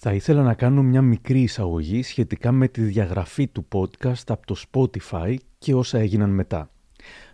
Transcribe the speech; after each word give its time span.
Θα 0.00 0.12
ήθελα 0.12 0.42
να 0.42 0.54
κάνω 0.54 0.82
μια 0.82 1.02
μικρή 1.02 1.40
εισαγωγή 1.40 2.02
σχετικά 2.02 2.52
με 2.52 2.68
τη 2.68 2.80
διαγραφή 2.80 3.46
του 3.46 3.66
podcast 3.72 4.22
από 4.26 4.46
το 4.46 4.56
Spotify 4.70 5.34
και 5.58 5.74
όσα 5.74 5.98
έγιναν 5.98 6.30
μετά. 6.30 6.70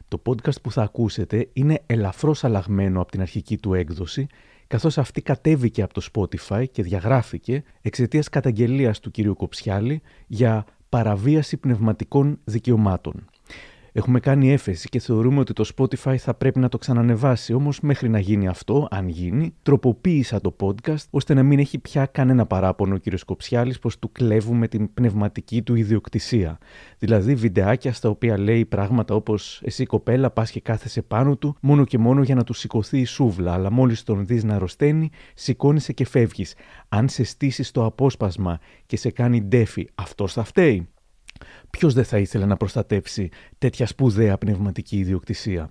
Το 0.08 0.22
podcast 0.26 0.60
που 0.62 0.70
θα 0.70 0.82
ακούσετε 0.82 1.48
είναι 1.52 1.82
ελαφρώς 1.86 2.44
αλλαγμένο 2.44 3.00
από 3.00 3.10
την 3.10 3.20
αρχική 3.20 3.58
του 3.58 3.74
έκδοση, 3.74 4.26
καθώς 4.66 4.98
αυτή 4.98 5.22
κατέβηκε 5.22 5.82
από 5.82 5.94
το 5.94 6.08
Spotify 6.12 6.64
και 6.70 6.82
διαγράφηκε 6.82 7.62
εξαιτίας 7.82 8.28
καταγγελίας 8.28 9.00
του 9.00 9.10
κ. 9.10 9.20
Κοψιάλη 9.36 10.02
για 10.26 10.64
παραβίαση 10.88 11.56
πνευματικών 11.56 12.38
δικαιωμάτων. 12.44 13.28
Έχουμε 13.96 14.20
κάνει 14.20 14.52
έφεση 14.52 14.88
και 14.88 14.98
θεωρούμε 14.98 15.40
ότι 15.40 15.52
το 15.52 15.70
Spotify 15.76 16.16
θα 16.16 16.34
πρέπει 16.34 16.58
να 16.58 16.68
το 16.68 16.78
ξανανεβάσει. 16.78 17.52
Όμως, 17.54 17.80
μέχρι 17.80 18.08
να 18.08 18.18
γίνει 18.18 18.48
αυτό, 18.48 18.88
αν 18.90 19.08
γίνει, 19.08 19.54
τροποποίησα 19.62 20.40
το 20.40 20.56
podcast 20.60 21.04
ώστε 21.10 21.34
να 21.34 21.42
μην 21.42 21.58
έχει 21.58 21.78
πια 21.78 22.06
κανένα 22.06 22.46
παράπονο 22.46 22.94
ο 22.94 22.98
κ. 22.98 23.24
Κοψιάλη 23.26 23.74
πως 23.80 23.98
του 23.98 24.12
κλέβουμε 24.12 24.68
την 24.68 24.94
πνευματική 24.94 25.62
του 25.62 25.74
ιδιοκτησία. 25.74 26.58
Δηλαδή, 26.98 27.34
βιντεάκια 27.34 27.92
στα 27.92 28.08
οποία 28.08 28.38
λέει 28.38 28.64
πράγματα 28.64 29.14
όπως 29.14 29.60
Εσύ 29.64 29.84
κοπέλα, 29.84 30.30
πας 30.30 30.50
και 30.50 30.60
κάθεσαι 30.60 31.02
πάνω 31.02 31.36
του, 31.36 31.56
μόνο 31.60 31.84
και 31.84 31.98
μόνο 31.98 32.22
για 32.22 32.34
να 32.34 32.44
του 32.44 32.52
σηκωθεί 32.52 32.98
η 32.98 33.04
σούβλα. 33.04 33.52
Αλλά 33.52 33.70
μόλις 33.70 34.02
τον 34.02 34.26
δεις 34.26 34.44
να 34.44 34.54
αρρωσταίνει, 34.54 35.10
σηκώνεσαι 35.34 35.92
και 35.92 36.06
φεύγεις. 36.06 36.54
Αν 36.88 37.08
σε 37.08 37.24
στήσεις 37.24 37.70
το 37.70 37.84
απόσπασμα 37.84 38.58
και 38.86 38.96
σε 38.96 39.10
κάνει 39.10 39.42
ντέφι, 39.42 39.88
αυτό 39.94 40.26
θα 40.26 40.44
φταίει. 40.44 40.88
Ποιος 41.70 41.94
δεν 41.94 42.04
θα 42.04 42.18
ήθελε 42.18 42.46
να 42.46 42.56
προστατεύσει 42.56 43.28
τέτοια 43.58 43.86
σπουδαία 43.86 44.38
πνευματική 44.38 44.98
ιδιοκτησία; 44.98 45.68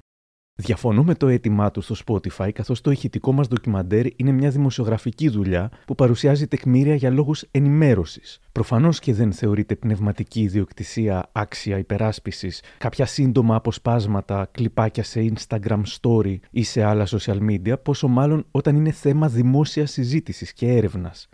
Διαφωνώ 0.55 1.03
με 1.03 1.15
το 1.15 1.27
αίτημά 1.27 1.71
του 1.71 1.81
στο 1.81 1.95
Spotify, 2.05 2.51
καθώς 2.53 2.81
το 2.81 2.91
ηχητικό 2.91 3.31
μας 3.31 3.47
ντοκιμαντέρ 3.47 4.05
είναι 4.15 4.31
μια 4.31 4.49
δημοσιογραφική 4.49 5.29
δουλειά 5.29 5.71
που 5.85 5.95
παρουσιάζει 5.95 6.47
τεκμήρια 6.47 6.95
για 6.95 7.09
λόγους 7.09 7.43
ενημέρωσης. 7.51 8.39
Προφανώς 8.51 8.99
και 8.99 9.13
δεν 9.13 9.31
θεωρείται 9.31 9.75
πνευματική 9.75 10.41
ιδιοκτησία 10.41 11.29
άξια 11.31 11.77
υπεράσπισης 11.77 12.63
κάποια 12.77 13.05
σύντομα 13.05 13.55
αποσπάσματα, 13.55 14.47
κλιπάκια 14.51 15.03
σε 15.03 15.33
Instagram 15.33 15.81
story 16.01 16.35
ή 16.51 16.63
σε 16.63 16.83
άλλα 16.83 17.07
social 17.07 17.39
media, 17.49 17.83
πόσο 17.83 18.07
μάλλον 18.07 18.45
όταν 18.51 18.75
είναι 18.75 18.91
θέμα 18.91 19.27
δημόσιας 19.27 19.91
συζήτησης 19.91 20.53
και 20.53 20.67
έρευνας 20.67 21.29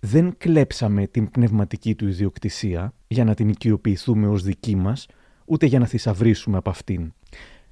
δεν 0.00 0.34
κλέψαμε 0.38 1.06
την 1.06 1.30
πνευματική 1.30 1.94
του 1.94 2.08
ιδιοκτησία 2.08 2.94
για 3.06 3.24
να 3.24 3.34
την 3.34 3.48
οικειοποιηθούμε 3.48 4.28
ως 4.28 4.42
δική 4.42 4.76
μας, 4.76 5.06
ούτε 5.44 5.66
για 5.66 5.78
να 5.78 5.86
θησαυρίσουμε 5.86 6.56
από 6.56 6.70
αυτήν. 6.70 7.12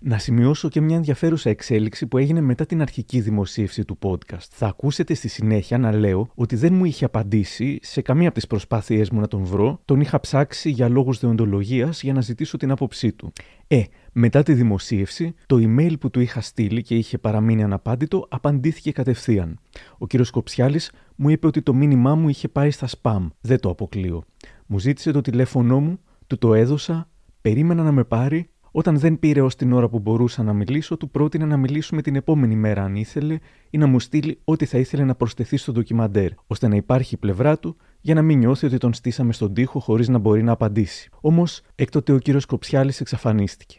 Να 0.08 0.18
σημειώσω 0.18 0.68
και 0.68 0.80
μια 0.80 0.96
ενδιαφέρουσα 0.96 1.50
εξέλιξη 1.50 2.06
που 2.06 2.18
έγινε 2.18 2.40
μετά 2.40 2.66
την 2.66 2.80
αρχική 2.80 3.20
δημοσίευση 3.20 3.84
του 3.84 3.98
podcast. 4.02 4.46
Θα 4.50 4.66
ακούσετε 4.66 5.14
στη 5.14 5.28
συνέχεια 5.28 5.78
να 5.78 5.92
λέω 5.92 6.28
ότι 6.34 6.56
δεν 6.56 6.74
μου 6.74 6.84
είχε 6.84 7.04
απαντήσει 7.04 7.78
σε 7.82 8.00
καμία 8.00 8.26
από 8.26 8.36
τις 8.36 8.46
προσπάθειές 8.46 9.10
μου 9.10 9.20
να 9.20 9.28
τον 9.28 9.44
βρω, 9.44 9.80
τον 9.84 10.00
είχα 10.00 10.20
ψάξει 10.20 10.70
για 10.70 10.88
λόγους 10.88 11.18
δεοντολογίας 11.18 12.02
για 12.02 12.12
να 12.12 12.20
ζητήσω 12.20 12.56
την 12.56 12.70
άποψή 12.70 13.12
του. 13.12 13.32
Ε, 13.66 13.82
μετά 14.12 14.42
τη 14.42 14.52
δημοσίευση, 14.52 15.34
το 15.46 15.56
email 15.56 15.98
που 16.00 16.10
του 16.10 16.20
είχα 16.20 16.41
στείλει 16.41 16.82
και 16.82 16.94
είχε 16.94 17.18
παραμείνει 17.18 17.62
αναπάντητο 17.62 18.26
απαντήθηκε 18.28 18.92
κατευθείαν. 18.92 19.58
Ο 19.98 20.06
κύριος 20.06 20.30
Κοψιάλης 20.30 20.92
μου 21.16 21.28
είπε 21.28 21.46
ότι 21.46 21.62
το 21.62 21.74
μήνυμά 21.74 22.14
μου 22.14 22.28
είχε 22.28 22.48
πάει 22.48 22.70
στα 22.70 22.88
spam. 23.00 23.28
Δεν 23.41 23.60
το 23.60 23.70
αποκλείω. 23.70 24.22
Μου 24.66 24.78
ζήτησε 24.78 25.10
το 25.10 25.20
τηλέφωνό 25.20 25.80
μου, 25.80 25.98
του 26.26 26.38
το 26.38 26.54
έδωσα, 26.54 27.08
περίμενα 27.41 27.82
να 27.82 27.92
με 27.92 28.04
πάρει. 28.04 28.50
Όταν 28.78 28.98
δεν 28.98 29.19
πήρε 29.19 29.41
ως 29.41 29.56
την 29.56 29.72
ώρα 29.72 29.88
που 29.88 29.98
μπορούσα 29.98 30.42
να 30.42 30.52
μιλήσω, 30.52 30.96
του 30.96 31.10
πρότεινα 31.10 31.46
να 31.46 31.56
μιλήσουμε 31.56 32.02
την 32.02 32.16
επόμενη 32.16 32.56
μέρα 32.56 32.82
αν 32.82 32.96
ήθελε 32.96 33.38
ή 33.70 33.78
να 33.78 33.86
μου 33.86 34.00
στείλει 34.00 34.38
ό,τι 34.44 34.64
θα 34.64 34.78
ήθελε 34.78 35.05
να 35.05 35.14
προσθεθεί 35.14 35.56
στο 35.56 35.72
ντοκιμαντέρ, 35.72 36.30
ώστε 36.46 36.69
να 36.69 36.77
υπάρχει 36.77 37.14
η 37.14 37.16
πλευρά 37.19 37.58
του 37.58 37.77
για 38.00 38.14
να 38.14 38.22
μην 38.22 38.38
νιώθει 38.38 38.66
ότι 38.66 38.78
τον 38.78 38.94
στήσαμε 38.94 39.32
στον 39.32 39.54
τοίχο 39.54 39.80
χωρίς 39.80 40.08
να 40.08 40.19
μπορεί 40.19 40.42
να 40.42 40.52
απαντήσει. 40.52 41.10
Όμως, 41.20 41.62
έκτοτε 41.74 42.12
ο 42.12 42.19
κύριος 42.19 42.47
Κοψιάλης 42.47 43.00
εξαφανίστηκε. 43.00 43.78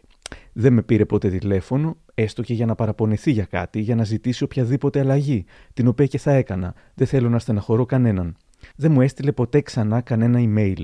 Δεν 0.54 0.74
με 0.74 0.82
πήρε 0.82 1.06
ποτέ 1.06 1.30
τηλέφωνο, 1.30 1.98
έστω 2.14 2.42
και 2.42 2.54
για 2.54 2.66
να 2.66 2.76
παραπονεθεί 2.76 3.32
για 3.32 3.46
κάτι, 3.46 3.80
για 3.80 3.96
να 3.96 4.04
ζητήσει 4.04 4.44
οποιαδήποτε 4.44 5.00
αλλαγή, 5.00 5.46
την 5.74 5.88
οποία 5.88 6.06
και 6.06 6.18
θα 6.18 6.32
έκανα. 6.32 6.74
Δεν 6.94 7.08
θέλω 7.08 7.30
να 7.30 7.40
στεναχωρώ 7.40 7.86
κανέναν. 7.86 8.36
Δεν 8.76 8.92
μου 8.92 9.02
έστειλε 9.02 9.32
ποτέ 9.32 9.62
ξανά 9.62 10.02
κανένα 10.02 10.40
email. 10.42 10.84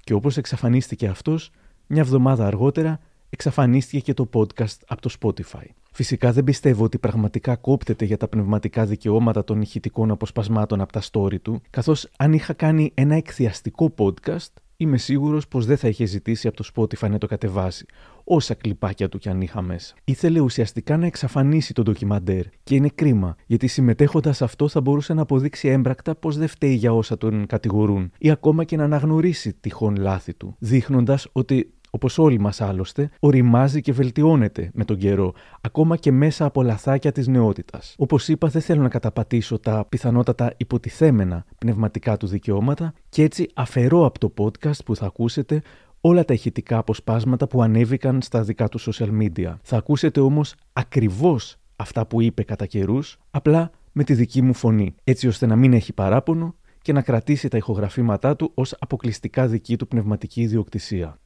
Και 0.00 0.14
όπως 0.14 0.36
εξαφανίστηκε 0.36 1.06
αυτός, 1.06 1.50
μια 1.86 2.00
εβδομάδα 2.00 2.46
αργότερα 2.46 3.00
εξαφανίστηκε 3.30 4.00
και 4.00 4.14
το 4.14 4.28
podcast 4.32 4.76
από 4.86 5.00
το 5.00 5.10
Spotify. 5.20 5.64
Φυσικά 5.92 6.32
δεν 6.32 6.44
πιστεύω 6.44 6.84
ότι 6.84 6.98
πραγματικά 6.98 7.56
κόπτεται 7.56 8.04
για 8.04 8.16
τα 8.16 8.28
πνευματικά 8.28 8.86
δικαιώματα 8.86 9.44
των 9.44 9.60
ηχητικών 9.60 10.10
αποσπασμάτων 10.10 10.80
από 10.80 10.92
τα 10.92 11.02
story 11.12 11.40
του, 11.42 11.60
καθώς 11.70 12.08
αν 12.16 12.32
είχα 12.32 12.52
κάνει 12.52 12.92
ένα 12.94 13.14
εκθιαστικό 13.14 13.94
podcast, 13.98 14.52
είμαι 14.76 14.98
σίγουρος 14.98 15.48
πως 15.48 15.66
δεν 15.66 15.76
θα 15.76 15.88
είχε 15.88 16.04
ζητήσει 16.04 16.48
από 16.48 16.56
το 16.56 16.68
Spotify 16.74 17.10
να 17.10 17.18
το 17.18 17.26
κατεβάσει, 17.26 17.86
όσα 18.24 18.54
κλιπάκια 18.54 19.08
του 19.08 19.18
κι 19.18 19.28
αν 19.28 19.40
είχα 19.40 19.62
μέσα. 19.62 19.94
Ήθελε 20.04 20.40
ουσιαστικά 20.40 20.96
να 20.96 21.06
εξαφανίσει 21.06 21.72
το 21.72 21.82
ντοκιμαντέρ 21.82 22.44
και 22.62 22.74
είναι 22.74 22.88
κρίμα, 22.94 23.36
γιατί 23.46 23.66
συμμετέχοντας 23.66 24.36
σε 24.36 24.44
αυτό 24.44 24.68
θα 24.68 24.80
μπορούσε 24.80 25.14
να 25.14 25.22
αποδείξει 25.22 25.68
έμπρακτα 25.68 26.14
πως 26.14 26.36
δεν 26.36 26.48
φταίει 26.48 26.74
για 26.74 26.94
όσα 26.94 27.18
τον 27.18 27.46
κατηγορούν 27.46 28.12
ή 28.18 28.30
ακόμα 28.30 28.64
και 28.64 28.76
να 28.76 28.84
αναγνωρίσει 28.84 29.52
τυχόν 29.60 29.96
λάθη 29.96 30.34
του, 30.34 30.56
δείχνοντας 30.58 31.28
ότι 31.32 31.72
Όπως 31.90 32.18
όλοι 32.18 32.38
μας 32.40 32.60
άλλωστε, 32.60 33.10
οριμάζει 33.20 33.80
και 33.80 33.92
βελτιώνεται 33.92 34.70
με 34.74 34.84
τον 34.84 34.96
καιρό, 34.96 35.32
ακόμα 35.60 35.96
και 35.96 36.12
μέσα 36.12 36.44
από 36.44 36.62
λαθάκια 36.62 37.12
της 37.12 37.26
νεότητας. 37.26 37.94
Όπως 37.98 38.28
είπα, 38.28 38.48
δεν 38.48 38.62
θέλω 38.62 38.82
να 38.82 38.88
καταπατήσω 38.88 39.58
τα 39.58 39.86
πιθανότατα 39.88 40.54
υποτιθέμενα 40.56 41.44
πνευματικά 41.58 42.16
του 42.16 42.26
δικαιώματα 42.26 42.92
και 43.08 43.22
έτσι 43.22 43.50
αφαιρώ 43.54 44.06
από 44.06 44.18
το 44.18 44.32
podcast 44.38 44.84
που 44.84 44.96
θα 44.96 45.06
ακούσετε 45.06 45.62
όλα 46.00 46.24
τα 46.24 46.34
ηχητικά 46.34 46.78
αποσπάσματα 46.78 47.46
που 47.46 47.62
ανέβηκαν 47.62 48.22
στα 48.22 48.42
δικά 48.42 48.68
του 48.68 48.80
social 48.80 49.10
media. 49.22 49.54
Θα 49.62 49.76
ακούσετε 49.76 50.20
όμως 50.20 50.54
ακριβώς 50.72 51.56
αυτά 51.76 52.06
που 52.06 52.20
είπε 52.20 52.42
κατά 52.42 52.66
καιρούς, 52.66 53.18
απλά 53.30 53.70
με 53.92 54.04
τη 54.04 54.14
δική 54.14 54.42
μου 54.42 54.54
φωνή, 54.54 54.94
έτσι 55.04 55.28
ώστε 55.28 55.46
να 55.46 55.56
μην 55.56 55.72
έχει 55.72 55.92
παράπονο 55.92 56.54
και 56.82 56.92
να 56.92 57.02
κρατήσει 57.02 57.48
τα 57.48 57.56
ηχογραφήματά 57.56 58.36
του 58.36 58.50
ως 58.54 58.76
αποκλειστικά 58.78 59.46
δική 59.46 59.76
του 59.76 59.88
πνευματική 59.88 60.40
ιδιοκτησία. 60.40 61.18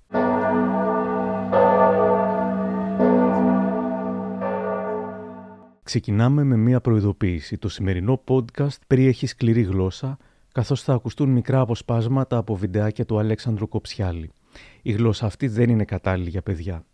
Ξεκινάμε 5.85 6.45
με 6.45 6.57
μία 6.57 6.81
προειδοποίηση. 6.81 7.59
Το 7.59 7.69
σημερινό 7.69 8.23
podcast 8.29 8.79
περιέχει 8.87 9.27
σκληρή 9.27 9.63
γλώσσα, 9.63 10.19
καθώς 10.53 10.83
θα 10.83 10.95
ακουστούν 10.95 11.29
μικρά 11.29 11.61
αποσπάσματα 11.61 12.37
από 12.37 12.57
βιντεάκια 12.57 13.05
του 13.05 13.19
Αλέξανδρου 13.19 13.69
Κοψιάλη. 13.69 14.31
Η 14.83 14.93
γλώσσα 14.93 15.27
αυτή 15.27 15.49
δεν 15.49 15.71
είναι 15.71 15.85
κατάλληλη 15.85 16.31
για 16.31 16.43
παιδιά. 16.43 16.85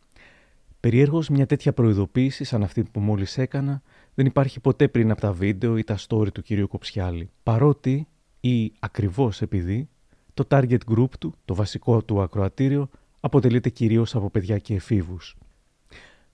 Περιέργως 0.81 1.29
μια 1.29 1.47
τέτοια 1.47 1.73
προειδοποίηση 1.73 2.45
σαν 2.45 2.63
αυτή 2.63 2.83
που 2.83 3.01
μόλις 3.01 3.39
έκανα 3.39 3.83
δεν 4.15 4.27
υπάρχει 4.27 4.61
ποτέ 4.61 4.89
πριν 4.89 5.11
από 5.11 5.21
τα 5.21 5.33
βίντεο 5.33 5.77
ή 5.77 5.85
τα 5.85 5.99
story 6.09 6.33
του 6.33 6.43
κυρίου 6.43 6.69
Κοψιάλη. 6.69 7.31
Παρότι 7.43 8.07
ή 8.41 8.73
ακριβώς 8.79 9.43
επειδή 9.43 9.89
το 10.35 10.47
target 10.51 10.79
group 10.97 11.11
του, 11.19 11.35
το 11.45 11.55
βασικό 11.55 12.03
του 12.03 12.23
ακροατήριο, 12.23 12.89
αποτελείται 13.21 13.69
κυρίως 13.69 14.15
από 14.15 14.31
παιδιά 14.31 14.59
και 14.59 14.75
εφήβους. 14.75 15.37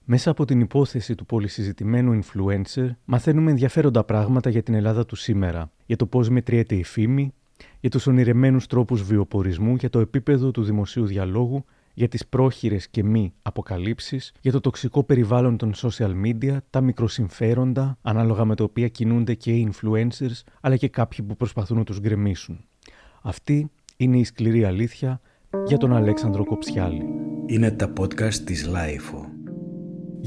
Μέσα 0.09 0.29
από 0.29 0.45
την 0.45 0.59
υπόθεση 0.59 1.15
του 1.15 1.25
πολυσυζητημένου 1.25 2.19
influencer, 2.19 2.89
μαθαίνουμε 3.05 3.51
ενδιαφέροντα 3.51 4.03
πράγματα 4.03 4.49
για 4.49 4.63
την 4.63 4.73
Ελλάδα 4.73 5.05
του 5.05 5.15
σήμερα, 5.15 5.71
για 5.85 5.95
το 5.95 6.05
πώς 6.05 6.29
μετριέται 6.29 6.75
η 6.75 6.83
φήμη, 6.83 7.33
για 7.79 7.89
τους 7.89 8.07
ονειρεμένους 8.07 8.67
τρόπους 8.67 9.03
βιοπορισμού, 9.03 9.75
για 9.75 9.89
το 9.89 9.99
επίπεδο 9.99 10.51
του 10.51 10.63
δημοσίου 10.63 11.05
διαλόγου, 11.05 11.65
για 11.93 12.07
τις 12.07 12.27
πρόχειρες 12.27 12.87
και 12.89 13.03
μη 13.03 13.33
αποκαλύψεις, 13.41 14.33
για 14.41 14.51
το 14.51 14.59
τοξικό 14.59 15.03
περιβάλλον 15.03 15.57
των 15.57 15.73
social 15.75 16.11
media, 16.25 16.57
τα 16.69 16.81
μικροσυμφέροντα, 16.81 17.97
ανάλογα 18.01 18.45
με 18.45 18.55
τα 18.55 18.63
οποία 18.63 18.87
κινούνται 18.87 19.33
και 19.33 19.51
οι 19.51 19.71
influencers, 19.71 20.41
αλλά 20.61 20.75
και 20.75 20.87
κάποιοι 20.89 21.25
που 21.25 21.35
προσπαθούν 21.35 21.77
να 21.77 21.83
τους 21.83 21.99
γκρεμίσουν. 21.99 22.65
Αυτή 23.21 23.71
είναι 23.97 24.17
η 24.17 24.23
σκληρή 24.23 24.63
αλήθεια 24.63 25.21
για 25.65 25.77
τον 25.77 25.95
Αλέξανδρο 25.95 26.45
Κοψιάλη. 26.45 27.01
Είναι 27.45 27.71
τα 27.71 27.93
podcast 27.99 28.33
της 28.33 28.69
Lifeo. 28.73 29.36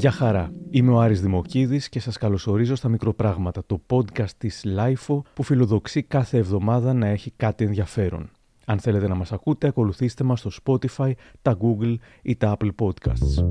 Γεια 0.01 0.11
χαρά. 0.11 0.53
Είμαι 0.71 0.93
ο 0.93 1.01
Άρης 1.01 1.21
Δημοκίδης 1.21 1.89
και 1.89 2.01
σας 2.01 2.17
καλωσορίζω 2.17 2.75
στα 2.75 2.89
Μικροπράγματα, 2.89 3.63
το 3.67 3.81
podcast 3.91 4.31
της 4.39 4.65
Lifeo 4.77 5.21
που 5.35 5.43
φιλοδοξεί 5.43 6.03
κάθε 6.03 6.39
εβδομάδα 6.39 6.93
να 6.93 7.07
έχει 7.07 7.33
κάτι 7.37 7.65
ενδιαφέρον. 7.65 8.31
Αν 8.65 8.79
θέλετε 8.79 9.09
να 9.09 9.15
μας 9.15 9.33
ακούτε, 9.33 9.67
ακολουθήστε 9.67 10.25
μας 10.25 10.41
στο 10.41 10.51
Spotify, 10.63 11.13
τα 11.43 11.57
Google 11.61 11.95
ή 12.23 12.37
τα 12.37 12.57
Apple 12.59 12.71
Podcasts. 12.79 13.45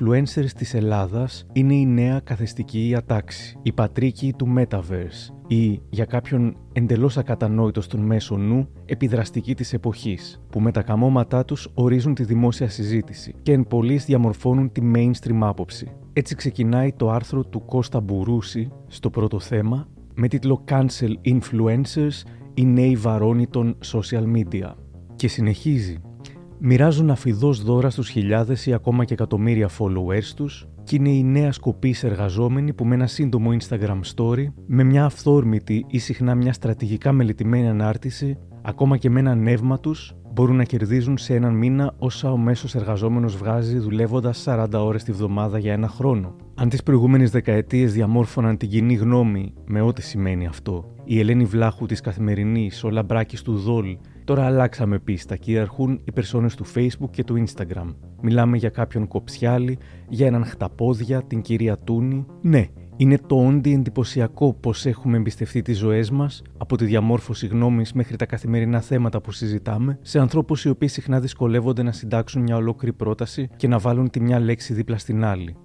Influencers 0.00 0.50
της 0.56 0.74
Ελλάδας 0.74 1.46
είναι 1.52 1.74
η 1.74 1.86
νέα 1.86 2.20
καθεστική 2.20 2.94
ατάξη, 2.96 3.58
η 3.62 3.72
πατρίκη 3.72 4.34
του 4.38 4.54
Metaverse, 4.56 5.34
ή 5.46 5.80
για 5.90 6.04
κάποιον 6.04 6.56
εντελώς 6.72 7.16
ακατανόητος 7.16 7.84
στον 7.84 8.00
μέσο 8.00 8.36
νου 8.36 8.68
επιδραστική 8.84 9.54
της 9.54 9.72
εποχής, 9.72 10.42
που 10.50 10.60
με 10.60 10.70
τα 10.70 10.82
καμώματά 10.82 11.44
τους 11.44 11.68
ορίζουν 11.74 12.14
τη 12.14 12.24
δημόσια 12.24 12.68
συζήτηση 12.68 13.34
και 13.42 13.52
εν 13.52 13.66
πολλής 13.66 14.04
διαμορφώνουν 14.04 14.72
τη 14.72 14.80
mainstream 14.94 15.38
άποψη. 15.40 15.92
Έτσι 16.12 16.34
ξεκινάει 16.34 16.92
το 16.92 17.10
άρθρο 17.10 17.44
του 17.44 17.64
Κώστα 17.64 18.00
Μπουρούση 18.00 18.72
στο 18.86 19.10
πρώτο 19.10 19.40
θέμα 19.40 19.88
με 20.14 20.28
τίτλο 20.28 20.64
Cancel 20.68 21.12
Influencers, 21.24 22.22
οι 22.54 22.64
νέοι 22.64 22.96
βαρόνοι 22.96 23.46
των 23.46 23.78
social 23.92 24.24
media. 24.36 24.74
Και 25.16 25.28
συνεχίζει. 25.28 25.98
Μοιράζουν 26.62 27.10
αφιδώς 27.10 27.62
δώρα 27.62 27.90
στους 27.90 28.08
χιλιάδες 28.08 28.66
ή 28.66 28.72
ακόμα 28.72 29.04
και 29.04 29.12
εκατομμύρια 29.12 29.68
followers 29.78 30.32
τους 30.36 30.68
και 30.84 30.96
είναι 30.96 31.08
οι 31.08 31.22
νέα 31.22 31.52
σκοπής 31.52 32.04
εργαζόμενοι 32.04 32.72
που 32.72 32.84
με 32.84 32.94
ένα 32.94 33.06
σύντομο 33.06 33.50
Instagram 33.60 34.00
story, 34.14 34.44
με 34.66 34.84
μια 34.84 35.04
αυθόρμητη 35.04 35.84
ή 35.88 35.98
συχνά 35.98 36.34
μια 36.34 36.52
στρατηγικά 36.52 37.12
μελετημένη 37.12 37.68
ανάρτηση, 37.68 38.38
ακόμα 38.62 38.96
και 38.96 39.10
με 39.10 39.20
ένα 39.20 39.34
νεύμα 39.34 39.80
τους, 39.80 40.14
μπορούν 40.32 40.56
να 40.56 40.64
κερδίζουν 40.64 41.18
σε 41.18 41.34
έναν 41.34 41.54
μήνα 41.54 41.94
όσα 41.98 42.32
ο 42.32 42.36
μέσος 42.36 42.74
εργαζόμενος 42.74 43.36
βγάζει 43.36 43.78
δουλεύοντας 43.78 44.44
40 44.46 44.66
ώρες 44.72 45.02
τη 45.02 45.12
βδομάδα 45.12 45.58
για 45.58 45.72
ένα 45.72 45.88
χρόνο. 45.88 46.36
Αν 46.54 46.68
τις 46.68 46.82
προηγούμενες 46.82 47.30
δεκαετίες 47.30 47.92
διαμόρφωναν 47.92 48.56
την 48.56 48.68
κοινή 48.68 48.94
γνώμη 48.94 49.52
με 49.66 49.80
ό,τι 49.80 50.02
σημαίνει 50.02 50.46
αυτό, 50.46 50.94
η 51.04 51.18
Ελένη 51.18 51.44
Βλάχου 51.44 51.86
της 51.86 52.00
Καθημερινής, 52.00 52.84
ο 52.84 52.90
Λαμπράκης 52.90 53.42
του 53.42 53.56
Δόλ, 53.56 53.96
τώρα 54.24 54.44
αλλάξαμε 54.44 54.98
πίστα 54.98 55.36
και 55.36 55.58
αρχούν 55.58 56.00
οι 56.04 56.12
περσόνες 56.12 56.54
του 56.54 56.66
Facebook 56.74 57.10
και 57.10 57.24
του 57.24 57.44
Instagram. 57.46 57.94
Μιλάμε 58.20 58.56
για 58.56 58.68
κάποιον 58.68 59.08
κοψιάλι, 59.08 59.78
για 60.08 60.26
έναν 60.26 60.44
χταπόδια, 60.44 61.22
την 61.22 61.40
κυρία 61.40 61.78
Τούνη. 61.78 62.26
Ναι, 62.42 62.66
είναι 62.96 63.18
το 63.26 63.46
όντι 63.46 63.72
εντυπωσιακό 63.72 64.54
πώ 64.54 64.72
έχουμε 64.84 65.16
εμπιστευτεί 65.16 65.62
τις 65.62 65.78
ζωές 65.78 66.10
μας, 66.10 66.42
από 66.58 66.76
τη 66.76 66.84
διαμόρφωση 66.84 67.46
γνώμης 67.46 67.92
μέχρι 67.92 68.16
τα 68.16 68.26
καθημερινά 68.26 68.80
θέματα 68.80 69.20
που 69.20 69.32
συζητάμε, 69.32 69.98
σε 70.02 70.18
ανθρώπους 70.18 70.64
οι 70.64 70.68
οποίοι 70.68 70.88
συχνά 70.88 71.20
δυσκολεύονται 71.20 71.82
να 71.82 71.92
συντάξουν 71.92 72.42
μια 72.42 72.56
ολόκληρη 72.56 72.94
πρόταση 72.94 73.48
και 73.56 73.68
να 73.68 73.78
βάλουν 73.78 74.10
τη 74.10 74.20
μια 74.20 74.40
λέξη 74.40 74.74
δίπλα 74.74 74.98
στην 74.98 75.24
άλλη. 75.24 75.56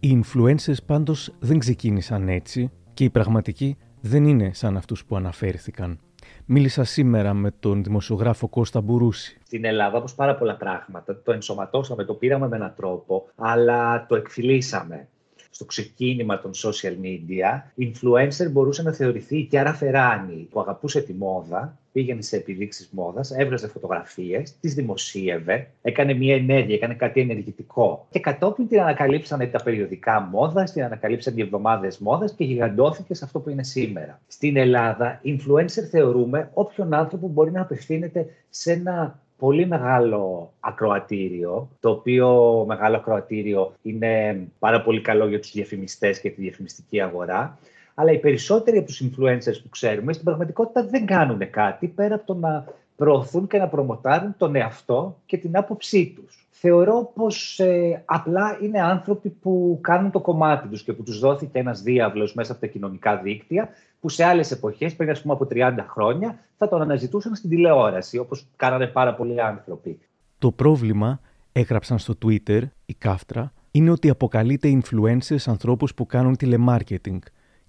Οι 0.00 0.22
influencers 0.22 0.84
πάντως 0.86 1.34
δεν 1.38 1.58
ξεκίνησαν 1.58 2.28
έτσι 2.28 2.70
και 2.94 3.04
οι 3.04 3.10
πραγματικοί 3.10 3.76
δεν 4.00 4.24
είναι 4.24 4.50
σαν 4.52 4.76
αυτούς 4.76 5.04
που 5.04 5.16
αναφέρθηκαν. 5.16 5.98
Μίλησα 6.46 6.84
σήμερα 6.84 7.34
με 7.34 7.50
τον 7.60 7.82
δημοσιογράφο 7.82 8.48
Κώστα 8.48 8.80
Μπουρούση. 8.80 9.38
Στην 9.44 9.64
Ελλάδα, 9.64 9.98
όπως 9.98 10.14
πάρα 10.14 10.34
πολλά 10.34 10.56
πράγματα, 10.56 11.22
το 11.22 11.32
ενσωματώσαμε, 11.32 12.04
το 12.04 12.14
πήραμε 12.14 12.48
με 12.48 12.56
έναν 12.56 12.74
τρόπο, 12.76 13.28
αλλά 13.36 14.06
το 14.06 14.16
εκφυλίσαμε 14.16 15.08
στο 15.54 15.64
ξεκίνημα 15.64 16.40
των 16.40 16.50
social 16.54 16.94
media, 17.02 17.62
influencer 17.78 18.50
μπορούσε 18.50 18.82
να 18.82 18.92
θεωρηθεί 18.92 19.42
και 19.42 19.58
άρα 19.58 19.74
Φεράνη 19.74 20.48
που 20.50 20.60
αγαπούσε 20.60 21.00
τη 21.00 21.12
μόδα, 21.12 21.78
πήγαινε 21.92 22.22
σε 22.22 22.36
επιδείξεις 22.36 22.88
μόδας, 22.92 23.30
έβραζε 23.30 23.68
φωτογραφίες, 23.68 24.54
τις 24.60 24.74
δημοσίευε, 24.74 25.70
έκανε 25.82 26.14
μια 26.14 26.34
ενέργεια, 26.34 26.74
έκανε 26.74 26.94
κάτι 26.94 27.20
ενεργητικό. 27.20 28.06
Και 28.10 28.20
κατόπιν 28.20 28.68
την 28.68 28.80
ανακαλύψαν 28.80 29.50
τα 29.50 29.62
περιοδικά 29.62 30.20
μόδας, 30.20 30.72
την 30.72 30.84
ανακαλύψαν 30.84 31.36
οι 31.36 31.40
εβδομάδες 31.40 31.98
μόδας 31.98 32.32
και 32.32 32.44
γιγαντώθηκε 32.44 33.14
σε 33.14 33.24
αυτό 33.24 33.40
που 33.40 33.50
είναι 33.50 33.64
σήμερα. 33.64 34.20
Στην 34.26 34.56
Ελλάδα, 34.56 35.20
influencer 35.24 35.82
θεωρούμε 35.90 36.50
όποιον 36.54 36.94
άνθρωπο 36.94 37.28
μπορεί 37.28 37.50
να 37.50 37.60
απευθύνεται 37.60 38.26
σε 38.50 38.72
ένα 38.72 39.18
πολύ 39.38 39.66
μεγάλο 39.66 40.52
ακροατήριο, 40.60 41.68
το 41.80 41.90
οποίο 41.90 42.64
μεγάλο 42.66 42.96
ακροατήριο 42.96 43.74
είναι 43.82 44.40
πάρα 44.58 44.82
πολύ 44.82 45.00
καλό 45.00 45.28
για 45.28 45.40
τους 45.40 45.52
διαφημιστές 45.52 46.20
και 46.20 46.30
τη 46.30 46.40
διαφημιστική 46.40 47.00
αγορά, 47.00 47.58
αλλά 47.94 48.12
οι 48.12 48.18
περισσότεροι 48.18 48.78
από 48.78 48.86
τους 48.86 49.02
influencers 49.02 49.60
που 49.62 49.68
ξέρουμε 49.68 50.12
στην 50.12 50.24
πραγματικότητα 50.24 50.86
δεν 50.86 51.06
κάνουν 51.06 51.50
κάτι 51.50 51.86
πέρα 51.86 52.14
από 52.14 52.26
το 52.26 52.34
να 52.34 52.64
προωθούν 52.96 53.46
και 53.46 53.58
να 53.58 53.68
προμοτάρουν 53.68 54.34
τον 54.38 54.56
εαυτό 54.56 55.20
και 55.26 55.36
την 55.36 55.56
άποψή 55.56 56.12
τους. 56.16 56.43
Θεωρώ 56.66 57.10
πως 57.14 57.58
ε, 57.58 58.02
απλά 58.04 58.58
είναι 58.62 58.80
άνθρωποι 58.80 59.28
που 59.28 59.78
κάνουν 59.80 60.10
το 60.10 60.20
κομμάτι 60.20 60.68
τους 60.68 60.82
και 60.82 60.92
που 60.92 61.02
τους 61.02 61.18
δόθηκε 61.18 61.58
ένας 61.58 61.82
διάβλος 61.82 62.34
μέσα 62.34 62.52
από 62.52 62.60
τα 62.60 62.66
κοινωνικά 62.66 63.16
δίκτυα 63.16 63.68
που 64.00 64.08
σε 64.08 64.24
άλλες 64.24 64.50
εποχές, 64.50 64.94
πριν 64.94 65.10
ας 65.10 65.22
πούμε 65.22 65.34
από 65.34 65.46
30 65.50 65.84
χρόνια, 65.88 66.38
θα 66.56 66.68
τον 66.68 66.82
αναζητούσαν 66.82 67.34
στην 67.34 67.50
τηλεόραση, 67.50 68.18
όπως 68.18 68.46
κάνανε 68.56 68.86
πάρα 68.86 69.14
πολλοί 69.14 69.40
άνθρωποι. 69.40 69.98
Το 70.38 70.52
πρόβλημα, 70.52 71.20
έγραψαν 71.52 71.98
στο 71.98 72.14
Twitter, 72.24 72.62
η 72.86 72.94
Κάφτρα, 72.94 73.52
είναι 73.70 73.90
ότι 73.90 74.10
αποκαλείται 74.10 74.80
influencers 74.80 75.44
ανθρώπους 75.46 75.94
που 75.94 76.06
κάνουν 76.06 76.36
τηλεμάρκετινγκ 76.36 77.20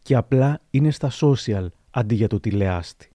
και 0.02 0.16
απλά 0.16 0.60
είναι 0.70 0.92
στα 0.92 1.10
social 1.22 1.68
αντί 1.92 2.16
για 2.16 2.28
το 2.28 2.40
τηλεάστη. 2.40 3.10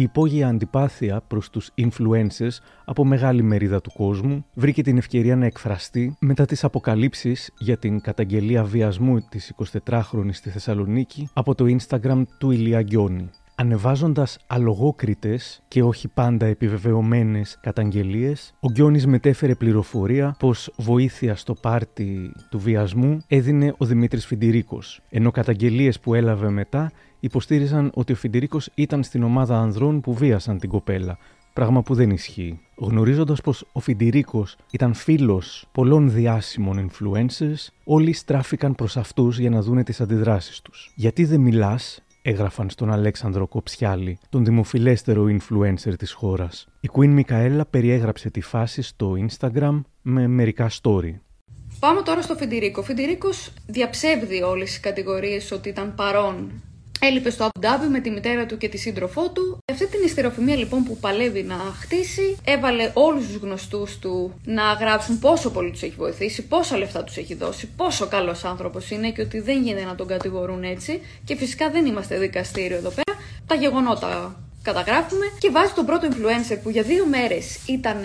Η 0.00 0.02
υπόγεια 0.02 0.48
αντιπάθεια 0.48 1.20
προς 1.26 1.50
τους 1.50 1.70
influencers 1.76 2.58
από 2.84 3.04
μεγάλη 3.04 3.42
μερίδα 3.42 3.80
του 3.80 3.92
κόσμου 3.92 4.44
βρήκε 4.54 4.82
την 4.82 4.96
ευκαιρία 4.96 5.36
να 5.36 5.46
εκφραστεί 5.46 6.16
μετά 6.20 6.44
τις 6.44 6.64
αποκαλύψεις 6.64 7.52
για 7.58 7.78
την 7.78 8.00
καταγγελία 8.00 8.64
βιασμού 8.64 9.20
της 9.28 9.54
24χρονης 9.88 10.32
στη 10.32 10.50
Θεσσαλονίκη 10.50 11.28
από 11.32 11.54
το 11.54 11.64
Instagram 11.78 12.22
του 12.38 12.50
Ηλία 12.50 12.82
Γκιόνη. 12.82 13.30
Ανεβάζοντας 13.60 14.38
αλογόκριτες 14.46 15.62
και 15.68 15.82
όχι 15.82 16.08
πάντα 16.08 16.46
επιβεβαιωμένες 16.46 17.58
καταγγελίες, 17.60 18.54
ο 18.60 18.70
Γκιόνης 18.70 19.06
μετέφερε 19.06 19.54
πληροφορία 19.54 20.36
πως 20.38 20.72
βοήθεια 20.76 21.36
στο 21.36 21.54
πάρτι 21.54 22.32
του 22.50 22.58
βιασμού 22.58 23.22
έδινε 23.26 23.74
ο 23.78 23.84
Δημήτρης 23.84 24.26
Φιντηρίκος, 24.26 25.00
ενώ 25.08 25.30
καταγγελίες 25.30 26.00
που 26.00 26.14
έλαβε 26.14 26.50
μετά 26.50 26.92
υποστήριζαν 27.20 27.90
ότι 27.94 28.12
ο 28.12 28.16
Φιντηρίκος 28.16 28.70
ήταν 28.74 29.02
στην 29.02 29.22
ομάδα 29.22 29.58
ανδρών 29.58 30.00
που 30.00 30.14
βίασαν 30.14 30.58
την 30.58 30.68
κοπέλα, 30.68 31.18
πράγμα 31.52 31.82
που 31.82 31.94
δεν 31.94 32.10
ισχύει. 32.10 32.60
Γνωρίζοντας 32.76 33.40
πως 33.40 33.66
ο 33.72 33.80
Φιντηρίκος 33.80 34.56
ήταν 34.70 34.94
φίλος 34.94 35.68
πολλών 35.72 36.10
διάσημων 36.10 36.90
influencers, 36.90 37.68
όλοι 37.84 38.12
στράφηκαν 38.12 38.74
προς 38.74 38.96
αυτούς 38.96 39.38
για 39.38 39.50
να 39.50 39.62
δούνε 39.62 39.82
τις 39.82 40.00
αντιδράσεις 40.00 40.60
τους. 40.60 40.92
Γιατί 40.96 41.24
δεν 41.24 41.40
μιλάς, 41.40 42.02
έγραφαν 42.22 42.70
στον 42.70 42.92
Αλέξανδρο 42.92 43.46
Κοψιάλη, 43.46 44.18
τον 44.28 44.44
δημοφιλέστερο 44.44 45.24
influencer 45.24 45.92
της 45.98 46.12
χώρας. 46.12 46.68
Η 46.80 46.88
Queen 46.92 47.08
Μικαέλα 47.08 47.66
περιέγραψε 47.66 48.30
τη 48.30 48.40
φάση 48.40 48.82
στο 48.82 49.14
Instagram 49.28 49.80
με 50.02 50.26
μερικά 50.26 50.70
story. 50.82 51.14
Πάμε 51.78 52.02
τώρα 52.02 52.22
στο 52.22 52.34
Φιντηρίκο. 52.34 52.80
Ο 52.80 52.84
Φιντηρίκος 52.84 53.52
διαψεύδει 53.66 54.42
όλες 54.42 54.68
τις 54.68 54.80
κατηγορίες 54.80 55.52
ότι 55.52 55.68
ήταν 55.68 55.94
παρόν 55.94 56.50
Έλειπε 57.02 57.30
στο 57.30 57.44
Αμπουντάμπι 57.44 57.86
με 57.86 58.00
τη 58.00 58.10
μητέρα 58.10 58.46
του 58.46 58.56
και 58.56 58.68
τη 58.68 58.78
σύντροφό 58.78 59.30
του. 59.30 59.58
Αυτή 59.72 59.86
την 59.86 60.00
ιστεροφημία 60.04 60.56
λοιπόν 60.56 60.84
που 60.84 60.96
παλεύει 60.96 61.42
να 61.42 61.54
χτίσει, 61.54 62.36
έβαλε 62.44 62.90
όλους 62.94 63.26
τους 63.26 63.36
γνωστούς 63.36 63.98
του 63.98 64.40
να 64.44 64.62
γράψουν 64.62 65.18
πόσο 65.18 65.50
πολύ 65.50 65.70
τους 65.70 65.82
έχει 65.82 65.94
βοηθήσει, 65.96 66.42
πόσα 66.46 66.76
λεφτά 66.76 67.04
τους 67.04 67.16
έχει 67.16 67.34
δώσει, 67.34 67.68
πόσο 67.76 68.06
καλός 68.06 68.44
άνθρωπος 68.44 68.90
είναι 68.90 69.10
και 69.10 69.22
ότι 69.22 69.40
δεν 69.40 69.62
γίνεται 69.62 69.84
να 69.84 69.94
τον 69.94 70.06
κατηγορούν 70.06 70.62
έτσι. 70.62 71.00
Και 71.24 71.36
φυσικά 71.36 71.70
δεν 71.70 71.86
είμαστε 71.86 72.18
δικαστήριο 72.18 72.76
εδώ 72.76 72.88
πέρα. 72.90 73.18
Τα 73.46 73.54
γεγονότα 73.54 74.40
καταγράφουμε 74.62 75.24
και 75.38 75.50
βάζει 75.50 75.72
τον 75.72 75.86
πρώτο 75.86 76.08
influencer 76.10 76.58
που 76.62 76.70
για 76.70 76.82
δύο 76.82 77.06
μέρες 77.06 77.58
ήταν 77.66 78.02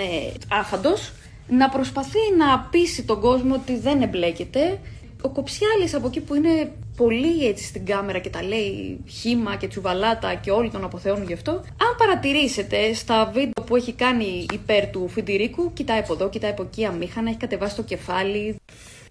άφαντος 0.49 1.11
να 1.47 1.69
προσπαθεί 1.69 2.19
να 2.37 2.59
πείσει 2.59 3.03
τον 3.03 3.19
κόσμο 3.19 3.53
ότι 3.53 3.77
δεν 3.77 4.01
εμπλέκεται 4.01 4.79
ο 5.21 5.29
Κοψιάλης 5.29 5.93
από 5.93 6.07
εκεί 6.07 6.21
που 6.21 6.35
είναι 6.35 6.71
πολύ 6.95 7.47
έτσι 7.47 7.63
στην 7.63 7.85
κάμερα 7.85 8.19
και 8.19 8.29
τα 8.29 8.43
λέει 8.43 8.99
χήμα 9.07 9.55
και 9.55 9.67
τσουβαλάτα 9.67 10.33
και 10.35 10.51
όλοι 10.51 10.69
τον 10.69 10.83
αποθεώνουν 10.83 11.27
γι' 11.27 11.33
αυτό. 11.33 11.51
Αν 11.51 11.95
παρατηρήσετε 11.97 12.93
στα 12.93 13.25
βίντεο 13.33 13.63
που 13.65 13.75
έχει 13.75 13.93
κάνει 13.93 14.45
υπέρ 14.53 14.89
του 14.89 15.07
Φιντηρίκου, 15.07 15.73
κοιτάει 15.73 15.99
από 15.99 16.13
εδώ, 16.13 16.29
κοιτάει 16.29 16.51
από 16.51 16.63
εκεί 16.63 16.85
αμήχανα, 16.85 17.29
έχει 17.29 17.37
κατεβάσει 17.37 17.75
το 17.75 17.83
κεφάλι. 17.83 18.55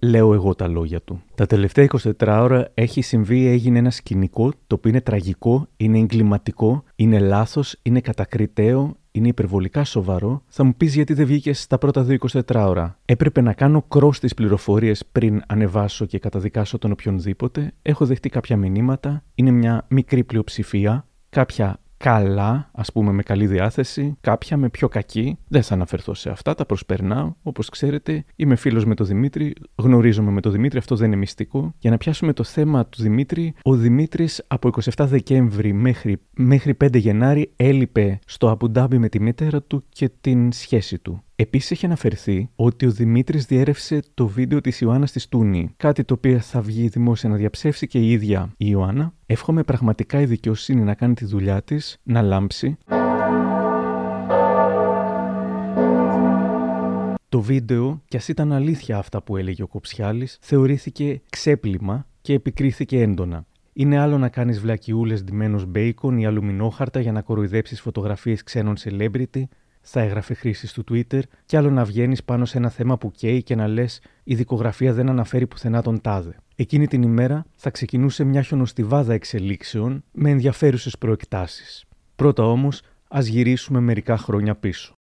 Λέω 0.03 0.35
εγώ 0.35 0.55
τα 0.55 0.69
λόγια 0.69 1.01
του. 1.01 1.23
Τα 1.35 1.47
τελευταία 1.47 1.87
24 2.03 2.11
ώρα 2.41 2.71
έχει 2.75 3.03
συμβεί, 3.03 3.47
έγινε 3.47 3.79
ένα 3.79 3.91
σκηνικό 3.91 4.51
το 4.67 4.75
οποίο 4.75 4.91
είναι 4.91 5.01
τραγικό, 5.01 5.69
είναι 5.77 5.99
εγκληματικό, 5.99 6.85
είναι 6.97 7.19
λάθος, 7.19 7.77
είναι 7.83 8.01
κατακριτέο, 8.01 8.97
είναι 9.15 9.29
υπερβολικά 9.29 9.85
σοβαρό, 9.85 10.43
θα 10.47 10.65
μου 10.65 10.75
πεις 10.77 10.95
γιατί 10.95 11.15
δεν 11.15 11.27
βγήκες 11.27 11.61
στα 11.61 11.79
πρώτα 11.79 12.07
24 12.21 12.43
ώρα. 12.55 12.99
Έπρεπε 13.05 13.41
να 13.41 13.53
κάνω 13.53 13.87
cross 13.89 14.17
τις 14.17 14.35
πληροφορίες 14.35 15.05
πριν 15.13 15.43
ανεβάσω 15.47 16.07
και 16.07 16.19
καταδικάσω 16.19 16.79
τον 16.79 16.91
οποιονδήποτε. 16.91 17.73
Έχω 17.83 18.07
δεχτεί 18.07 18.29
κάποια 18.29 18.57
μηνύματα. 18.57 19.25
Είναι 19.35 19.51
μια 19.51 19.87
μικρή 19.89 20.25
πλειοψηφία. 20.25 21.07
Κάποια 21.29 21.79
καλά, 22.05 22.71
ας 22.73 22.93
πούμε 22.93 23.13
με 23.13 23.23
καλή 23.23 23.47
διάθεση, 23.47 24.17
κάποια 24.21 24.57
με 24.57 24.69
πιο 24.69 24.89
κακή. 24.89 25.39
Δεν 25.49 25.63
θα 25.63 25.75
αναφερθώ 25.75 26.15
σε 26.15 26.31
αυτά, 26.31 26.55
τα 26.55 26.67
προσπερνάω. 26.67 27.33
Όπως 27.43 27.69
ξέρετε, 27.69 28.25
είμαι 28.37 28.57
φίλος 28.57 28.85
με 28.85 28.95
τον 28.95 29.07
Δημήτρη, 29.07 29.55
γνωρίζομαι 29.75 30.31
με 30.31 30.41
τον 30.41 30.53
Δημήτρη, 30.53 30.79
αυτό 30.79 30.97
δεν 30.97 31.07
είναι 31.07 31.17
μυστικό. 31.17 31.75
Για 31.79 31.91
να 31.91 31.97
πιάσουμε 31.97 32.33
το 32.33 32.43
θέμα 32.45 32.87
του 32.87 33.03
Δημήτρη, 33.03 33.55
ο 33.63 33.75
Δημήτρης 33.75 34.45
από 34.47 34.71
27 34.97 35.05
Δεκέμβρη 35.09 35.73
μέχρι, 35.73 36.17
μέχρι 36.35 36.77
5 36.85 36.99
Γενάρη 36.99 37.53
έλειπε 37.57 38.19
στο 38.27 38.49
Αμπουντάμπι 38.49 38.99
με 38.99 39.09
τη 39.09 39.21
μητέρα 39.21 39.63
του 39.63 39.85
και 39.89 40.11
την 40.21 40.53
σχέση 40.53 40.99
του. 40.99 41.24
Επίσης, 41.37 41.71
έχει 41.71 41.87
αναφερθεί 41.87 42.49
ότι 42.57 42.87
ο 42.87 42.91
Δημήτρης 42.91 43.47
διέρευσε 43.47 44.03
το 44.15 44.27
βίντεο 44.27 44.61
της 44.61 44.81
Ιωάννας 44.81 45.13
της 45.13 45.29
Τούνη, 45.29 45.75
κάτι 45.77 46.05
το 46.05 46.15
οποίο 46.15 46.39
θα 46.39 46.61
βγει 46.61 46.89
δημόσια 46.89 47.29
να 47.29 47.37
διαψεύσει 47.37 47.87
και 47.87 47.99
η 47.99 48.11
ίδια 48.11 48.53
η 48.57 48.67
Ιωάννα. 48.69 49.13
Εύχομαι 49.27 49.63
πραγματικά 49.63 50.21
η 50.21 50.25
δικαιοσύνη 50.25 50.81
να 50.81 50.95
κάνει 50.95 51.15
τη 51.15 51.25
δουλειά 51.25 51.63
της, 51.63 51.99
να 52.03 52.23
λάμψει. 52.23 52.77
Το 57.29 57.41
βίντεο, 57.41 58.03
κι 58.09 58.17
ας 58.17 58.29
ήταν 58.29 58.53
αλήθεια 58.53 58.99
αυτά 58.99 59.23
που 59.23 59.37
έλεγε 59.37 59.63
ο 59.63 59.67
Κοψιάλης, 59.67 60.39
θεωρήθηκε 60.41 61.21
ξέπλυμα 61.31 62.07
και 62.21 62.33
επικρίθηκε 62.33 63.01
έντονα. 63.01 63.47
Είναι 63.73 63.99
άλλο 63.99 64.19
να 64.19 64.29
κάνεις 64.29 64.61
βλακιούλες 64.61 65.25
ντυμένος 65.25 65.67
μπέικον 65.67 66.19
ή 66.19 66.27
αλουμινόχαρτα 66.27 67.01
για 67.01 67.13
να 67.13 67.23
κοροϊδέψεις 67.23 67.81
φωτογραφίες 67.81 68.43
ξένων 68.43 68.75
celebrity, 68.85 69.43
θα 69.87 70.01
έγραφε 70.01 70.35
χρήσης 70.35 70.73
του 70.73 70.85
Twitter, 70.91 71.21
και 71.47 71.57
άλλο 71.57 71.71
να 71.71 71.85
βγαίνεις 71.85 72.25
πάνω 72.25 72.45
σε 72.45 72.59
ένα 72.59 72.69
θέμα 72.69 72.99
που 72.99 73.11
καίει 73.11 73.43
και 73.43 73.55
να 73.55 73.69
λες: 73.69 74.01
Η 74.25 74.35
δικογραφία 74.35 74.93
δεν 74.93 75.09
αναφέρει 75.09 75.47
πουθενά 75.47 75.83
τον 75.83 76.01
τάδε. 76.01 76.37
Εκείνη 76.57 76.87
την 76.87 77.03
ημέρα 77.03 77.47
θα 77.57 77.71
ξεκινούσε 77.71 78.25
μια 78.25 78.43
χιονοστιβάδα 78.43 79.13
εξελίξεων 79.13 80.05
με 80.13 80.31
ενδιαφέρουσες 80.31 80.99
προεκτάσεις. 80.99 81.85
Πρώτα 82.17 82.43
όμως, 82.43 82.83
ας 83.09 83.27
γυρίσουμε 83.27 83.81
μερικά 83.81 84.17
χρόνια 84.17 84.55
πίσω. 84.55 84.95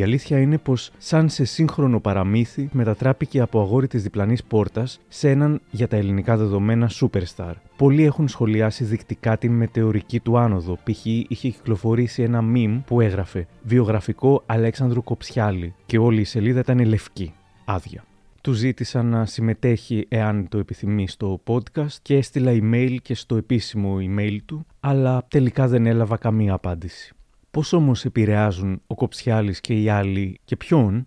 Η 0.00 0.02
αλήθεια 0.02 0.40
είναι 0.40 0.58
πως, 0.58 0.90
σαν 0.98 1.28
σε 1.28 1.44
σύγχρονο 1.44 2.00
παραμύθι, 2.00 2.68
μετατράπηκε 2.72 3.40
από 3.40 3.60
αγόρι 3.60 3.86
της 3.86 4.02
διπλανής 4.02 4.44
πόρτας 4.44 5.00
σε 5.08 5.30
έναν 5.30 5.60
για 5.70 5.88
τα 5.88 5.96
ελληνικά 5.96 6.36
δεδομένα 6.36 6.90
superstar. 7.00 7.52
Πολλοί 7.76 8.04
έχουν 8.04 8.28
σχολιάσει 8.28 8.84
δεικτικά 8.84 9.38
την 9.38 9.52
μετεωρική 9.52 10.20
του 10.20 10.38
άνοδο. 10.38 10.78
Π.χ. 10.84 11.04
είχε 11.04 11.48
κυκλοφορήσει 11.48 12.22
ένα 12.22 12.44
meme 12.54 12.80
που 12.86 13.00
έγραφε 13.00 13.46
Βιογραφικό 13.62 14.42
Αλέξανδρου 14.46 15.02
Κοψιάλη 15.02 15.74
και 15.86 15.98
όλη 15.98 16.20
η 16.20 16.24
σελίδα 16.24 16.60
ήταν 16.60 16.84
λευκή, 16.84 17.32
άδεια. 17.64 18.04
Του 18.40 18.52
ζήτησα 18.52 19.02
να 19.02 19.26
συμμετέχει 19.26 20.06
εάν 20.08 20.48
το 20.48 20.58
επιθυμεί 20.58 21.08
στο 21.08 21.40
podcast 21.46 21.94
και 22.02 22.16
έστειλα 22.16 22.52
email 22.52 22.96
και 23.02 23.14
στο 23.14 23.36
επίσημο 23.36 23.96
email 24.00 24.38
του, 24.44 24.66
αλλά 24.80 25.24
τελικά 25.28 25.68
δεν 25.68 25.86
έλαβα 25.86 26.16
καμία 26.16 26.52
απάντηση. 26.52 27.14
Πώς 27.50 27.72
όμως 27.72 28.04
επηρεάζουν 28.04 28.82
ο 28.86 28.94
Κοψιάλης 28.94 29.60
και 29.60 29.80
οι 29.80 29.88
άλλοι 29.88 30.40
και 30.44 30.56
ποιον, 30.56 31.06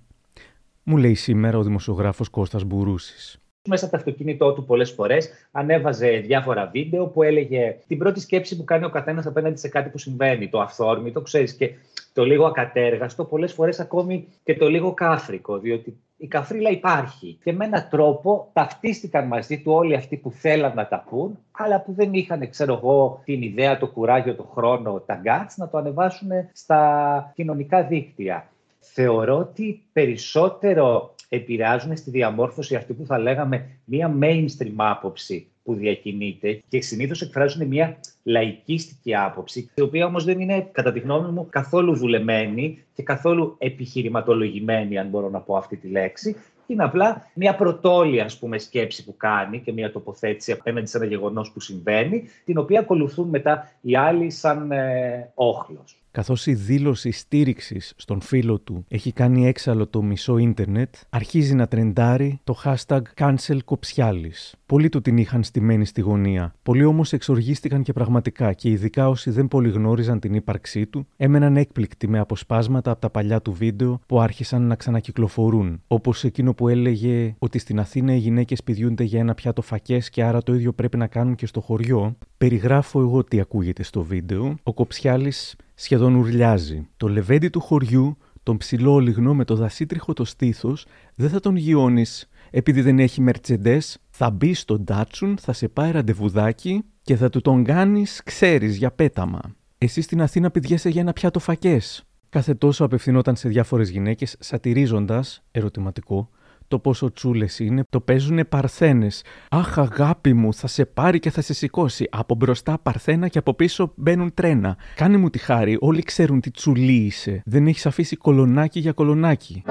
μου 0.83 0.97
λέει 0.97 1.13
σήμερα 1.13 1.57
ο 1.57 1.63
δημοσιογράφος 1.63 2.29
Κώστας 2.29 2.63
Μπουρούσης. 2.63 3.37
Μέσα 3.67 3.85
από 3.85 3.93
το 3.93 3.99
αυτοκίνητό 3.99 4.53
του 4.53 4.65
πολλές 4.65 4.91
φορές 4.91 5.29
ανέβαζε 5.51 6.09
διάφορα 6.09 6.69
βίντεο 6.73 7.07
που 7.07 7.23
έλεγε 7.23 7.77
την 7.87 7.97
πρώτη 7.97 8.19
σκέψη 8.19 8.55
που 8.57 8.63
κάνει 8.63 8.85
ο 8.85 8.89
καθένας 8.89 9.25
απέναντι 9.25 9.59
σε 9.59 9.67
κάτι 9.67 9.89
που 9.89 9.97
συμβαίνει, 9.97 10.49
το 10.49 10.59
αυθόρμητο, 10.59 11.21
ξέρεις, 11.21 11.53
και 11.53 11.69
το 12.13 12.25
λίγο 12.25 12.45
ακατέργαστο, 12.45 13.23
πολλές 13.23 13.53
φορές 13.53 13.79
ακόμη 13.79 14.27
και 14.43 14.55
το 14.55 14.69
λίγο 14.69 14.93
κάφρικο, 14.93 15.57
διότι 15.57 15.97
η 16.17 16.27
καφρίλα 16.27 16.69
υπάρχει. 16.69 17.37
Και 17.43 17.53
με 17.53 17.65
έναν 17.65 17.87
τρόπο 17.89 18.49
ταυτίστηκαν 18.53 19.27
μαζί 19.27 19.61
του 19.61 19.71
όλοι 19.71 19.95
αυτοί 19.95 20.15
που 20.15 20.31
θέλαν 20.31 20.71
να 20.75 20.87
τα 20.87 21.05
πούν, 21.09 21.37
αλλά 21.51 21.81
που 21.81 21.93
δεν 21.93 22.13
είχαν, 22.13 22.49
ξέρω 22.49 22.73
εγώ, 22.73 23.21
την 23.23 23.41
ιδέα, 23.41 23.77
το 23.77 23.87
κουράγιο, 23.87 24.35
το 24.35 24.43
χρόνο, 24.43 24.99
τα 25.05 25.15
γκάτς 25.15 25.57
να 25.57 25.69
το 25.69 25.77
ανεβάσουν 25.77 26.29
στα 26.53 27.31
κοινωνικά 27.35 27.83
δίκτυα. 27.83 28.47
Θεωρώ 28.79 29.37
ότι 29.37 29.81
περισσότερο 29.93 31.15
επηρεάζουν 31.29 31.97
στη 31.97 32.09
διαμόρφωση 32.09 32.75
αυτή 32.75 32.93
που 32.93 33.05
θα 33.05 33.19
λέγαμε 33.19 33.69
μία 33.85 34.15
mainstream 34.21 34.73
άποψη 34.75 35.47
που 35.63 35.73
διακινείται 35.73 36.61
και 36.67 36.81
συνήθως 36.81 37.21
εκφράζουν 37.21 37.67
μια 37.67 37.97
λαϊκίστικη 38.23 39.15
άποψη, 39.15 39.69
η 39.73 39.81
οποία 39.81 40.05
όμως 40.05 40.23
δεν 40.23 40.39
είναι, 40.39 40.69
κατά 40.71 40.91
τη 40.91 40.99
γνώμη 40.99 41.31
μου, 41.31 41.47
καθόλου 41.49 41.95
δουλεμένη 41.95 42.83
και 42.93 43.03
καθόλου 43.03 43.55
επιχειρηματολογημένη, 43.57 44.97
αν 44.97 45.07
μπορώ 45.07 45.29
να 45.29 45.39
πω 45.39 45.55
αυτή 45.55 45.77
τη 45.77 45.87
λέξη. 45.87 46.35
Είναι 46.67 46.83
απλά 46.83 47.29
μια 47.33 47.55
πρωτόλη 47.55 48.21
ας 48.21 48.39
πούμε, 48.39 48.57
σκέψη 48.57 49.03
που 49.03 49.17
κάνει 49.17 49.59
και 49.59 49.71
μια 49.71 49.91
τοποθέτηση 49.91 50.51
απέναντι 50.51 50.87
σε 50.87 50.97
ένα 50.97 51.05
γεγονός 51.05 51.51
που 51.51 51.59
συμβαίνει, 51.59 52.23
την 52.45 52.57
οποία 52.57 52.79
ακολουθούν 52.79 53.29
μετά 53.29 53.71
οι 53.81 53.95
άλλοι 53.95 54.29
σαν 54.29 54.71
ε, 54.71 55.31
όχλος 55.35 56.02
καθώς 56.13 56.47
η 56.47 56.53
δήλωση 56.53 57.11
στήριξης 57.11 57.93
στον 57.95 58.21
φίλο 58.21 58.59
του 58.59 58.85
έχει 58.87 59.11
κάνει 59.11 59.47
έξαλλο 59.47 59.87
το 59.87 60.01
μισό 60.01 60.37
ίντερνετ, 60.37 60.95
αρχίζει 61.09 61.55
να 61.55 61.67
τρεντάρει 61.67 62.39
το 62.43 62.55
hashtag 62.63 63.01
cancel 63.15 63.57
κοψιάλης. 63.65 64.55
Πολλοί 64.65 64.89
του 64.89 65.01
την 65.01 65.17
είχαν 65.17 65.43
στημένη 65.43 65.85
στη 65.85 66.01
γωνία. 66.01 66.53
Πολλοί 66.63 66.83
όμως 66.83 67.13
εξοργίστηκαν 67.13 67.83
και 67.83 67.93
πραγματικά 67.93 68.53
και 68.53 68.69
ειδικά 68.69 69.09
όσοι 69.09 69.29
δεν 69.29 69.47
πολύ 69.47 69.69
γνώριζαν 69.69 70.19
την 70.19 70.33
ύπαρξή 70.33 70.85
του, 70.85 71.07
έμεναν 71.17 71.57
έκπληκτοι 71.57 72.07
με 72.07 72.19
αποσπάσματα 72.19 72.91
από 72.91 73.01
τα 73.01 73.09
παλιά 73.09 73.41
του 73.41 73.53
βίντεο 73.53 73.99
που 74.05 74.21
άρχισαν 74.21 74.61
να 74.67 74.75
ξανακυκλοφορούν. 74.75 75.81
Όπως 75.87 76.23
εκείνο 76.23 76.53
που 76.53 76.67
έλεγε 76.67 77.35
ότι 77.39 77.59
στην 77.59 77.79
Αθήνα 77.79 78.13
οι 78.13 78.17
γυναίκες 78.17 78.63
πηδιούνται 78.63 79.03
για 79.03 79.19
ένα 79.19 79.33
πιάτο 79.33 79.61
φακές 79.61 80.09
και 80.09 80.23
άρα 80.23 80.41
το 80.41 80.53
ίδιο 80.53 80.73
πρέπει 80.73 80.97
να 80.97 81.07
κάνουν 81.07 81.35
και 81.35 81.45
στο 81.45 81.61
χωριό. 81.61 82.15
Περιγράφω 82.37 82.99
εγώ 82.99 83.23
τι 83.23 83.39
ακούγεται 83.39 83.83
στο 83.83 84.03
βίντεο. 84.03 84.55
Ο 84.63 84.73
Κοψιάλης 84.73 85.55
σχεδόν 85.75 86.15
ουρλιάζει. 86.15 86.87
Το 86.97 87.07
λεβέντι 87.07 87.49
του 87.49 87.59
χωριού, 87.59 88.17
τον 88.43 88.57
ψηλό 88.57 88.99
λιγνό 88.99 89.33
με 89.33 89.45
το 89.45 89.55
δασίτριχο 89.55 90.13
το 90.13 90.25
στήθος, 90.25 90.85
δεν 91.15 91.29
θα 91.29 91.39
τον 91.39 91.55
γιώνεις 91.55 92.27
επειδή 92.51 92.81
δεν 92.81 92.99
έχει 92.99 93.21
μερτσεντές. 93.21 93.97
Θα 94.09 94.29
μπει 94.29 94.53
στο 94.53 94.79
ντάτσουν, 94.79 95.37
θα 95.37 95.53
σε 95.53 95.67
πάει 95.67 95.91
ραντεβουδάκι 95.91 96.83
και 97.01 97.15
θα 97.15 97.29
του 97.29 97.41
τον 97.41 97.63
κάνεις, 97.63 98.21
ξέρεις, 98.23 98.77
για 98.77 98.91
πέταμα. 98.91 99.39
Εσύ 99.77 100.01
στην 100.01 100.21
Αθήνα 100.21 100.51
πηδιέσαι 100.51 100.89
για 100.89 101.01
ένα 101.01 101.13
πιάτο 101.13 101.39
φακές. 101.39 102.03
Κάθε 102.29 102.53
τόσο 102.53 102.85
απευθυνόταν 102.85 103.35
σε 103.35 103.49
διάφορες 103.49 103.89
γυναίκες, 103.89 104.35
σατυρίζοντας, 104.39 105.43
ερωτηματικό, 105.51 106.29
το 106.67 106.79
πόσο 106.79 107.13
τσούλες 107.13 107.59
είναι, 107.59 107.85
το 107.89 107.99
παίζουν 107.99 108.39
παρθένες. 108.49 109.23
Αχ, 109.49 109.77
αγάπη 109.77 110.33
μου, 110.33 110.53
θα 110.53 110.67
σε 110.67 110.85
πάρει 110.85 111.19
και 111.19 111.29
θα 111.29 111.41
σε 111.41 111.53
σηκώσει. 111.53 112.07
Από 112.11 112.35
μπροστά 112.35 112.79
παρθένα 112.83 113.27
και 113.27 113.37
από 113.37 113.53
πίσω 113.53 113.91
μπαίνουν 113.95 114.33
τρένα. 114.33 114.77
Κάνε 114.95 115.17
μου 115.17 115.29
τη 115.29 115.37
χάρη, 115.37 115.77
όλοι 115.79 116.01
ξέρουν 116.01 116.39
τι 116.39 116.51
τσουλή 116.51 116.93
είσαι. 116.93 117.41
Δεν 117.45 117.67
έχεις 117.67 117.85
αφήσει 117.85 118.15
κολονάκι 118.15 118.79
για 118.79 118.91
κολονάκι. 118.91 119.63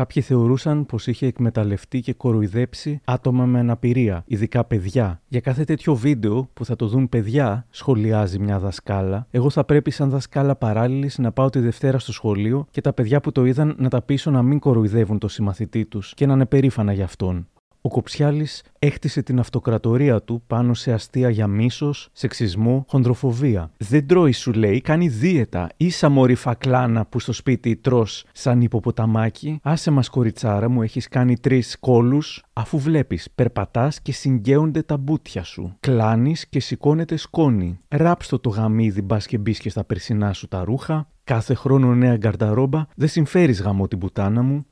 Κάποιοι 0.00 0.22
θεωρούσαν 0.22 0.86
πως 0.86 1.06
είχε 1.06 1.26
εκμεταλλευτεί 1.26 2.00
και 2.00 2.12
κοροϊδέψει 2.12 3.00
άτομα 3.04 3.46
με 3.46 3.58
αναπηρία, 3.58 4.22
ειδικά 4.26 4.64
παιδιά. 4.64 5.20
Για 5.28 5.40
κάθε 5.40 5.64
τέτοιο 5.64 5.94
βίντεο 5.94 6.48
που 6.52 6.64
θα 6.64 6.76
το 6.76 6.86
δουν 6.86 7.08
παιδιά, 7.08 7.66
σχολιάζει 7.70 8.38
μια 8.38 8.58
δασκάλα, 8.58 9.26
εγώ 9.30 9.50
θα 9.50 9.64
πρέπει 9.64 9.90
σαν 9.90 10.10
δασκάλα 10.10 10.56
παράλληλης 10.56 11.18
να 11.18 11.32
πάω 11.32 11.50
τη 11.50 11.58
Δευτέρα 11.58 11.98
στο 11.98 12.12
σχολείο 12.12 12.66
και 12.70 12.80
τα 12.80 12.92
παιδιά 12.92 13.20
που 13.20 13.32
το 13.32 13.44
είδαν 13.44 13.74
να 13.78 13.88
τα 13.88 14.02
πείσω 14.02 14.30
να 14.30 14.42
μην 14.42 14.58
κοροϊδεύουν 14.58 15.18
το 15.18 15.28
συμμαθητή 15.28 15.84
τους 15.84 16.14
και 16.14 16.26
να 16.26 16.32
είναι 16.32 16.46
περήφανα 16.46 16.92
για 16.92 17.04
αυτόν. 17.04 17.46
Ο 17.82 17.88
Κοψιάλης 17.88 18.62
έχτισε 18.78 19.22
την 19.22 19.38
αυτοκρατορία 19.38 20.22
του 20.22 20.42
πάνω 20.46 20.74
σε 20.74 20.92
αστεία 20.92 21.30
για 21.30 21.46
μίσος, 21.46 22.08
σεξισμό, 22.12 22.84
χονδροφοβία. 22.88 23.70
Δεν 23.76 24.06
τρώει, 24.06 24.32
σου 24.32 24.52
λέει, 24.52 24.80
κάνει 24.80 25.08
δίαιτα. 25.08 25.68
Ίσα 25.76 26.08
μωρή 26.08 26.34
φακλάνα 26.34 27.06
που 27.06 27.18
στο 27.20 27.32
σπίτι 27.32 27.76
τρώ 27.76 28.06
σαν 28.32 28.60
υποποταμάκι. 28.60 29.58
Άσε 29.62 29.90
μας, 29.90 30.08
κοριτσάρα 30.08 30.68
μου, 30.68 30.82
έχεις 30.82 31.08
κάνει 31.08 31.38
τρεις 31.38 31.78
κόλους. 31.80 32.44
Αφού 32.52 32.78
βλέπεις, 32.78 33.28
περπατάς 33.34 34.00
και 34.00 34.12
συγκαίονται 34.12 34.82
τα 34.82 34.96
μπούτια 34.96 35.42
σου. 35.42 35.76
Κλάνεις 35.80 36.48
και 36.48 36.60
σηκώνεται 36.60 37.16
σκόνη. 37.16 37.78
Ράψτο 37.88 38.38
το 38.38 38.48
γαμίδι, 38.48 39.02
μπας 39.02 39.26
και 39.26 39.38
μπεις 39.38 39.58
και 39.58 39.70
στα 39.70 39.84
περσινά 39.84 40.32
σου 40.32 40.48
τα 40.48 40.64
ρούχα. 40.64 41.08
Κάθε 41.24 41.54
χρόνο 41.54 41.94
νέα 41.94 42.16
γκαρνταρόμπα, 42.16 42.86
δεν 42.96 43.08
συμφέρεις 43.08 43.62
γαμό 43.62 43.88
την 43.88 43.98
πουτάνα 43.98 44.42
μου. 44.42 44.66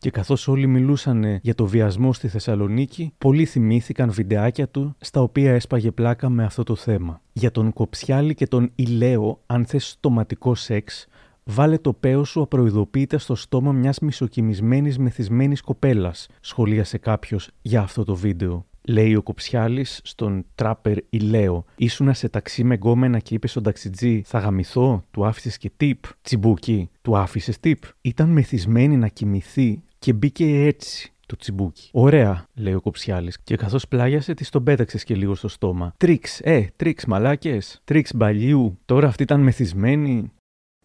Και 0.00 0.10
καθώς 0.10 0.48
όλοι 0.48 0.66
μιλούσαν 0.66 1.38
για 1.42 1.54
το 1.54 1.66
βιασμό 1.66 2.12
στη 2.12 2.28
Θεσσαλονίκη, 2.28 3.12
πολλοί 3.18 3.44
θυμήθηκαν 3.44 4.10
βιντεάκια 4.10 4.68
του 4.68 4.94
στα 5.00 5.22
οποία 5.22 5.52
έσπαγε 5.52 5.90
πλάκα 5.90 6.28
με 6.28 6.44
αυτό 6.44 6.62
το 6.62 6.74
θέμα. 6.74 7.20
Για 7.32 7.50
τον 7.50 7.72
Κοψιάλη 7.72 8.34
και 8.34 8.46
τον 8.46 8.70
iLLEOo, 8.74 9.40
αν 9.46 9.64
θες 9.64 9.88
στοματικό 9.88 10.54
σεξ, 10.54 11.06
βάλε 11.44 11.78
το 11.78 11.92
παίο 11.92 12.24
σου 12.24 12.40
απροειδοποίητα 12.40 13.18
στο 13.18 13.34
στόμα 13.34 13.72
μιας 13.72 13.98
μισοκοιμισμένης 13.98 14.94
μεθυσμένης 14.98 15.60
κοπέλας, 15.60 16.28
σχολίασε 16.40 16.98
κάποιος 16.98 17.50
για 17.62 17.80
αυτό 17.80 18.04
το 18.04 18.14
βίντεο. 18.14 18.64
Λέει 18.88 19.14
ο 19.14 19.22
Κοψιάλης 19.22 20.00
στον 20.04 20.44
τράπερ 20.54 20.96
iLLEOo. 21.10 21.64
Ήσουνα 21.76 22.12
σε 22.12 22.28
ταξί 22.28 22.64
με 22.64 22.74
γκόμενα 22.74 23.18
και 23.18 23.34
είπες 23.34 23.50
στον 23.50 23.62
ταξιτζή: 23.62 24.22
Θα 24.26 24.38
γαμηθώ, 24.38 25.04
του 25.10 25.26
άφησες 25.26 25.58
και 25.58 25.70
tip. 25.76 26.04
Τσιμπούκι, 26.22 26.90
του 27.02 27.16
άφησες 27.16 27.60
tip. 27.60 27.82
Ήταν 28.00 28.28
μεθυσμένη 28.28 28.96
να 28.96 29.08
κοιμηθεί 29.08 29.82
και 30.00 30.12
μπήκε 30.12 30.64
έτσι 30.64 31.12
το 31.26 31.36
τσιμπούκι. 31.36 31.88
Ωραία, 31.92 32.44
λέει 32.54 32.74
ο 32.74 32.80
Κοψιάλης, 32.80 33.40
και 33.40 33.56
καθώς 33.56 33.88
πλάγιασε, 33.88 34.34
της 34.34 34.48
τον 34.50 34.64
πέταξες 34.64 35.04
και 35.04 35.14
λίγο 35.14 35.34
στο 35.34 35.48
στόμα. 35.48 35.94
Tricks, 35.96 36.40
ε, 36.40 36.72
tricks 36.76 37.04
μαλάκες, 37.04 37.80
tricks 37.84 38.14
παλιού. 38.14 38.78
Τώρα 38.84 39.08
αυτή 39.08 39.22
ήταν 39.22 39.40
μεθυσμένη. 39.40 40.32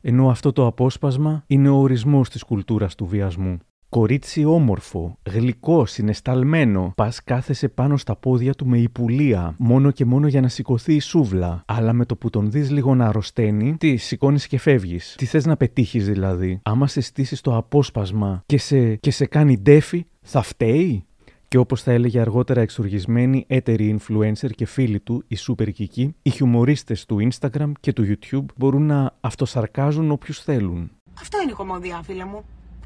Ενώ 0.01 0.29
αυτό 0.29 0.51
το 0.51 0.65
απόσπασμα 0.65 1.43
είναι 1.47 1.69
ο 1.69 1.75
ορισμός 1.75 2.29
της 2.29 2.43
κουλτούρας 2.43 2.95
του 2.95 3.05
βιασμού. 3.05 3.57
Κορίτσι 3.95 4.45
όμορφο, 4.45 5.17
γλυκό, 5.31 5.85
συνεσταλμένο. 5.85 6.93
Πας 6.95 7.23
κάθεσαι 7.23 7.67
πάνω 7.67 7.97
στα 7.97 8.15
πόδια 8.15 8.53
του 8.53 8.67
με 8.67 8.77
υπουλία, 8.77 9.55
μόνο 9.57 9.91
και 9.91 10.05
μόνο 10.05 10.27
για 10.27 10.41
να 10.41 10.47
σηκωθεί 10.47 10.93
η 10.93 10.99
σούβλα. 10.99 11.63
Αλλά 11.65 11.93
με 11.93 12.05
το 12.05 12.15
που 12.15 12.29
τον 12.29 12.51
δεις 12.51 12.71
λίγο 12.71 12.95
να 12.95 13.05
αρρωσταίνει, 13.05 13.75
τι 13.77 13.95
σηκώνεις 13.95 14.47
και 14.47 14.59
φεύγεις. 14.59 15.15
Τι 15.17 15.25
θες 15.25 15.45
να 15.45 15.57
πετύχεις 15.57 16.05
δηλαδή; 16.05 16.59
Άμα 16.63 16.87
σε 16.87 17.01
στήσει 17.01 17.43
το 17.43 17.55
απόσπασμα 17.55 18.43
και 18.45 18.57
σε, 18.57 18.95
και 18.95 19.11
σε 19.11 19.25
κάνει 19.25 19.57
ντέφι, 19.57 20.05
θα 20.21 20.41
φταίει; 20.41 21.05
Και 21.47 21.57
όπως 21.57 21.81
θα 21.81 21.91
έλεγε 21.91 22.19
αργότερα 22.19 22.61
εξοργισμένοι 22.61 23.45
έτεροι 23.47 23.99
influencer 23.99 24.49
και 24.55 24.65
φίλοι 24.65 24.99
του, 24.99 25.23
οι 25.27 25.37
super 25.47 25.67
kiki, 25.77 26.09
οι 26.21 26.29
χιουμορίστες 26.29 27.05
του 27.05 27.27
Instagram 27.29 27.71
και 27.79 27.93
του 27.93 28.03
YouTube 28.07 28.45
μπορούν 28.55 28.85
να 28.85 29.15
αυτοσαρκάζουν 29.19 30.11
όποιους 30.11 30.39
θέλουν. 30.39 30.91
Αυτό 31.19 31.41
είναι 31.41 31.51
η 31.51 31.55
κομμωδία, 31.55 32.01
φίλε 32.03 32.25
μου. 32.25 32.43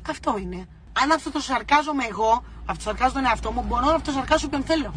Αυτό 0.09 0.35
είναι. 0.41 0.67
Αν 1.03 1.11
αυτό 1.11 1.31
το 1.31 1.39
σαρκάζομαι 1.39 2.03
εγώ, 2.09 2.43
αυτοσαρκάζω 2.65 3.13
τον 3.13 3.25
εαυτό 3.25 3.51
μου, 3.51 3.63
μπορώ 3.67 3.85
να 3.85 3.93
αυτοσαρκάσω 3.93 4.49
ποιον 4.49 4.63
θέλω. 4.63 4.93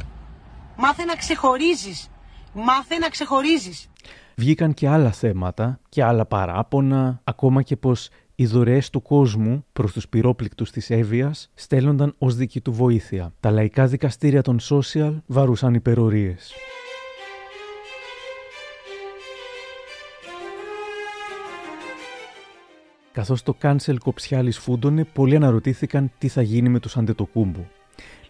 Μάθε 0.76 1.04
να 1.04 1.14
ξεχωρίζεις. 1.14 2.10
Μάθε 2.52 2.98
να 2.98 3.08
ξεχωρίζεις. 3.08 3.88
Βγήκαν 4.36 4.74
και 4.74 4.88
άλλα 4.88 5.12
θέματα 5.12 5.80
και 5.88 6.04
άλλα 6.04 6.26
παράπονα, 6.26 7.20
ακόμα 7.24 7.62
και 7.62 7.76
πως 7.76 8.08
οι 8.34 8.46
δωρεές 8.46 8.90
του 8.90 9.02
κόσμου 9.02 9.64
προς 9.72 9.92
τους 9.92 10.08
πυρόπληκτους 10.08 10.70
της 10.70 10.90
Εύβοιας 10.90 11.50
στέλνονταν 11.54 12.14
ως 12.18 12.34
δική 12.34 12.60
του 12.60 12.72
βοήθεια. 12.72 13.32
Τα 13.40 13.50
λαϊκά 13.50 13.86
δικαστήρια 13.86 14.42
των 14.42 14.58
social 14.70 15.16
βαρούσαν 15.26 15.74
υπερορίες. 15.74 16.52
Καθώς 23.12 23.42
το 23.42 23.56
cancel 23.62 23.96
κοψιάλης 23.98 24.58
φούντωνε, 24.58 25.04
πολλοί 25.04 25.36
αναρωτήθηκαν 25.36 26.10
τι 26.18 26.28
θα 26.28 26.42
γίνει 26.42 26.68
με 26.68 26.80
τους 26.80 26.96
Αντετοκούμπου. 26.96 27.66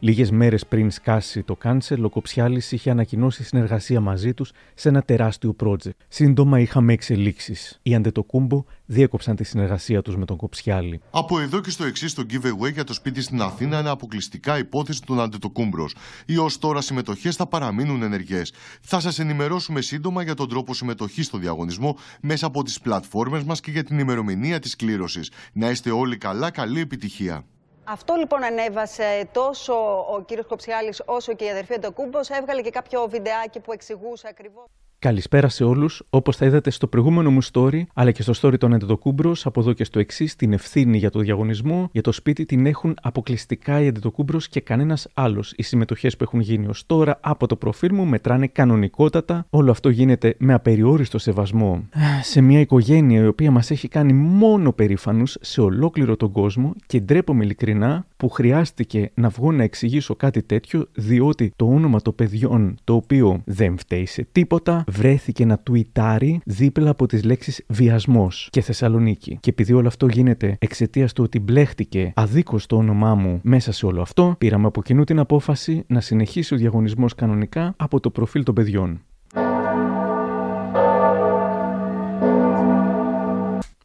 Λίγες 0.05 0.31
μέρες 0.31 0.67
πριν 0.67 0.91
σκάσει 0.91 1.43
το 1.43 1.57
κάνσελ, 1.57 2.05
ο 2.05 2.09
Κοψιάλη 2.09 2.63
είχε 2.71 2.91
ανακοινώσει 2.91 3.45
συνεργασία 3.45 4.01
μαζί 4.01 4.35
τους 4.35 4.53
σε 4.75 4.89
ένα 4.89 5.03
τεράστιο 5.03 5.57
project. 5.65 5.91
Σύντομα 6.09 6.61
είχαμε 6.61 6.93
εξελίξεις. 6.93 7.79
Οι 7.83 7.95
Αντετοκούμπο 7.95 8.65
διέκοψαν 8.87 9.37
τη 9.37 9.45
συνεργασία 9.45 10.03
τους 10.03 10.17
με 10.17 10.25
τον 10.25 10.37
Κοψιάλη. 10.37 11.01
Από 11.11 11.41
εδώ 11.41 11.61
και 11.61 11.71
στο 11.71 11.85
εξής, 11.85 12.15
το 12.15 12.27
giveaway 12.31 12.73
για 12.73 12.85
το 12.85 12.93
σπίτι 12.93 13.23
στην 13.23 13.41
Αθήνα 13.41 13.81
είναι 13.81 13.89
αποκλειστικά 13.89 14.59
υπόθεση 14.59 15.03
του 15.03 15.21
Αντετοκούμπρος. 15.21 15.95
Οι 16.27 16.37
ως 16.37 16.59
τώρα 16.59 16.81
συμμετοχές 16.81 17.37
θα 17.37 17.47
παραμείνουν 17.47 18.03
ενεργές. 18.03 18.53
Θα 18.81 19.01
σας 19.01 19.19
ενημερώσουμε 19.19 19.81
σύντομα 19.81 20.23
για 20.23 20.35
τον 20.35 20.49
τρόπο 20.49 20.75
συμμετοχής 20.75 21.27
στο 21.27 21.39
διαγωνισμό 21.39 21.97
μέσα 22.21 22.47
από 22.47 22.63
τις 22.63 22.81
πλατφόρμες 22.81 23.43
μας 23.43 23.61
και 23.61 23.71
για 23.71 23.85
την 23.85 23.99
ημερομηνία 23.99 24.59
της 24.59 24.77
κλήρωσης. 24.77 25.31
Να 25.53 25.71
είστε 25.71 25.91
όλοι 25.91 26.17
καλά, 26.17 26.51
καλή 26.51 26.81
επιτυχία. 26.81 27.45
Αυτό 27.93 28.15
λοιπόν 28.15 28.45
ανέβασε 28.45 29.29
τόσο 29.33 29.75
ο 30.15 30.23
κύριος 30.23 30.47
Κοψιάλης 30.47 31.03
όσο 31.07 31.35
και 31.35 31.45
η 31.45 31.51
αδερφή 31.51 31.75
Αντοκούμπος. 31.75 32.29
Έβγαλε 32.31 32.63
και 32.63 32.71
κάποιο 32.71 33.09
βιντεάκι 33.09 33.61
που 33.61 33.73
εξηγούσε 33.73 34.29
ακριβώς... 34.29 34.65
Καλησπέρα 35.03 35.49
σε 35.49 35.65
όλους. 35.65 36.03
Όπως 36.11 36.37
θα 36.37 36.47
είδατε 36.47 36.71
στο 36.71 36.87
προηγούμενο 36.87 37.31
μου 37.31 37.39
story, 37.53 37.83
αλλά 37.95 38.11
και 38.11 38.23
στο 38.23 38.33
story 38.37 38.59
των 38.59 38.75
Αντετοκούνμπο, 38.75 39.35
από 39.45 39.61
εδώ 39.61 39.73
και 39.73 39.85
στο 39.85 39.99
εξής, 39.99 40.37
την 40.37 40.53
ευθύνη 40.53 40.99
για 40.99 41.11
το 41.11 41.19
διαγωνισμό, 41.19 41.89
για 41.93 42.03
το 42.03 42.13
σπίτι 42.13 42.45
την 42.45 42.67
έχουν 42.67 42.97
αποκλειστικά 43.03 43.81
οι 43.81 43.89
Αντετοκούνμπο 43.89 44.39
και 44.51 44.61
κανένας 44.61 45.09
άλλος. 45.15 45.53
Οι 45.57 45.63
συμμετοχές 45.63 46.17
που 46.17 46.25
έχουν 46.25 46.41
γίνει 46.41 46.67
ως 46.67 46.87
τώρα 46.87 47.19
από 47.21 47.47
το 47.47 47.57
προφίλ 47.57 47.95
μου 47.95 48.05
μετράνε 48.05 48.47
κανονικότατα. 48.47 49.47
Όλο 49.51 49.71
αυτό 49.71 49.89
γίνεται 49.89 50.35
με 50.39 50.55
απεριόριστο 50.55 51.19
σεβασμό 51.19 51.89
σε 52.23 52.41
μια 52.41 52.61
οικογένεια 52.61 53.23
η 53.23 53.27
οποία 53.27 53.51
μας 53.51 53.71
έχει 53.71 53.89
κάνει 53.89 54.13
μόνο 54.13 54.73
περήφανους 54.73 55.37
σε 55.41 55.61
ολόκληρο 55.61 56.17
τον 56.17 56.33
κόσμο 56.33 56.75
και 56.87 57.01
ντρέπομαι 57.01 57.45
ειλικρινά 57.45 58.07
που 58.17 58.29
χρειάστηκε 58.29 59.11
να 59.15 59.29
βγω 59.29 59.53
να 59.53 59.63
εξηγήσω 59.63 60.15
κάτι 60.15 60.43
τέτοιο, 60.43 60.87
διότι 60.95 61.53
το 61.57 61.67
όνομα 61.67 62.01
των 62.01 62.15
παιδιών, 62.15 62.79
το 62.85 62.95
οποίο 62.95 63.43
δεν 63.45 63.79
φταίει 63.79 64.07
σε 64.07 64.27
τίποτα, 64.33 64.85
βρέθηκε 64.93 65.45
να 65.45 65.59
τουιτάρει 65.59 66.41
δίπλα 66.45 66.91
από 66.91 67.07
τις 67.07 67.25
λέξεις 67.25 67.65
βιασμός 67.69 68.49
και 68.51 68.61
Θεσσαλονίκη. 68.61 69.39
Και 69.41 69.51
επειδή 69.51 69.73
όλο 69.73 69.89
αυτό 69.89 70.07
γίνεται 70.07 70.57
εξαιτίας 70.59 71.13
του 71.13 71.23
ότι 71.25 71.41
μπλέχτηκε 71.41 72.13
αδίκως 72.15 72.67
το 72.67 72.77
όνομά 72.77 73.15
μου 73.15 73.41
μέσα 73.43 73.73
σε 73.73 73.87
όλο 73.87 74.03
αυτό, 74.03 74.35
πήραμε 74.39 74.67
από 74.67 74.83
κοινού 74.83 75.05
την 75.05 75.19
απόφαση 75.19 75.85
να 75.87 76.01
συνεχίσει 76.01 76.55
ο 76.55 76.57
διαγωνισμός 76.57 77.15
κανονικά 77.15 77.75
από 77.77 78.01
το 78.01 78.11
προφίλ 78.11 78.43
των 78.43 78.55
παιδιών. 78.55 79.01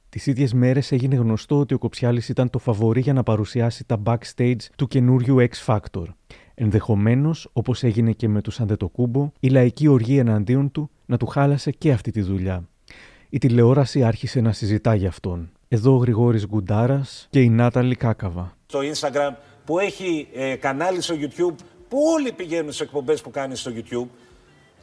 Τις 0.09 0.25
ίδιες 0.25 0.53
μέρες 0.53 0.91
έγινε 0.91 1.15
γνωστό 1.15 1.59
ότι 1.59 1.73
ο 1.73 1.77
Κοψιάλης 1.77 2.29
ήταν 2.29 2.49
το 2.49 2.59
φαβορή 2.59 2.99
για 2.99 3.13
να 3.13 3.23
παρουσιάσει 3.23 3.85
τα 3.85 4.01
backstage 4.05 4.55
του 4.75 4.87
καινούριου 4.87 5.37
X 5.39 5.65
Factor. 5.65 6.05
Ενδεχομένως, 6.59 7.49
όπως 7.53 7.83
έγινε 7.83 8.11
και 8.11 8.27
με 8.27 8.41
τους 8.41 8.59
Αντετοκούμπο, 8.59 9.31
η 9.39 9.49
λαϊκή 9.49 9.87
οργή 9.87 10.17
εναντίον 10.17 10.71
του 10.71 10.89
να 11.05 11.17
του 11.17 11.25
χάλασε 11.25 11.71
και 11.71 11.91
αυτή 11.91 12.11
τη 12.11 12.21
δουλειά. 12.21 12.63
Η 13.29 13.37
τηλεόραση 13.37 14.03
άρχισε 14.03 14.41
να 14.41 14.51
συζητά 14.51 14.95
για 14.95 15.09
αυτόν. 15.09 15.51
Εδώ 15.67 15.93
ο 15.93 15.97
Γρηγόρης 15.97 16.47
Γκουντάρας 16.47 17.27
και 17.29 17.41
η 17.41 17.49
Νάταλη 17.49 17.95
Κάκαβα. 17.95 18.57
Το 18.65 18.79
Instagram 18.79 19.35
που 19.65 19.79
έχει 19.79 20.27
ε, 20.33 20.55
κανάλι 20.55 21.01
στο 21.01 21.15
YouTube 21.15 21.55
που 21.87 21.97
όλοι 22.15 22.31
πηγαίνουν 22.31 22.71
σε 22.71 22.83
εκπομπές 22.83 23.21
που 23.21 23.31
κάνει 23.31 23.55
στο 23.55 23.71
YouTube 23.75 24.07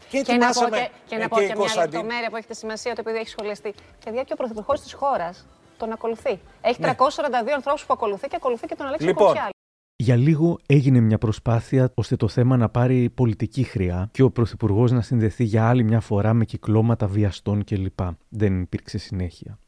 και, 0.08 0.20
και 0.20 0.32
να 0.32 0.50
πω 0.50 0.68
και, 0.68 0.88
και, 1.06 1.16
να 1.16 1.28
πω 1.28 1.36
και, 1.36 1.54
μια 1.56 1.82
λεπτομέρεια 1.82 2.30
που 2.30 2.36
έχει 2.36 2.46
τη 2.46 2.56
σημασία 2.56 2.94
το 2.94 3.00
επειδή 3.00 3.18
έχει 3.18 3.28
σχολιαστεί. 3.28 3.74
Παιδιά 4.04 4.22
και 4.22 4.32
ο 4.32 4.36
πρωθυπουργός 4.36 4.80
της 4.80 4.92
χώρας 4.92 5.46
τον 5.76 5.92
ακολουθεί. 5.92 6.40
Έχει 6.60 6.80
ναι. 6.80 6.94
342 6.98 6.98
ανθρώπους 7.54 7.84
που 7.86 7.92
ακολουθεί 7.92 8.28
και 8.28 8.36
ακολουθεί 8.36 8.66
και 8.66 8.74
τον 8.74 8.86
Αλέξη 8.86 9.06
λοιπόν, 9.06 9.26
Κοτσιάλη. 9.26 9.53
Για 9.96 10.16
λίγο 10.16 10.58
έγινε 10.66 11.00
μια 11.00 11.18
προσπάθεια 11.18 11.90
ώστε 11.94 12.16
το 12.16 12.28
θέμα 12.28 12.56
να 12.56 12.68
πάρει 12.68 13.10
πολιτική 13.10 13.62
χρειά 13.62 14.08
και 14.12 14.22
ο 14.22 14.30
Πρωθυπουργός 14.30 14.92
να 14.92 15.00
συνδεθεί 15.00 15.44
για 15.44 15.68
άλλη 15.68 15.84
μια 15.84 16.00
φορά 16.00 16.34
με 16.34 16.44
κυκλώματα 16.44 17.06
βιαστών 17.06 17.64
κλπ. 17.64 17.98
Δεν 18.28 18.60
υπήρξε 18.60 18.98
συνέχεια. 18.98 19.58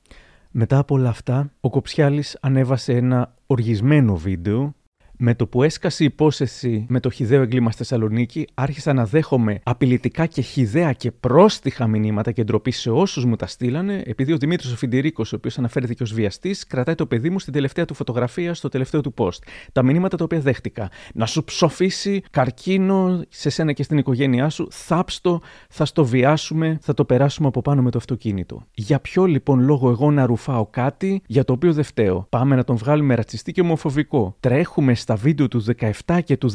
Μετά 0.50 0.78
από 0.78 0.94
όλα 0.94 1.08
αυτά, 1.08 1.52
ο 1.60 1.70
Κοψιάλης 1.70 2.38
ανέβασε 2.40 2.92
ένα 2.92 3.34
οργισμένο 3.46 4.16
βίντεο 4.16 4.74
με 5.18 5.34
το 5.34 5.46
που 5.46 5.62
έσκασε 5.62 6.02
η 6.02 6.06
υπόθεση 6.06 6.86
με 6.88 7.00
το 7.00 7.10
χιδαίο 7.10 7.42
έγκλημα 7.42 7.70
στη 7.70 7.78
Θεσσαλονίκη, 7.78 8.46
άρχισα 8.54 8.92
να 8.92 9.06
δέχομαι 9.06 9.60
απειλητικά 9.62 10.26
και 10.26 10.40
χιδαία 10.40 10.92
και 10.92 11.10
πρόστιχα 11.10 11.86
μηνύματα 11.86 12.32
και 12.32 12.44
ντροπή 12.44 12.70
σε 12.70 12.90
όσους 12.90 13.24
μου 13.24 13.36
τα 13.36 13.46
στείλανε, 13.46 14.02
επειδή 14.06 14.32
ο 14.32 14.36
Δημήτρης 14.36 14.72
ο 14.72 14.76
Φιντηρίκος, 14.76 15.32
ο 15.32 15.36
οποίος 15.36 15.58
αναφέρθηκε 15.58 16.02
ως 16.02 16.12
βιαστής, 16.12 16.66
κρατάει 16.66 16.94
το 16.94 17.06
παιδί 17.06 17.30
μου 17.30 17.38
στην 17.38 17.52
τελευταία 17.52 17.84
του 17.84 17.94
φωτογραφία, 17.94 18.54
στο 18.54 18.68
τελευταίο 18.68 19.00
του 19.00 19.14
post. 19.16 19.38
Τα 19.72 19.82
μηνύματα 19.82 20.16
τα 20.16 20.24
οποία 20.24 20.40
δέχτηκα. 20.40 20.90
Να 21.14 21.26
σου 21.26 21.44
ψοφήσει 21.44 22.22
καρκίνο 22.30 23.22
σε 23.28 23.50
σένα 23.50 23.72
και 23.72 23.82
στην 23.82 23.98
οικογένειά 23.98 24.48
σου, 24.48 24.68
θάψτο, 24.70 25.40
θα 25.68 25.84
στο 25.84 26.04
βιάσουμε, 26.04 26.78
θα 26.80 26.94
το 26.94 27.04
περάσουμε 27.04 27.48
από 27.48 27.62
πάνω 27.62 27.82
με 27.82 27.90
το 27.90 27.98
αυτοκίνητο. 27.98 28.62
Για 28.74 29.00
ποιο 29.00 29.24
λοιπόν 29.24 29.60
λόγο 29.60 29.90
εγώ 29.90 30.10
να 30.10 30.26
ρουφάω 30.26 30.66
κάτι 30.66 31.22
για 31.26 31.44
το 31.44 31.52
οποίο 31.52 31.72
δεν 31.72 31.84
φταίω; 31.84 32.26
Πάμε 32.28 32.56
να 32.56 32.64
τον 32.64 32.76
βγάλουμε 32.76 33.14
ρατσιστή 33.14 33.52
και 33.52 33.60
ομοφοβικό. 33.60 34.36
Τρέχουμε 34.40 34.94
στα 35.06 35.14
βίντεο 35.14 35.48
του 35.48 35.64
17 36.04 36.18
και 36.24 36.36
του 36.36 36.50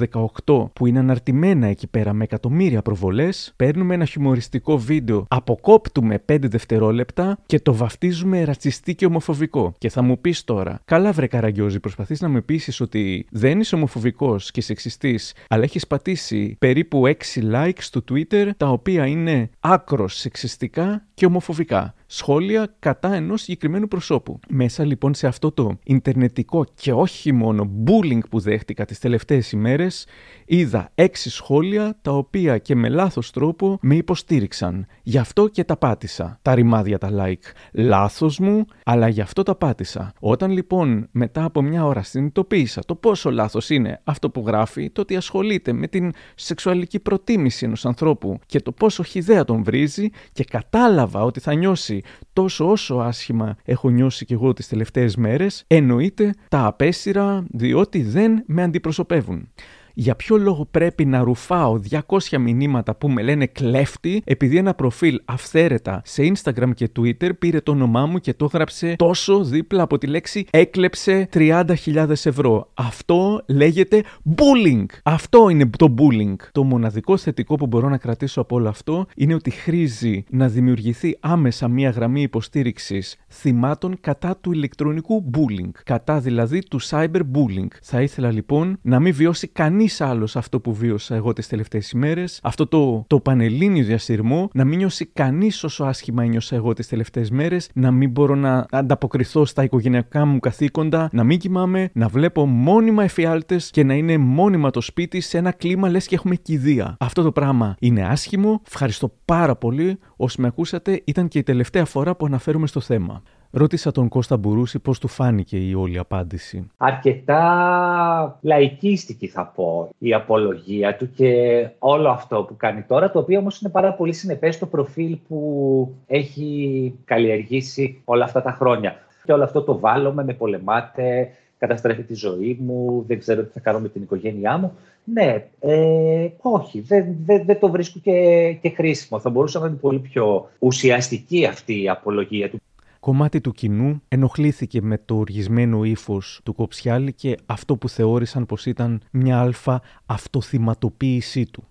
18 0.46 0.70
που 0.74 0.86
είναι 0.88 1.00
αναρτημένα 1.00 1.68
εκεί 1.68 1.88
πέρα 1.88 2.14
με 2.14 2.24
εκατομμύρια 2.24 2.82
προβολές, 2.82 3.54
παίρνουμε 3.56 3.94
ένα 3.94 4.06
χιουμοριστικό 4.06 4.78
βίντεο, 4.78 5.26
αποκόπτουμε 5.28 6.24
5 6.32 6.38
δευτερόλεπτα 6.42 7.38
και 7.46 7.60
το 7.60 7.74
βαφτίζουμε 7.74 8.44
ρατσιστή 8.44 8.96
και 8.96 9.06
ομοφοβικό. 9.06 9.76
Και 9.78 9.90
θα 9.90 10.02
μου 10.02 10.22
πεις 10.22 10.44
τώρα, 10.44 10.80
καλά 10.86 11.12
βρε 11.12 11.28
καραγκιόζη, 11.28 11.80
προσπαθείς 11.80 12.22
να 12.22 12.28
με 12.28 12.42
πείσεις 12.42 12.82
ότι 12.82 13.26
δεν 13.32 13.60
είσαι 13.60 13.76
ομοφοβικός 13.76 14.52
και 14.52 14.62
σεξιστής, 14.62 15.34
αλλά 15.50 15.64
έχεις 15.64 15.88
πατήσει 15.88 16.56
περίπου 16.60 17.04
6 17.08 17.14
likes 17.54 17.72
στο 17.78 18.04
Twitter 18.12 18.50
τα 18.58 18.70
οποία 18.70 19.06
είναι 19.06 19.50
άκρος 19.60 20.16
σεξιστικά 20.16 21.06
και 21.14 21.26
ομοφοβικά 21.26 21.94
σχόλια 22.14 22.76
κατά 22.80 23.14
ενός 23.14 23.42
συγκεκριμένου 23.42 23.88
προσώπου. 23.88 24.40
Μέσα 24.50 24.86
λοιπόν 24.86 25.14
σε 25.14 25.28
αυτό 25.28 25.52
το 25.52 25.78
ιντερνετικό 25.84 26.66
και 26.76 26.92
όχι 26.94 27.32
μόνο 27.32 27.72
bullying 27.86 28.20
που 28.30 28.40
δέχτηκα 28.40 28.86
τις 28.86 29.00
τελευταίες 29.00 29.52
ημέρες, 29.52 30.06
είδα 30.52 30.92
έξι 30.96 31.30
σχόλια 31.30 31.98
τα 32.02 32.12
οποία 32.12 32.58
και 32.58 32.76
με 32.76 32.90
λάθος 32.90 33.32
τρόπο 33.32 33.78
με 33.82 33.96
υποστήριξαν. 33.96 34.86
Γι' 35.04 35.18
αυτό 35.18 35.48
και 35.48 35.64
τα 35.64 35.78
πάτησα. 35.78 36.40
Τα 36.42 36.56
ρημάδια 36.56 36.98
τα 36.98 37.10
like. 37.12 37.52
Λάθος 37.72 38.40
μου, 38.40 38.66
αλλά 38.84 39.08
γι' 39.08 39.22
αυτό 39.22 39.44
τα 39.44 39.56
πάτησα. 39.56 40.14
Όταν 40.20 40.52
λοιπόν 40.52 41.08
μετά 41.12 41.44
από 41.44 41.62
μια 41.62 41.86
ώρα 41.86 42.04
συνειδητοποίησα 42.04 42.82
το 42.86 42.96
πόσο 42.96 43.32
λάθος 43.32 43.70
είναι 43.70 44.02
αυτό 44.04 44.30
που 44.30 44.44
γράφει, 44.48 44.90
το 44.90 45.02
ότι 45.02 45.16
ασχολείται 45.16 45.74
με 45.74 45.88
την 45.88 46.12
σεξουαλική 46.36 47.00
προτίμηση 47.00 47.66
ενός 47.66 47.86
ανθρώπου 47.86 48.40
και 48.46 48.62
το 48.62 48.72
πόσο 48.72 49.04
χιδέα 49.04 49.44
τον 49.44 49.64
βρίζει 49.64 50.10
και 50.32 50.44
κατάλαβα 50.44 51.24
ότι 51.24 51.40
θα 51.40 51.54
νιώσει 51.54 52.02
τόσο 52.34 52.70
όσο 52.70 52.96
άσχημα 52.96 53.56
έχω 53.64 53.90
νιώσει 53.90 54.26
κι 54.26 54.34
εγώ 54.34 54.54
τις 54.54 54.68
τελευταίες 54.68 55.16
μέρες, 55.16 55.64
εννοείται 55.68 56.34
τα 56.50 56.66
απέσυρα 56.66 57.46
διότι 57.50 58.02
δεν 58.02 58.44
με 58.46 58.64
αντιπροσωπεύουν. 58.64 59.50
Για 59.94 60.16
ποιο 60.16 60.38
λόγο 60.38 60.68
πρέπει 60.72 61.06
να 61.06 61.24
ρουφάω 61.24 61.80
200 62.08 62.38
μηνύματα 62.40 62.96
που 62.96 63.10
με 63.10 63.22
λένε 63.22 63.46
κλέφτη, 63.46 64.22
επειδή 64.26 64.58
ένα 64.58 64.74
προφίλ 64.74 65.22
αυθαίρετα 65.26 66.02
σε 66.06 66.32
Instagram 66.36 66.70
και 66.76 66.90
Twitter 67.00 67.30
πήρε 67.40 67.60
το 67.62 67.72
όνομά 67.72 68.06
μου 68.06 68.18
και 68.18 68.34
το 68.34 68.46
έγραψε 68.46 68.96
τόσο 68.96 69.44
δίπλα 69.44 69.84
από 69.84 69.98
τη 69.98 70.08
λέξη 70.08 70.46
έκλεψε 70.50 71.30
30.000 71.34 72.10
ευρώ. 72.10 72.70
Αυτό 72.74 73.42
λέγεται 73.48 74.04
bullying. 74.36 74.86
Αυτό 75.04 75.50
είναι 75.50 75.70
το 75.78 75.94
bullying. 75.98 76.36
Το 76.52 76.64
μοναδικό 76.64 77.18
θετικό 77.18 77.56
που 77.56 77.68
μπορώ 77.68 77.90
να 77.90 77.98
κρατήσω 77.98 78.42
από 78.42 78.56
όλο 78.56 78.70
αυτό 78.70 79.06
είναι 79.16 79.34
ότι 79.34 79.50
χρήζει 79.50 80.24
να 80.30 80.48
δημιουργηθεί 80.48 81.18
άμεσα 81.20 81.68
μια 81.68 81.90
γραμμή 81.90 82.22
υποστήριξης 82.22 83.18
θυμάτων 83.28 83.98
κατά 84.02 84.38
του 84.42 84.52
ηλεκτρονικού 84.52 85.24
bullying. 85.34 85.70
Κατά 85.84 86.20
δηλαδή 86.20 86.60
του 86.60 86.82
cyberbullying. 86.82 87.68
Θα 87.82 88.02
ήθελα 88.02 88.32
λοιπόν 88.32 88.78
να 88.82 89.00
μην 89.00 89.14
βιώσει 89.14 89.48
κανείς 89.82 90.02
άλλος 90.02 90.36
αυτό 90.36 90.60
που 90.60 90.74
βίωσα 90.74 91.16
εγώ 91.16 91.34
τις 91.34 91.48
τελευταίες 91.48 91.92
ημέρες, 91.92 92.40
αυτό 92.44 92.68
το, 92.68 93.04
το 93.08 93.20
πανελλήνιο 93.20 93.84
διαστηρμό, 93.84 94.50
να 94.54 94.66
μην 94.66 94.78
νιώσει 94.78 95.06
κανείς 95.06 95.64
όσο 95.64 95.84
άσχημα 95.84 96.24
ένιωσα 96.24 96.56
εγώ 96.56 96.74
τις 96.74 96.88
τελευταίες 96.88 97.30
μέρες, 97.32 97.70
να 97.74 97.92
μην 97.92 98.10
μπορώ 98.10 98.36
να 98.36 98.66
ανταποκριθώ 98.72 99.46
στα 99.46 99.64
οικογενειακά 99.64 100.26
μου 100.26 100.40
καθήκοντα, 100.40 101.10
να 101.12 101.24
μην 101.24 101.40
κοιμάμαι, 101.40 101.90
να 101.94 102.08
βλέπω 102.08 102.46
μόνιμα 102.46 103.04
εφιάλτες 103.04 103.70
και 103.70 103.84
να 103.84 103.94
είναι 103.94 104.18
μόνιμα 104.18 104.70
το 104.70 104.82
σπίτι 104.82 105.20
σε 105.20 105.38
ένα 105.38 105.52
κλίμα 105.52 105.90
λες 105.90 106.08
και 106.08 106.16
έχουμε 106.16 106.36
κηδεία. 106.36 106.96
Αυτό 107.00 107.24
το 107.24 107.32
πράγμα 107.32 107.76
είναι 107.80 108.06
άσχημο. 108.06 108.62
Ευχαριστώ 108.68 109.14
πάρα 109.26 109.56
πολύ. 109.56 109.98
Όσοι 110.16 110.42
με 110.42 110.48
ακούσατε, 110.48 111.02
ήταν 111.06 111.28
και 111.28 111.40
η 111.40 111.44
τελευταία 111.44 111.86
φορά 111.86 112.16
που 112.16 112.26
αναφέρουμε 112.26 112.68
στο 112.68 112.80
θέμα. 112.80 113.22
Ρώτησα 113.54 113.92
τον 113.92 114.08
Κώστα 114.08 114.38
Μπουρούση 114.38 114.80
πώς 114.80 115.00
του 115.00 115.08
φάνηκε 115.08 115.58
η 115.58 115.74
όλη 115.74 115.98
απάντηση. 115.98 116.68
Αρκετά 116.78 118.40
λαϊκίστικη 118.42 119.28
θα 119.28 119.46
πω 119.56 119.90
η 119.98 120.14
απολογία 120.14 120.96
του 120.96 121.12
και 121.12 121.70
όλο 121.80 122.10
αυτό 122.10 122.44
που 122.44 122.58
κάνει 122.58 122.82
τώρα, 122.82 123.12
το 123.12 123.20
οποίο 123.20 123.40
όμως 123.40 123.62
είναι 123.62 123.72
πάρα 123.72 123.94
πολύ 123.94 124.14
συνεπές 124.14 124.56
στο 124.56 124.66
προφίλ 124.66 125.18
που 125.28 125.96
έχει 126.08 126.94
καλλιεργήσει 127.06 128.02
όλα 128.06 128.24
αυτά 128.24 128.42
τα 128.42 128.52
χρόνια. 128.52 128.96
Και 129.24 129.34
όλο 129.34 129.44
αυτό 129.44 129.62
το 129.62 129.80
βάλουμε, 129.80 130.24
με 130.24 130.34
πολεμάτε, 130.34 131.32
καταστρέφει 131.58 132.04
τη 132.04 132.14
ζωή 132.14 132.58
μου, 132.62 133.04
δεν 133.08 133.20
ξέρω 133.20 133.44
τι 133.44 133.52
θα 133.52 133.60
κάνω 133.60 133.80
με 133.80 133.90
την 133.90 134.02
οικογένειά 134.02 134.58
μου. 134.58 134.72
Ναι, 135.04 135.46
ε, 135.60 136.28
όχι, 136.42 136.80
δεν, 136.80 137.16
δεν, 137.26 137.46
δεν 137.46 137.60
το 137.60 137.70
βρίσκω 137.70 138.00
και, 138.04 138.58
και 138.62 138.70
χρήσιμο. 138.70 139.20
Θα 139.20 139.30
μπορούσε 139.30 139.60
να 139.60 139.68
είναι 139.68 139.76
πολύ 139.76 140.00
πιο 140.00 140.50
ουσιαστική 140.60 141.46
αυτή 141.46 141.82
η 141.82 141.90
απολογία 141.90 142.50
του. 142.50 142.62
Κομμάτι 143.02 143.42
του 143.42 143.52
κοινού 143.52 144.02
ενοχλήθηκε 144.08 144.82
με 144.82 144.98
το 144.98 145.16
οργισμένο 145.16 145.84
ύφος 145.84 146.40
του 146.44 146.54
Κοψιάλη 146.54 147.14
και 147.14 147.38
αυτό 147.46 147.78
που 147.78 147.90
θεώρησαν 147.90 148.46
πως 148.46 148.66
ήταν 148.66 149.02
μια 149.12 149.40
αλφα 149.40 149.82
αυτοθυματοποίησή 150.06 151.46
του. 151.46 151.64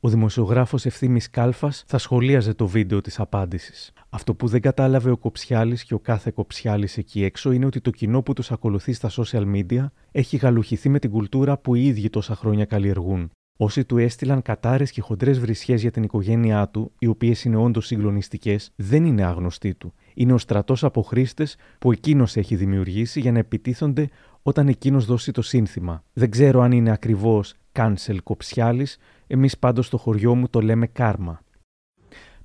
Ο 0.00 0.08
δημοσιογράφος 0.08 0.86
Ευθύμης 0.86 1.30
Κάλφας 1.30 1.84
θα 1.86 1.98
σχολίαζε 1.98 2.54
το 2.54 2.66
βίντεο 2.66 3.00
της 3.00 3.20
απάντησης. 3.20 3.92
Αυτό 4.10 4.34
που 4.34 4.46
δεν 4.46 4.60
κατάλαβε 4.60 5.10
ο 5.10 5.16
Κοψιάλης 5.16 5.84
και 5.84 5.94
ο 5.94 5.98
κάθε 5.98 6.30
Κοψιάλης 6.34 6.98
εκεί 6.98 7.24
έξω 7.24 7.52
είναι 7.52 7.66
ότι 7.66 7.80
το 7.80 7.90
κοινό 7.90 8.22
που 8.22 8.32
τους 8.32 8.50
ακολουθεί 8.50 8.92
στα 8.92 9.10
social 9.10 9.54
media 9.54 9.86
έχει 10.12 10.36
γαλουχηθεί 10.36 10.88
με 10.88 10.98
την 10.98 11.10
κουλτούρα 11.10 11.58
που 11.58 11.74
οι 11.74 11.86
ίδιοι 11.86 12.10
τόσα 12.10 12.34
χρόνια 12.34 12.64
καλλιεργούν. 12.64 13.30
Όσοι 13.56 13.84
του 13.84 13.98
έστειλαν 13.98 14.42
κατάρες 14.42 14.90
και 14.90 15.00
χοντρές 15.00 15.38
βρισιές 15.38 15.80
για 15.80 15.90
την 15.90 16.02
οικογένειά 16.02 16.68
του, 16.68 16.92
οι 16.98 17.06
οποίες 17.06 17.44
είναι 17.44 17.56
όντως 17.56 17.86
συγκλονιστικές, 17.86 18.72
δεν 18.76 19.04
είναι 19.04 19.24
άγνωστοι 19.24 19.74
του. 19.74 19.92
Είναι 20.14 20.32
ο 20.32 20.38
στρατός 20.38 20.84
από 20.84 21.02
χρήστες 21.02 21.56
που 21.78 21.92
εκείνος 21.92 22.36
έχει 22.36 22.56
δημιουργήσει 22.56 23.20
για 23.20 23.32
να 23.32 23.38
επιτίθονται 23.38 24.08
όταν 24.42 24.68
εκείνος 24.68 25.04
δώσει 25.04 25.32
το 25.32 25.42
σύνθημα. 25.42 26.04
Δεν 26.12 26.30
ξέρω 26.30 26.60
αν 26.60 26.72
είναι 26.72 26.90
ακριβώς 26.90 27.54
cancel 27.72 28.16
κοψιάλης, 28.22 28.98
εμείς 29.26 29.58
πάντως 29.58 29.86
στο 29.86 29.96
χωριό 29.96 30.34
μου 30.34 30.48
το 30.48 30.60
λέμε 30.60 30.86
κάρμα. 30.86 31.43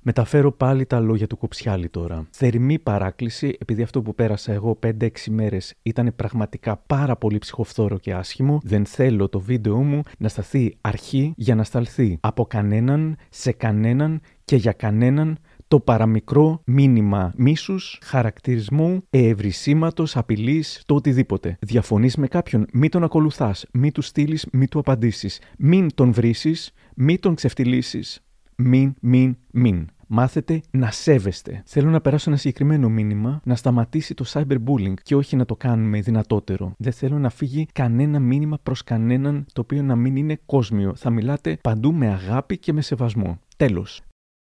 Μεταφέρω 0.02 0.52
πάλι 0.52 0.86
τα 0.86 1.00
λόγια 1.00 1.26
του 1.26 1.36
Κοψιάλη 1.36 1.88
τώρα. 1.88 2.26
Θερμή 2.30 2.78
παράκληση, 2.78 3.56
επειδή 3.58 3.82
αυτό 3.82 4.02
που 4.02 4.14
πέρασα 4.14 4.52
εγώ 4.52 4.78
5-6 4.86 5.08
μέρες 5.30 5.74
ήταν 5.82 6.12
πραγματικά 6.16 6.76
πάρα 6.76 7.16
πολύ 7.16 7.38
ψυχοφθόρο 7.38 7.98
και 7.98 8.14
άσχημο, 8.14 8.60
δεν 8.62 8.86
θέλω 8.86 9.28
το 9.28 9.40
βίντεο 9.40 9.82
μου 9.82 10.00
να 10.18 10.28
σταθεί 10.28 10.76
αρχή 10.80 11.32
για 11.36 11.54
να 11.54 11.64
σταλθεί 11.64 12.18
από 12.20 12.46
κανέναν, 12.46 13.16
σε 13.28 13.52
κανέναν 13.52 14.20
και 14.44 14.56
για 14.56 14.72
κανέναν 14.72 15.38
το 15.68 15.80
παραμικρό 15.80 16.62
μήνυμα 16.64 17.32
μίσους, 17.36 17.98
χαρακτηρισμού, 18.02 19.02
ευρυσίματο, 19.10 20.04
απειλής, 20.14 20.82
το 20.86 20.94
οτιδήποτε. 20.94 21.56
Διαφωνείς 21.60 22.16
με 22.16 22.26
κάποιον, 22.26 22.66
μη 22.72 22.88
τον 22.88 23.04
ακολουθάς, 23.04 23.66
μη 23.72 23.92
του 23.92 24.02
στείλεις, 24.02 24.46
μη 24.52 24.68
του 24.68 24.78
απαντήσεις. 24.78 25.40
Μην 25.58 25.94
τον 25.94 26.12
βρει, 26.12 26.34
μη 26.94 27.18
τον 27.18 27.34
ξεφτυλίσεις. 27.34 28.22
Μην, 28.62 28.94
μην, 29.00 29.36
μην. 29.50 29.86
Μάθετε 30.06 30.60
να 30.70 30.90
σέβεστε. 30.90 31.62
Θέλω 31.66 31.90
να 31.90 32.00
περάσω 32.00 32.30
ένα 32.30 32.38
συγκεκριμένο 32.38 32.88
μήνυμα 32.88 33.40
να 33.44 33.54
σταματήσει 33.54 34.14
το 34.14 34.24
cyberbullying 34.28 34.94
και 35.02 35.14
όχι 35.14 35.36
να 35.36 35.44
το 35.44 35.56
κάνουμε 35.56 36.00
δυνατότερο. 36.00 36.72
Δεν 36.78 36.92
θέλω 36.92 37.18
να 37.18 37.30
φύγει 37.30 37.66
κανένα 37.72 38.18
μήνυμα 38.18 38.58
προς 38.62 38.84
κανέναν 38.84 39.46
το 39.52 39.60
οποίο 39.60 39.82
να 39.82 39.96
μην 39.96 40.16
είναι 40.16 40.40
κόσμιο. 40.46 40.94
Θα 40.94 41.10
μιλάτε 41.10 41.58
παντού 41.62 41.92
με 41.92 42.06
αγάπη 42.06 42.58
και 42.58 42.72
με 42.72 42.80
σεβασμό. 42.80 43.38
Τέλος. 43.56 44.02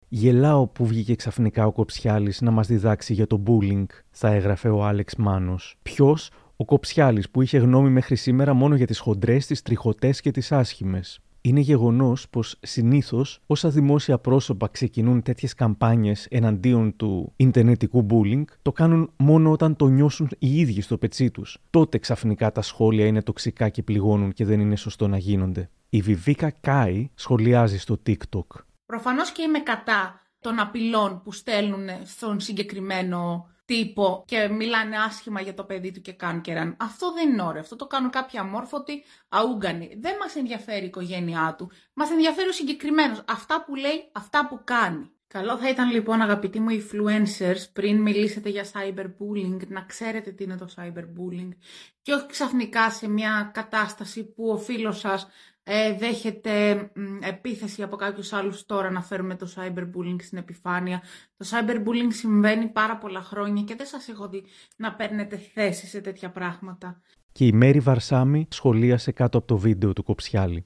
Γελάω 0.09 0.66
που 0.66 0.87
βγήκε 0.87 1.14
ξαφνικά 1.14 1.66
ο 1.66 1.73
Κοψιάλης 1.73 2.40
να 2.40 2.51
μας 2.51 2.66
διδάξει 2.66 3.12
για 3.12 3.27
το 3.27 3.42
bullying, 3.46 3.87
θα 4.11 4.29
έγραφε 4.29 4.68
ο 4.68 4.85
Άλεξ 4.85 5.16
Μάνος. 5.16 5.77
Ποιος, 5.83 6.31
ο 6.57 6.64
Κοψιάλης 6.64 7.31
που 7.31 7.42
είχε 7.42 7.59
γνώμη 7.59 7.90
μέχρι 7.90 8.16
σήμερα 8.16 8.55
μόνο 8.55 8.75
για 8.75 8.87
τις 8.87 8.99
χοντρές, 8.99 9.46
τις 9.46 9.62
τριχωτές 9.62 10.20
και 10.20 10.31
τις 10.31 10.53
άσχημες. 10.53 11.20
Είναι 11.42 11.61
γεγονός 11.61 12.29
πως 12.29 12.57
συνήθως 12.61 13.40
όσα 13.46 13.68
δημόσια 13.68 14.18
πρόσωπα 14.18 14.68
ξεκινούν 14.68 15.22
τέτοιες 15.22 15.55
καμπάνιες 15.55 16.26
εναντίον 16.31 16.96
του 16.96 17.33
Ιντερνετικού 17.37 18.07
bullying, 18.11 18.44
το 18.62 18.72
κάνουν 18.72 19.12
μόνο 19.16 19.50
όταν 19.50 19.76
το 19.76 19.87
νιώσουν 19.87 20.29
οι 20.38 20.59
ίδιοι 20.59 20.81
στο 20.81 20.98
πετσί 20.98 21.31
τους. 21.31 21.59
Τότε 21.70 21.98
ξαφνικά 21.98 22.53
τα 22.53 22.62
σχόλια 22.62 23.07
είναι 23.07 23.22
τοξικά 23.22 23.68
και 23.68 23.83
πληγώνουν 23.83 24.33
και 24.33 24.44
δεν 24.44 24.61
είναι 24.61 24.76
σωστό 24.76 25.09
να 25.09 25.18
γίνονται. 25.18 25.70
Η 25.88 26.00
Βιβίκα 26.00 26.50
Κάι 26.50 27.11
σχολιάζει 27.14 27.79
στο 27.79 28.03
TikTok. 28.07 28.46
Προφανώς 28.87 29.33
και 29.33 29.42
είμαι 29.42 29.61
κατά 29.61 30.20
των 30.40 30.59
απειλών 30.59 31.20
που 31.22 31.33
στέλνουν 31.33 31.88
στον 32.05 32.40
συγκεκριμένο 32.40 33.46
τύπο 33.71 34.25
και 34.27 34.49
μιλάνε 34.49 34.97
άσχημα 34.97 35.41
για 35.41 35.55
το 35.55 35.65
παιδί 35.65 35.93
του 35.93 36.01
και 36.01 36.13
κάνκεραν. 36.13 36.77
Αυτό 36.81 37.13
δεν 37.13 37.29
είναι 37.33 37.43
ωραίο. 37.43 37.61
Αυτό 37.61 37.77
το 37.77 37.87
κάνουν 37.87 38.11
κάποιοι 38.11 38.39
αμόρφωτοι 38.39 39.05
αούγκανοι. 39.29 39.97
Δεν 40.01 40.17
μας 40.21 40.37
ενδιαφέρει 40.37 40.83
η 40.83 40.87
οικογένειά 40.87 41.55
του. 41.59 41.71
Μας 41.93 42.11
ενδιαφέρει 42.11 42.49
ο 42.49 42.53
συγκεκριμένος. 42.53 43.23
Αυτά 43.29 43.65
που 43.65 43.75
λέει, 43.75 44.11
αυτά 44.13 44.47
που 44.49 44.61
κάνει. 44.65 45.11
Καλό 45.27 45.59
θα 45.59 45.69
ήταν 45.69 45.91
λοιπόν 45.91 46.21
αγαπητοί 46.21 46.61
μου 46.61 46.69
influencers 46.71 47.65
πριν 47.73 48.01
μιλήσετε 48.01 48.49
για 48.49 48.65
cyberbullying 48.65 49.67
να 49.69 49.81
ξέρετε 49.81 50.31
τι 50.31 50.45
είναι 50.45 50.57
το 50.57 50.69
cyberbullying 50.77 51.49
και 52.03 52.13
όχι 52.13 52.27
ξαφνικά 52.27 52.91
σε 52.91 53.09
μια 53.09 53.51
κατάσταση 53.55 54.25
που 54.25 54.51
ο 54.51 54.57
φίλος 54.57 54.99
σας 54.99 55.29
ε, 55.62 55.94
δέχεται 55.99 56.90
επίθεση 57.20 57.83
από 57.83 57.96
κάποιους 57.96 58.33
άλλους 58.33 58.66
τώρα 58.66 58.90
να 58.90 59.03
φέρουμε 59.03 59.35
το 59.35 59.49
cyberbullying 59.57 60.16
στην 60.18 60.38
επιφάνεια. 60.38 61.03
Το 61.37 61.46
cyberbullying 61.51 62.12
συμβαίνει 62.12 62.66
πάρα 62.66 62.96
πολλά 62.96 63.20
χρόνια 63.20 63.62
και 63.62 63.75
δεν 63.75 63.87
σας 63.87 64.09
έχω 64.09 64.29
δει 64.29 64.44
να 64.77 64.94
παίρνετε 64.94 65.37
θέση 65.55 65.87
σε 65.87 66.01
τέτοια 66.01 66.31
πράγματα. 66.31 67.01
Και 67.33 67.46
η 67.46 67.53
Μέρη 67.53 67.81
Βαρσάμι 67.81 68.46
σχολίασε 68.51 69.12
κάτω 69.12 69.38
από 69.38 69.46
το 69.46 69.57
βίντεο 69.59 69.92
του 69.92 70.03
Κοψιάλη. 70.03 70.64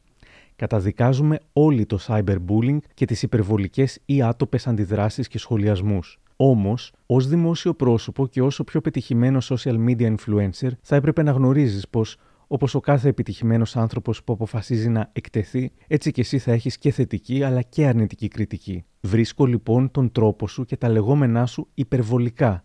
Καταδικάζουμε 0.57 1.39
όλοι 1.53 1.87
το 1.87 1.99
cyberbullying 2.07 2.79
και 2.95 3.05
τις 3.05 3.23
υπερβολικές 3.23 4.01
ή 4.05 4.23
άτοπες 4.23 4.67
αντιδράσεις 4.67 5.29
και 5.29 5.39
σχολιασμούς. 5.39 6.19
Όμως, 6.37 6.93
ως 7.07 7.29
δημόσιο 7.29 7.75
πρόσωπο 7.75 8.27
και 8.27 8.43
όσο 8.43 8.65
πιο 8.65 8.81
πετυχημένο 8.81 9.39
social 9.43 9.89
media 9.89 10.15
influencer, 10.17 10.71
θα 10.83 10.97
έπρεπε 10.97 11.23
να 11.23 11.31
γνωρίζεις 11.31 11.89
πως 11.89 12.17
Όπως 12.55 12.75
ο 12.75 12.81
κάθε 12.81 13.09
επιτυχημένος 13.09 13.77
άνθρωπος 13.77 14.25
που 14.25 14.33
αποφασίζει 14.33 14.89
να 14.89 15.11
εκτεθεί, 15.13 15.73
έτσι 15.87 16.11
και 16.11 16.21
εσύ 16.21 16.39
θα 16.39 16.53
έχεις 16.53 16.79
και 16.79 16.91
θετική 16.91 17.43
αλλά 17.43 17.63
και 17.63 17.87
αρνητική 17.87 18.29
κριτική. 18.29 18.85
Βρίσκω 19.01 19.47
λοιπόν 19.47 19.91
τον 19.91 20.13
τρόπο 20.13 20.49
σου 20.49 20.65
και 20.65 20.77
τα 20.77 20.89
λεγόμενά 20.89 21.47
σου 21.47 21.69
υπερβολικά 21.75 22.65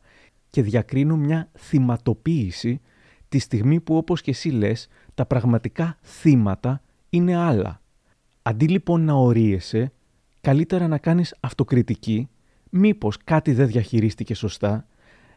και 0.49 0.61
διακρίνω 0.61 1.17
μια 1.17 1.49
θυματοποίηση 1.57 2.81
τη 3.29 3.39
στιγμή 3.39 3.79
που 3.79 3.97
όπως 3.97 4.21
και 4.21 4.31
εσύ 4.31 4.49
λες, 4.49 4.87
τα 5.13 5.25
πραγματικά 5.25 5.97
θύματα 6.01 6.81
είναι 7.09 7.35
άλλα. 7.35 7.81
Αντί 8.41 8.67
λοιπόν 8.67 9.01
να 9.01 9.13
ορίεσαι, 9.13 9.91
καλύτερα 10.41 10.87
να 10.87 10.97
κάνεις 10.97 11.35
αυτοκριτική, 11.39 12.29
μήπως 12.69 13.17
κάτι 13.23 13.53
δεν 13.53 13.67
διαχειρίστηκε 13.67 14.33
σωστά, 14.33 14.87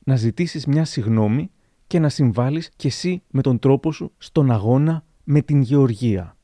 να 0.05 0.17
ζητήσεις 0.17 0.67
μια 0.67 0.85
συγνώμη 0.85 1.51
και 1.93 1.99
να 1.99 2.09
συμβάλλεις 2.09 2.71
κι 2.77 2.87
εσύ 2.87 3.23
με 3.31 3.43
τον 3.43 3.59
τρόπο 3.59 3.93
σου 3.93 4.13
στον 4.19 4.51
αγώνα 4.51 5.05
με 5.25 5.41
την 5.41 5.61
γεωργία. 5.61 6.37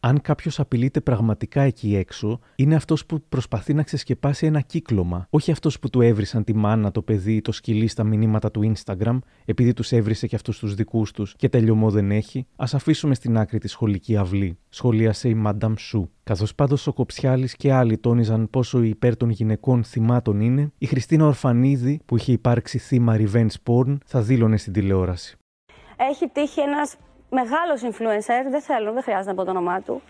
Αν 0.00 0.20
κάποιος 0.20 0.60
απειλείται 0.60 1.00
πραγματικά 1.00 1.62
εκεί 1.62 1.96
έξω, 1.96 2.40
είναι 2.56 2.74
αυτός 2.74 3.06
που 3.06 3.22
προσπαθεί 3.28 3.74
να 3.74 3.82
ξεσκεπάσει 3.82 4.46
ένα 4.46 4.60
κύκλωμα. 4.60 5.26
Όχι 5.30 5.50
αυτός 5.50 5.78
που 5.78 5.90
του 5.90 6.00
έβρισαν 6.00 6.44
τη 6.44 6.54
μάνα, 6.54 6.90
το 6.90 7.02
παιδί 7.02 7.34
ή 7.34 7.40
το 7.40 7.52
σκυλί 7.52 7.86
στα 7.86 8.04
μηνύματα 8.04 8.50
του 8.50 8.72
Instagram, 8.74 9.18
επειδή 9.44 9.72
τους 9.72 9.92
έβρισε 9.92 10.26
και 10.26 10.34
αυτούς 10.34 10.58
τους 10.58 10.74
δικούς 10.74 11.12
τους 11.12 11.34
και 11.36 11.48
τελειωμό 11.48 11.90
δεν 11.90 12.10
έχει. 12.10 12.46
Α 12.56 12.64
αφήσουμε 12.72 13.14
στην 13.14 13.38
άκρη 13.38 13.58
τη 13.58 13.68
σχολική 13.68 14.16
αυλή, 14.16 14.58
σχολίασε 14.68 15.28
η 15.28 15.42
Madame 15.46 15.74
Σου. 15.78 16.10
Καθώς 16.22 16.54
πάντως 16.54 16.86
ο 16.86 16.92
Κοψιάλης 16.92 17.56
και 17.56 17.72
άλλοι 17.72 17.98
τόνιζαν 17.98 18.50
πόσο 18.50 18.82
υπέρ 18.82 19.16
των 19.16 19.30
γυναικών 19.30 19.84
θυμάτων 19.84 20.40
είναι, 20.40 20.72
η 20.78 20.86
Χριστίνα 20.86 21.26
Ορφανίδη, 21.26 22.00
που 22.06 22.16
είχε 22.16 22.32
υπάρξει 22.32 22.78
θύμα 22.78 23.16
revenge 23.18 23.56
porn, 23.64 23.96
θα 24.06 24.22
δήλωνε 24.22 24.56
στην 24.56 24.72
τηλεόραση. 24.72 25.36
Έχει 25.96 26.28
τύχει 26.28 26.60
ένας 26.60 26.96
μεγάλος 27.30 27.82
influencer, 27.82 28.42
δεν 28.48 28.60
θέλω, 28.60 28.92
δεν 28.92 29.02
χρειάζεται 29.02 29.30
να 29.30 29.34
πω 29.34 29.44
το 29.44 29.50
όνομά 29.50 29.80
του, 29.80 30.02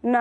να 0.00 0.20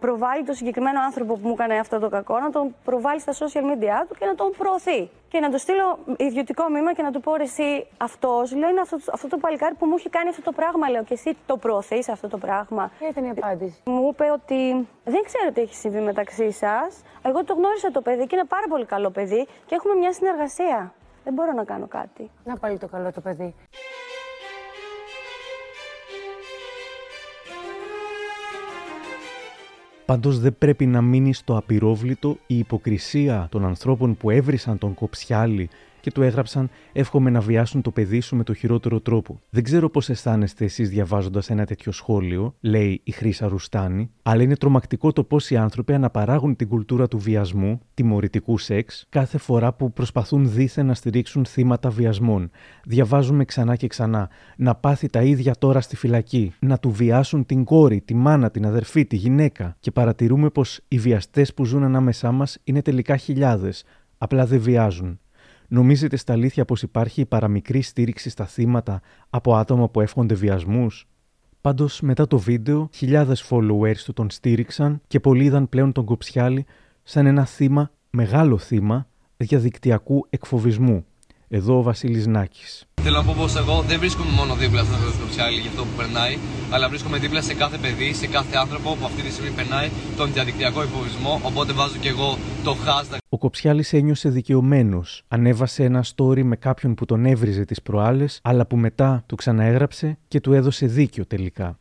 προβάλλει 0.00 0.44
το 0.44 0.52
συγκεκριμένο 0.52 1.00
άνθρωπο 1.00 1.34
που 1.34 1.48
μου 1.48 1.52
έκανε 1.52 1.78
αυτό 1.78 1.98
το 1.98 2.08
κακό, 2.08 2.38
να 2.38 2.50
τον 2.50 2.74
προβάλλει 2.84 3.20
στα 3.20 3.32
social 3.32 3.62
media 3.62 4.06
του 4.08 4.14
και 4.18 4.26
να 4.26 4.34
τον 4.34 4.52
προωθεί. 4.58 5.10
Και 5.28 5.40
να 5.40 5.50
του 5.50 5.58
στείλω 5.58 5.98
ιδιωτικό 6.16 6.68
μήνυμα 6.68 6.92
και 6.92 7.02
να 7.02 7.10
του 7.12 7.20
πω 7.20 7.32
εσύ 7.40 7.86
αυτός, 7.96 8.54
λέω 8.54 8.68
είναι 8.68 8.80
αυτό, 8.80 8.98
αυτό 9.12 9.28
το 9.28 9.36
παλικάρι 9.38 9.74
που 9.74 9.86
μου 9.86 9.94
έχει 9.98 10.08
κάνει 10.08 10.28
αυτό 10.28 10.42
το 10.42 10.52
πράγμα, 10.52 10.88
λέω 10.88 11.04
και 11.04 11.14
εσύ 11.14 11.36
το 11.46 11.56
προωθείς 11.56 12.08
αυτό 12.08 12.28
το 12.28 12.38
πράγμα. 12.38 12.90
Ποια 12.98 13.08
ήταν 13.08 13.24
η 13.24 13.30
απάντηση; 13.30 13.80
Μου 13.84 14.08
είπε 14.12 14.30
ότι 14.30 14.88
δεν 15.04 15.22
ξέρω 15.24 15.52
τι 15.52 15.60
έχει 15.60 15.74
συμβεί 15.74 16.00
μεταξύ 16.00 16.50
σας. 16.50 17.02
Εγώ 17.22 17.44
το 17.44 17.54
γνώρισα 17.54 17.90
το 17.90 18.00
παιδί 18.00 18.26
και 18.26 18.36
είναι 18.36 18.44
πάρα 18.44 18.66
πολύ 18.68 18.84
καλό 18.84 19.10
παιδί 19.10 19.46
και 19.66 19.74
έχουμε 19.74 19.94
μια 19.94 20.12
συνεργασία. 20.12 20.94
Δεν 21.24 21.32
μπορώ 21.34 21.52
να 21.52 21.64
κάνω 21.64 21.86
κάτι. 21.86 22.30
Να 22.44 22.56
πάλι 22.56 22.78
το 22.78 22.88
καλό 22.88 23.12
το 23.12 23.20
παιδί. 23.20 23.54
Πάντως 30.12 30.38
δεν 30.38 30.54
πρέπει 30.58 30.86
να 30.86 31.00
μείνει 31.02 31.34
στο 31.34 31.56
απειρόβλητο 31.56 32.36
η 32.46 32.58
υποκρισία 32.58 33.46
των 33.50 33.64
ανθρώπων 33.64 34.16
που 34.16 34.30
έβρισαν 34.30 34.78
τον 34.78 34.94
Κοψιάλη 34.94 35.68
και 36.02 36.10
του 36.10 36.22
έγραψαν 36.22 36.70
Εύχομαι 36.92 37.30
να 37.30 37.40
βιάσουν 37.40 37.82
το 37.82 37.90
παιδί 37.90 38.20
σου 38.20 38.36
με 38.36 38.44
το 38.44 38.54
χειρότερο 38.54 39.00
τρόπο. 39.00 39.40
Δεν 39.50 39.62
ξέρω 39.62 39.90
πώς 39.90 40.08
αισθάνεστε 40.08 40.64
εσείς 40.64 40.88
διαβάζοντας 40.88 41.50
ένα 41.50 41.64
τέτοιο 41.66 41.92
σχόλιο, 41.92 42.54
λέει 42.60 43.00
η 43.04 43.10
Χρήσα 43.10 43.48
Ρουστάνη, 43.48 44.10
αλλά 44.22 44.42
είναι 44.42 44.56
τρομακτικό 44.56 45.12
το 45.12 45.24
πώς 45.24 45.50
οι 45.50 45.56
άνθρωποι 45.56 45.92
αναπαράγουν 45.92 46.56
την 46.56 46.68
κουλτούρα 46.68 47.08
του 47.08 47.18
βιασμού, 47.18 47.80
τιμωρητικού 47.94 48.58
σεξ, 48.58 49.06
κάθε 49.08 49.38
φορά 49.38 49.72
που 49.72 49.92
προσπαθούν 49.92 50.50
δίθεν 50.50 50.86
να 50.86 50.94
στηρίξουν 50.94 51.44
θύματα 51.44 51.90
βιασμών. 51.90 52.50
Διαβάζουμε 52.84 53.44
ξανά 53.44 53.76
και 53.76 53.86
ξανά. 53.86 54.28
Να 54.56 54.74
πάθει 54.74 55.08
τα 55.08 55.22
ίδια 55.22 55.54
τώρα 55.58 55.80
στη 55.80 55.96
φυλακή. 55.96 56.52
Να 56.58 56.78
του 56.78 56.90
βιάσουν 56.90 57.46
την 57.46 57.64
κόρη, 57.64 58.00
τη 58.00 58.14
μάνα, 58.14 58.50
την 58.50 58.66
αδερφή, 58.66 59.06
τη 59.06 59.16
γυναίκα. 59.16 59.76
Και 59.80 59.90
παρατηρούμε 59.90 60.50
πως 60.50 60.80
οι 60.88 60.98
βιαστές 60.98 61.54
που 61.54 61.64
ζουν 61.64 61.82
ανάμεσά 61.82 62.32
μας 62.32 62.58
είναι 62.64 62.82
τελικά 62.82 63.16
χιλιάδες. 63.16 63.84
Απλά 64.18 64.46
δεν 64.46 64.60
βιάζουν. 64.60 65.20
Νομίζετε 65.72 66.16
στα 66.16 66.32
αλήθεια 66.32 66.64
πως 66.64 66.82
υπάρχει 66.82 67.20
η 67.20 67.26
παραμικρή 67.26 67.82
στήριξη 67.82 68.30
στα 68.30 68.46
θύματα 68.46 69.00
από 69.30 69.54
άτομα 69.54 69.88
που 69.88 70.00
εύχονται 70.00 70.34
βιασμούς; 70.34 71.08
Πάντως 71.60 72.00
μετά 72.00 72.26
το 72.26 72.38
βίντεο, 72.38 72.88
χιλιάδες 72.92 73.48
followers 73.50 73.96
του 74.04 74.12
τον 74.12 74.30
στήριξαν 74.30 75.00
και 75.06 75.20
πολλοί 75.20 75.44
είδαν 75.44 75.68
πλέον 75.68 75.92
τον 75.92 76.04
Κοψιάλη 76.04 76.66
σαν 77.02 77.26
ένα 77.26 77.44
θύμα, 77.44 77.90
μεγάλο 78.10 78.58
θύμα, 78.58 79.08
διαδικτυακού 79.36 80.26
εκφοβισμού. 80.30 81.04
Εδώ 81.54 81.78
ο 81.78 81.82
Βασίλης 81.82 82.26
Νάκης. 82.26 82.84
Θέλω 83.02 83.16
να 83.16 83.24
πω 83.24 83.34
πως 83.38 83.56
εγώ 83.56 83.82
δεν 83.82 83.98
βρίσκομαι 83.98 84.30
μόνο 84.30 84.54
δίπλα 84.54 84.84
στον 84.84 85.20
Κοψιάλη 85.20 85.58
για 85.60 85.70
αυτό 85.70 85.82
που 85.82 85.96
περνάει, 85.96 86.38
αλλά 86.70 86.88
βρίσκομαι 86.88 87.18
δίπλα 87.18 87.42
σε 87.42 87.54
κάθε 87.54 87.78
παιδί, 87.78 88.12
σε 88.14 88.26
κάθε 88.26 88.56
άνθρωπο 88.56 88.96
που 88.96 89.04
αυτή 89.04 89.22
τη 89.22 89.30
στιγμή 89.30 89.50
περνάει 89.50 89.88
τον 90.16 90.32
διαδικτυακό 90.32 90.82
εκφοβισμό. 90.82 91.40
Οπότε 91.44 91.72
βάζω 91.72 91.96
και 92.00 92.08
εγώ 92.08 92.38
το 92.64 92.76
hashtag. 92.86 93.18
Ο 93.28 93.38
Κοψιάλη 93.38 93.84
ένιωσε 93.90 94.28
δικαιωμένος. 94.28 95.22
Ανέβασε 95.28 95.84
ένα 95.84 96.04
story 96.14 96.42
με 96.42 96.56
κάποιον 96.56 96.94
που 96.94 97.04
τον 97.04 97.24
έβριζε 97.24 97.64
τις 97.64 97.82
προάλλες, 97.82 98.40
αλλά 98.42 98.66
που 98.66 98.76
μετά 98.76 99.22
του 99.26 99.36
ξαναέγραψε 99.36 100.18
και 100.28 100.40
του 100.40 100.52
έδωσε 100.52 100.86
δίκιο 100.86 101.26
τελικά. 101.26 101.78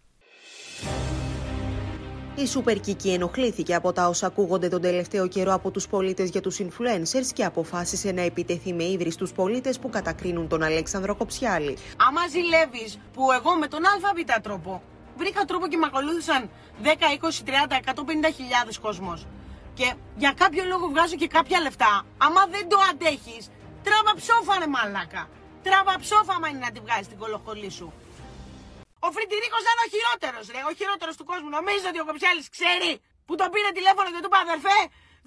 Η 2.42 2.48
Super 2.54 2.78
Kiki 2.88 3.08
ενοχλήθηκε 3.14 3.76
από 3.76 3.94
τα 3.94 4.08
όσα 4.08 4.26
ακούγονται 4.28 4.68
τον 4.68 4.82
τελευταίο 4.82 5.28
καιρό 5.28 5.54
από 5.54 5.72
τους 5.72 5.88
πολίτες 5.88 6.30
για 6.30 6.42
τους 6.42 6.60
influencers 6.60 7.28
και 7.34 7.44
αποφάσισε 7.46 8.12
να 8.12 8.22
επιτεθεί 8.22 8.74
με 8.74 8.84
ύβρι 8.84 9.12
στους 9.12 9.32
πολίτες 9.32 9.80
που 9.80 9.90
κατακρίνουν 9.90 10.48
τον 10.48 10.64
Αλέξανδρο 10.64 11.16
Κοψιάλη. 11.16 11.78
Άμα 12.08 12.22
ζηλεύεις 12.28 13.00
που 13.14 13.32
εγώ 13.32 13.56
με 13.56 13.68
τον 13.68 13.80
ΑΒ 13.86 14.42
τρόπο 14.42 14.82
βρήκα 15.18 15.46
τρόπο 15.46 15.68
και 15.68 15.78
με 15.78 15.86
ακολούθησαν 15.90 16.50
10, 16.84 16.88
20, 16.88 17.44
30, 17.46 17.80
150 17.80 18.32
χιλιάδες 18.36 18.80
κόσμος 18.80 19.26
και 19.74 19.94
για 20.18 20.34
κάποιο 20.38 20.64
λόγο 20.64 20.88
βγάζω 20.88 21.16
και 21.16 21.28
κάποια 21.28 21.60
λεφτά, 21.62 22.06
άμα 22.18 22.42
δεν 22.52 22.70
το 22.70 22.78
αντέχεις, 22.92 23.44
τράβα 23.84 24.14
ψόφα 24.16 24.60
ρε 24.60 24.68
μαλάκα. 24.68 25.30
Τράβα 25.64 25.96
ψόφα 26.00 26.34
άμα 26.34 26.48
είναι 26.48 26.60
να 26.60 26.72
τη 26.72 26.80
βγάλεις 26.80 27.08
την 27.08 27.18
κολοχολή 27.18 27.70
σου. 27.70 27.94
Ο 29.06 29.08
Φρυντηρίκο 29.16 29.58
ήταν 29.66 29.78
ο 29.86 29.88
χειρότερος, 29.94 30.46
ρε. 30.54 30.62
Ο 30.70 30.72
χειρότερος 30.80 31.16
του 31.20 31.26
κόσμου. 31.32 31.50
Νομίζω 31.58 31.86
ότι 31.92 32.00
ο 32.04 32.06
Κοψιάλη 32.10 32.42
ξέρει 32.56 32.92
που 33.28 33.34
τον 33.40 33.48
πήρε 33.54 33.70
τηλέφωνο 33.78 34.08
και 34.14 34.22
του 34.24 34.30
είπε 34.32 34.40
αδερφέ, 34.46 34.80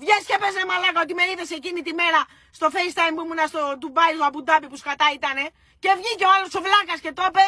βγες 0.03 0.23
και 0.29 0.37
πες 0.41 0.53
ρε 0.59 0.65
μαλάκα 0.71 1.01
ότι 1.07 1.15
με 1.19 1.25
είδες 1.31 1.51
εκείνη 1.59 1.81
τη 1.87 1.93
μέρα 2.01 2.21
στο 2.57 2.67
FaceTime 2.75 3.15
που 3.17 3.23
ήμουν 3.27 3.41
στο 3.53 3.63
Ντουμπάι, 3.79 4.13
στο 4.19 4.25
Αμπουντάμπι 4.29 4.67
που 4.71 4.79
σκατά 4.83 5.07
ήτανε 5.19 5.45
και 5.83 5.91
βγήκε 5.99 6.25
ο 6.29 6.31
άλλος 6.35 6.53
ο 6.59 6.61
βλάκας 6.67 6.99
και 7.05 7.13
το 7.19 7.25
είπε. 7.29 7.45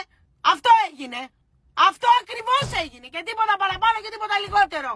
Αυτό 0.53 0.71
έγινε. 0.87 1.21
Αυτό 1.91 2.09
ακριβώς 2.21 2.67
έγινε 2.83 3.07
και 3.15 3.21
τίποτα 3.29 3.55
παραπάνω 3.63 3.97
και 4.03 4.11
τίποτα 4.15 4.37
λιγότερο. 4.45 4.91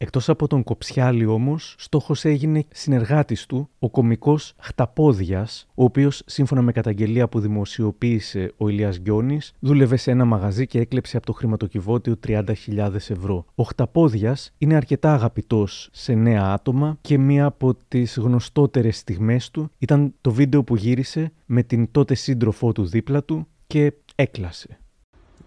Εκτός 0.00 0.28
από 0.28 0.46
τον 0.46 0.62
Κοψιάλη 0.62 1.26
όμως, 1.26 1.74
στόχος 1.78 2.24
έγινε 2.24 2.64
συνεργάτης 2.72 3.46
του, 3.46 3.68
ο 3.78 3.90
κομικός 3.90 4.54
Χταπόδιας, 4.58 5.66
ο 5.74 5.84
οποίος 5.84 6.22
σύμφωνα 6.26 6.62
με 6.62 6.72
καταγγελία 6.72 7.28
που 7.28 7.40
δημοσιοποίησε 7.40 8.52
ο 8.56 8.68
Ηλίας 8.68 8.98
Γκιόνης, 8.98 9.52
δούλευε 9.58 9.96
σε 9.96 10.10
ένα 10.10 10.24
μαγαζί 10.24 10.66
και 10.66 10.80
έκλεψε 10.80 11.16
από 11.16 11.26
το 11.26 11.32
χρηματοκιβώτιο 11.32 12.16
30.000 12.26 12.94
ευρώ. 12.94 13.44
Ο 13.54 13.62
Χταπόδιας 13.62 14.54
είναι 14.58 14.74
αρκετά 14.74 15.12
αγαπητός 15.12 15.88
σε 15.92 16.14
νέα 16.14 16.52
άτομα 16.52 16.98
και 17.00 17.18
μία 17.18 17.44
από 17.44 17.74
τις 17.88 18.16
γνωστότερες 18.16 18.96
στιγμές 18.96 19.50
του 19.50 19.70
ήταν 19.78 20.14
το 20.20 20.32
βίντεο 20.32 20.64
που 20.64 20.76
γύρισε 20.76 21.32
με 21.46 21.62
την 21.62 21.90
τότε 21.90 22.14
σύντροφό 22.14 22.72
του 22.72 22.84
δίπλα 22.86 23.24
του 23.24 23.46
και 23.66 23.92
έκλασε. 24.14 24.78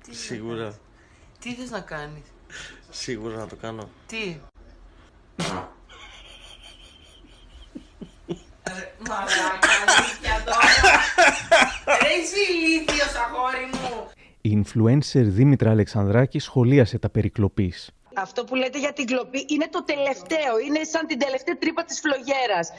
Σίγουρα. 0.10 0.74
Τι 1.40 1.54
θες 1.54 1.72
να 1.72 1.80
κάνεις; 1.80 2.24
Σίγουρα 2.90 3.36
να 3.36 3.48
το 3.48 3.56
κάνω. 3.56 3.90
Τι; 4.06 4.38
Μαλάκα, 9.08 9.74
αλήθεια 9.88 10.44
τώρα. 10.46 10.70
Ρε 12.02 12.14
είσαι 12.22 12.42
ηλίθιος, 12.54 13.14
αγόρι 13.16 13.66
μου. 13.72 14.10
Η 14.42 14.64
influencer 14.64 15.24
Δήμητρα 15.24 15.70
Αλεξανδράκη 15.70 16.40
σχολίασε 16.40 17.00
τα 17.00 17.10
περικλοπής. 17.10 17.92
Αυτό 18.14 18.44
που 18.44 18.56
λέτε 18.56 18.80
για 18.80 18.94
την 18.94 19.06
κλοπή 19.06 19.46
είναι 19.48 19.68
το 19.72 19.84
τελευταίο. 19.84 20.60
Είναι 20.66 20.84
σαν 20.84 21.08
την 21.08 21.20
τελευταία 21.20 21.58
τρύπα 21.58 21.84
της 21.84 22.00
φλογέρας. 22.00 22.70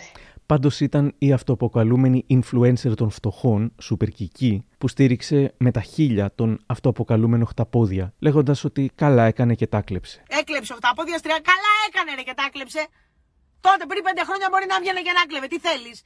Πάντως 0.46 0.81
ήταν 0.81 1.14
η 1.18 1.33
αυτοαποκαλούμενη 1.33 2.26
influencer 2.28 2.96
των 2.96 3.11
φτωχών, 3.11 3.74
Super 3.90 4.09
Kiki, 4.18 4.59
που 4.78 4.88
στήριξε 4.88 5.55
με 5.59 5.70
τα 5.70 5.81
χίλια 5.81 6.35
τον 6.35 6.62
αυτοαποκαλούμενο 6.66 7.44
χταπόδια, 7.44 8.14
λέγοντας 8.18 8.64
ότι 8.64 8.90
καλά 8.94 9.24
έκανε 9.24 9.55
και 9.55 9.66
τα 9.66 9.81
κλέψε. 9.81 10.22
Έκλεψε 10.28 10.74
χταπόδια 10.74 11.18
στριά, 11.18 11.38
καλά 11.50 11.72
έκανε 11.88 12.14
ρε 12.14 12.22
και 12.22 12.35
τα 12.37 12.48
κλέψε. 12.52 12.87
Τότε 13.61 13.87
πριν 13.87 14.02
πέντε 14.02 14.22
χρόνια 14.28 14.48
μπορεί 14.50 14.66
να 14.72 14.78
βγαίνει 14.81 15.02
και 15.07 15.14
να 15.18 15.24
κλέβε. 15.28 15.46
Τι 15.52 15.59
θέλεις. 15.66 16.02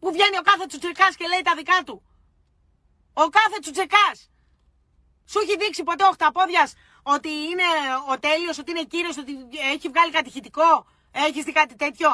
Που 0.00 0.08
βγαίνει 0.14 0.36
ο 0.42 0.44
κάθε 0.50 0.64
τσουτσεκάς 0.68 1.12
και 1.18 1.26
λέει 1.32 1.42
τα 1.48 1.54
δικά 1.60 1.78
του. 1.86 1.96
Ο 3.22 3.24
κάθε 3.38 3.56
τσουτσεκάς. 3.62 4.16
Σου 5.30 5.38
έχει 5.42 5.54
δείξει 5.62 5.82
ποτέ 5.88 6.04
ο 6.10 6.12
χταπόδιας 6.16 6.70
ότι 7.14 7.30
είναι 7.48 7.68
ο 8.12 8.14
τέλειος, 8.24 8.56
ότι 8.58 8.70
είναι 8.72 8.84
κύριος, 8.92 9.16
ότι 9.22 9.32
έχει 9.74 9.86
βγάλει 9.92 10.12
κατηχητικό. 10.18 10.70
Έχεις 11.26 11.44
δει 11.44 11.52
κάτι 11.60 11.74
τέτοιο; 11.84 12.10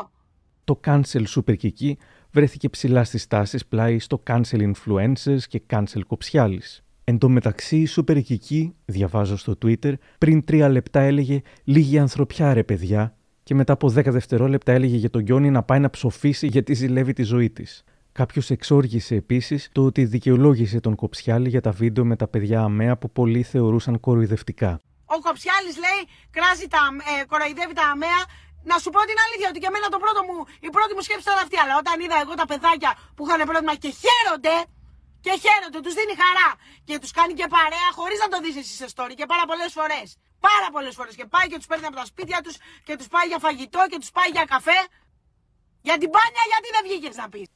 Το 0.65 0.81
cancel 0.85 1.25
super 1.27 1.55
kiki 1.63 1.93
βρέθηκε 2.31 2.69
ψηλά 2.69 3.05
στις 3.05 3.27
τάσεις 3.27 3.67
πλάι 3.67 3.99
στο 3.99 4.23
cancel 4.27 4.73
influencers 4.73 5.41
και 5.49 5.63
cancel 5.71 6.01
κοψιάλης. 6.07 6.85
Εν 7.05 7.19
τω 7.19 7.29
μεταξύ, 7.29 7.77
η 7.77 7.89
Super 7.97 8.21
Kiki, 8.29 8.71
διαβάζω 8.85 9.37
στο 9.37 9.59
Twitter, 9.65 9.93
πριν 10.19 10.45
τρία 10.45 10.69
λεπτά 10.69 11.01
έλεγε 11.01 11.43
«Λίγη 11.65 11.99
ανθρωπιά 11.99 12.55
ρε 12.55 12.65
παιδιά» 12.65 13.17
και 13.43 13.55
μετά 13.55 13.73
από 13.73 13.89
10 13.89 14.05
δευτερόλεπτα 14.05 14.73
έλεγε 14.73 14.97
για 14.97 15.11
τον 15.11 15.23
Γιόνι 15.23 15.51
να 15.51 15.63
πάει 15.63 15.81
να 15.81 15.91
ψοφήσει 15.91 16.47
γιατί 16.47 16.75
ζηλεύει 16.75 17.13
τη 17.13 17.23
ζωή 17.23 17.51
της. 17.51 17.85
Κάποιος 18.13 18.51
εξόργησε 18.51 19.15
επίσης 19.15 19.69
το 19.73 19.85
ότι 19.85 20.05
δικαιολόγησε 20.05 20.81
τον 20.81 20.95
Κοψιάλη 20.95 21.49
για 21.49 21.61
τα 21.61 21.71
βίντεο 21.71 22.05
με 22.05 22.17
τα 22.17 22.29
παιδιά 22.29 22.61
αμαία 22.61 22.97
που 22.97 23.11
πολλοί 23.11 23.43
θεωρούσαν 23.43 24.01
κοροϊδευτικά. 24.01 24.81
Ο 25.05 25.21
Κοψιάλης 25.21 25.77
λέει, 25.85 26.01
κράζει 26.31 26.67
τα, 26.69 26.79
ε, 27.21 27.25
κοροϊδεύει 27.25 27.75
τα 27.75 27.87
αμαία 27.93 28.21
να 28.71 28.77
σου 28.83 28.91
πω 28.95 29.01
την 29.11 29.19
αλήθεια 29.25 29.49
ότι 29.53 29.59
και 29.63 29.69
εμένα 29.73 29.87
το 29.95 29.99
πρώτο 30.05 30.21
μου, 30.29 30.37
η 30.69 30.71
πρώτη 30.77 30.93
μου 30.97 31.03
σκέψη 31.07 31.25
ήταν 31.29 31.39
αυτή. 31.45 31.57
Αλλά 31.63 31.75
όταν 31.83 31.95
είδα 32.05 32.17
εγώ 32.25 32.35
τα 32.41 32.47
παιδάκια 32.51 32.91
που 33.15 33.23
είχαν 33.25 33.41
πρόβλημα 33.51 33.75
και 33.83 33.91
χαίρονται, 34.03 34.57
και 35.25 35.33
χαίρονται, 35.45 35.79
τους 35.85 35.95
δίνει 35.99 36.15
χαρά 36.23 36.51
και 36.89 36.95
τους 37.03 37.13
κάνει 37.19 37.33
και 37.41 37.47
παρέα 37.57 37.89
χωρίς 37.99 38.19
να 38.25 38.29
το 38.33 38.37
δεις 38.45 38.55
εσύ 38.61 38.75
σε 38.81 38.87
story 38.95 39.15
και 39.21 39.27
πάρα 39.33 39.45
πολλές 39.51 39.73
φορές. 39.79 40.07
Πάρα 40.49 40.69
πολλές 40.75 40.95
φορές. 40.99 41.15
Και 41.19 41.27
πάει 41.35 41.47
και 41.51 41.59
τους 41.61 41.69
παίρνει 41.71 41.87
από 41.91 41.97
τα 42.01 42.07
σπίτια 42.11 42.39
τους 42.45 42.57
και 42.87 42.95
τους 42.99 43.09
πάει 43.15 43.27
για 43.31 43.39
φαγητό 43.45 43.83
και 43.91 43.99
τους 44.03 44.11
πάει 44.17 44.31
για 44.37 44.45
καφέ. 44.55 44.81
Για 45.87 45.97
την 45.99 46.11
πάνια, 46.17 46.43
γιατί 46.53 46.69
δεν 46.75 46.83
βγήκες 46.87 47.17
να 47.17 47.29
πεις; 47.29 47.49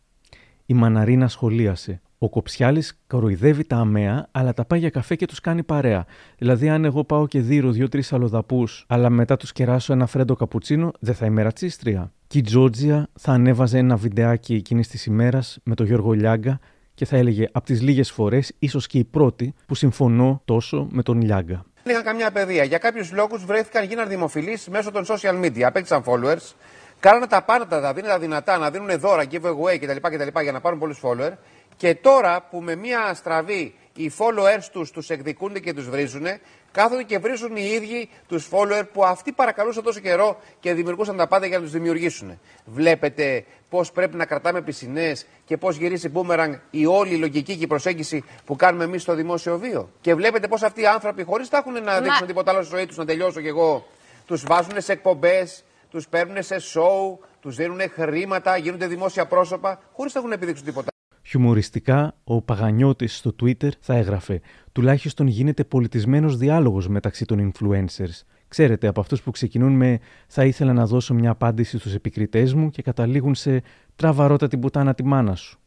Η 0.66 0.75
Μαναρίνα 0.75 1.29
σχολίασε. 1.29 2.03
Ο 2.21 2.29
Κοψιάλης 2.29 3.01
κοροϊδεύει 3.07 3.65
τα 3.65 3.77
αμαία, 3.77 4.29
αλλά 4.31 4.55
τα 4.55 4.65
πάει 4.65 4.79
για 4.79 4.91
καφέ 4.91 5.15
και 5.15 5.27
τους 5.27 5.41
κάνει 5.41 5.63
παρέα. 5.63 6.07
Δηλαδή, 6.39 6.69
αν 6.69 6.85
εγώ 6.85 7.05
πάω 7.05 7.27
και 7.27 7.41
δίνω 7.41 7.71
δύο-τρεις 7.71 8.13
αλλοδαπού, 8.13 8.69
αλλά 8.87 9.11
μετά 9.11 9.37
τους 9.37 9.53
κεράσω 9.53 9.93
ένα 9.93 10.07
φρέντο 10.07 10.35
καπουτσίνο, 10.35 10.93
δεν 11.01 11.15
θα 11.15 11.27
είμαι 11.27 11.43
ρατσίστρια. 11.43 12.13
Και 12.27 12.39
η 12.39 12.41
Τζόρτζια 12.41 13.09
θα 13.19 13.33
ανέβαζε 13.33 13.79
ένα 13.79 13.97
βιντεάκι 13.97 14.55
εκείνης 14.55 14.89
της 14.89 15.07
ημέρας 15.07 15.59
με 15.63 15.75
τον 15.75 15.87
Γιώργο 15.87 16.13
Λιάγκα 16.13 16.61
και 16.95 17.05
θα 17.05 17.17
έλεγε 17.17 17.49
από 17.53 17.67
τις 17.67 17.83
λίγες 17.83 18.11
φορές, 18.11 18.53
ίσως 18.59 18.87
και 18.87 18.99
η 18.99 19.05
πρώτη, 19.05 19.55
που 19.67 19.75
συμφωνώ 19.75 20.43
τόσο 20.45 20.89
με 20.91 21.03
τον 21.03 21.21
Λιάγκα. 21.21 21.65
Δεν 21.83 21.93
είχαν 21.93 22.05
καμιά 22.05 22.31
παιδεία. 22.31 22.65
Για 22.65 22.79
κάποιους 22.79 23.13
λόγους 23.13 23.45
βρέθηκαν, 23.45 23.85
γίναν 23.85 24.09
δημοφιλείς 24.09 24.69
μέσω 24.69 24.91
των 24.91 25.05
social 25.07 25.45
media. 25.45 25.61
Απέκτησαν 25.61 26.03
followers. 26.07 26.53
Κάνανε 27.01 27.27
τα 27.27 27.43
πάντα, 27.43 27.81
τα 27.81 27.93
δίνουν 27.93 28.11
τα 28.11 28.19
δυνατά, 28.19 28.59
να 28.59 28.71
δίνουν 28.71 28.99
δώρα, 28.99 29.25
giveaway 29.31 29.79
κτλ, 29.81 29.97
κτλ. 30.17 30.41
για 30.43 30.53
να 30.53 30.61
πάρουν 30.61 30.79
πολλούς 30.79 31.01
followers. 31.03 31.33
Και 31.77 31.95
τώρα 31.95 32.47
που 32.51 32.61
με 32.61 32.75
μία 32.75 33.15
στραβή 33.15 33.75
οι 33.95 34.13
followers 34.19 34.65
τους 34.73 34.91
τους 34.91 35.11
εκδικούνται 35.11 35.59
και 35.59 35.73
τους 35.73 35.89
βρίζουν, 35.89 36.27
κάθονται 36.73 37.03
και 37.03 37.19
βρίζουν 37.19 37.57
οι 37.57 37.71
ίδιοι 37.75 38.09
τους 38.29 38.49
followers 38.53 38.89
που 38.93 39.05
αυτοί 39.05 39.33
παρακαλούσαν 39.33 39.83
τόσο 39.83 40.01
καιρό 40.01 40.41
και 40.61 40.75
δημιουργούσαν 40.75 41.17
τα 41.17 41.27
πάντα 41.27 41.47
για 41.47 41.57
να 41.57 41.63
τους 41.63 41.73
δημιουργήσουν. 41.73 42.41
Βλέπετε 42.65 43.45
πώς 43.69 43.93
πρέπει 43.93 44.17
να 44.17 44.25
κρατάμε 44.27 44.63
πισινές 44.63 45.27
και 45.45 45.57
πώς 45.57 45.77
γυρίζει 45.77 46.13
boomerang 46.15 46.59
η 46.71 46.87
όλη 46.87 47.15
η 47.15 47.19
λογική 47.19 47.57
και 47.57 47.65
η 47.65 47.67
προσέγγιση 47.67 48.25
που 48.45 48.57
κάνουμε 48.57 48.85
εμείς 48.85 49.03
στο 49.03 49.15
δημόσιο 49.15 49.59
βίο. 49.59 49.91
Και 50.01 50.15
βλέπετε 50.15 50.49
πώς 50.49 50.63
αυτοί 50.63 50.81
οι 50.81 50.87
άνθρωποι, 50.87 51.23
χωρίς 51.23 51.51
να 51.51 51.59
έχουν 51.59 51.83
να 51.83 52.01
δείξουν 52.01 52.27
τίποτα 52.27 52.51
άλλο 52.51 52.63
στη 52.63 52.77
ζωή 52.77 52.87
τους, 52.87 52.97
να 52.97 53.05
τελειώσω 53.05 53.41
κι 53.41 53.49
εγώ, 53.49 53.87
τους 54.27 54.45
βάζουν 54.47 54.81
σε 54.81 54.93
εκπομπές, 54.93 55.65
τους 55.91 56.09
παίρνουν 56.09 56.43
σε 56.43 56.57
show, 56.57 57.19
τους 57.41 57.57
δίνουν 57.57 57.81
χρήματα, 57.91 58.57
γίνονται 58.57 58.87
δημόσια 58.87 59.27
πρόσωπα, 59.27 59.81
χωρίς 59.93 60.15
να 60.15 60.21
έχουν 60.21 60.33
επιδείξει 60.33 60.63
τίποτα. 60.65 60.91
Χιουμοριστικά, 61.29 62.14
ο 62.25 62.43
Παγανιώτης 62.43 63.17
στο 63.17 63.35
Twitter 63.43 63.69
θα 63.81 63.95
έγραφε 63.95 64.41
«Τουλάχιστον 64.73 65.27
γίνεται 65.27 65.64
πολιτισμένος 65.64 66.37
διάλογος 66.37 66.88
μεταξύ 66.88 67.25
των 67.25 67.53
influencers. 67.53 68.23
Ξέρετε, 68.49 68.87
από 68.87 69.01
αυτούς 69.01 69.23
που 69.23 69.31
ξεκινούν 69.31 69.73
με 69.73 69.99
«Θα 70.27 70.45
ήθελα 70.45 70.73
να 70.73 70.87
δώσω 70.87 71.14
μια 71.14 71.31
απάντηση 71.31 71.79
στους 71.79 71.95
επικριτές 71.95 72.55
μου» 72.55 72.71
και 72.71 72.83
καταλήγουν 72.83 73.35
σε 73.35 73.62
«Τραβαρώτα 73.97 74.49
την 74.49 74.61
πουτάνα 74.61 74.95
τη 74.95 75.05
μάνα 75.05 75.35
σου». 75.35 75.61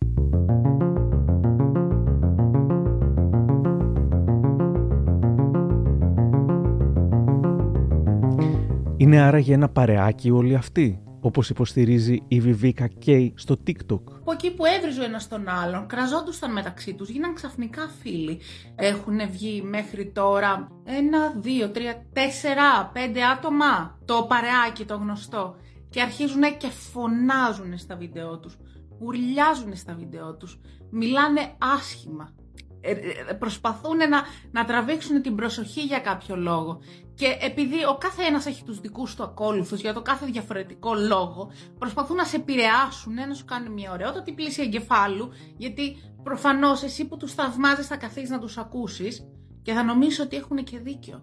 Είναι 8.97 9.19
άραγε 9.21 9.53
ένα 9.53 9.69
παρεάκι 9.69 10.31
όλοι 10.31 10.55
αυτοί; 10.55 11.01
Όπως 11.21 11.49
υποστηρίζει 11.49 12.23
η 12.27 12.41
Vivica 12.45 12.87
K 13.05 13.31
στο 13.35 13.57
TikTok. 13.67 14.01
Από 14.19 14.31
εκεί 14.31 14.53
που 14.53 14.65
έβριζε 14.65 15.01
ο 15.01 15.03
ένας 15.03 15.27
τον 15.27 15.47
άλλον, 15.47 15.87
κραζόντουσαν 15.87 16.51
μεταξύ 16.51 16.93
τους, 16.93 17.09
γίναν 17.09 17.33
ξαφνικά 17.33 17.89
φίλοι. 18.01 18.39
Έχουν 18.75 19.19
βγει 19.31 19.61
μέχρι 19.61 20.11
τώρα 20.11 20.67
ένα, 20.83 21.33
δύο, 21.37 21.69
τρία, 21.69 22.05
τέσσερα, 22.13 22.89
πέντε 22.93 23.23
άτομα, 23.23 23.99
το 24.05 24.25
παρεάκι 24.29 24.85
το 24.85 24.95
γνωστό. 24.95 25.55
Και 25.89 26.01
αρχίζουν 26.01 26.41
και 26.57 26.67
φωνάζουν 26.67 27.77
στα 27.77 27.95
βίντεό 27.95 28.39
τους, 28.39 28.57
ουρλιάζουν 28.99 29.75
στα 29.75 29.95
βίντεό 29.95 30.35
τους, 30.35 30.59
μιλάνε 30.89 31.41
άσχημα. 31.57 32.33
Ε, 32.81 32.91
ε, 32.91 33.33
προσπαθούν 33.33 33.97
να, 33.97 34.21
να 34.51 34.65
τραβήξουν 34.65 35.21
την 35.21 35.35
προσοχή 35.35 35.81
για 35.81 35.99
κάποιο 35.99 36.35
λόγο. 36.35 36.79
Και 37.13 37.37
επειδή 37.41 37.85
ο 37.89 37.97
κάθε 37.97 38.23
ένας 38.23 38.45
έχει 38.45 38.63
τους 38.63 38.79
δικούς 38.79 39.15
του 39.15 39.23
ακόλουθους 39.23 39.81
για 39.81 39.93
το 39.93 40.01
κάθε 40.01 40.25
διαφορετικό 40.25 40.93
λόγο, 40.93 41.51
προσπαθούν 41.77 42.15
να 42.15 42.23
σε 42.25 42.35
επηρεάσουν, 42.35 43.13
να 43.13 43.33
σου 43.33 43.45
κάνουν 43.45 43.73
μια 43.73 43.91
ωραιότατη 43.91 44.31
πλήση 44.31 44.61
εγκεφάλου, 44.61 45.29
γιατί 45.57 45.95
προφανώς 46.23 46.83
εσύ 46.83 47.07
που 47.07 47.17
τους 47.17 47.33
θαυμάζεις 47.33 47.87
θα 47.87 47.97
καθίσεις 47.97 48.29
να 48.29 48.39
τους 48.39 48.57
ακούσεις 48.57 49.27
και 49.61 49.73
θα 49.73 49.83
νομίζεις 49.83 50.19
ότι 50.19 50.35
έχουν 50.35 50.63
και 50.63 50.79
δίκιο. 50.79 51.21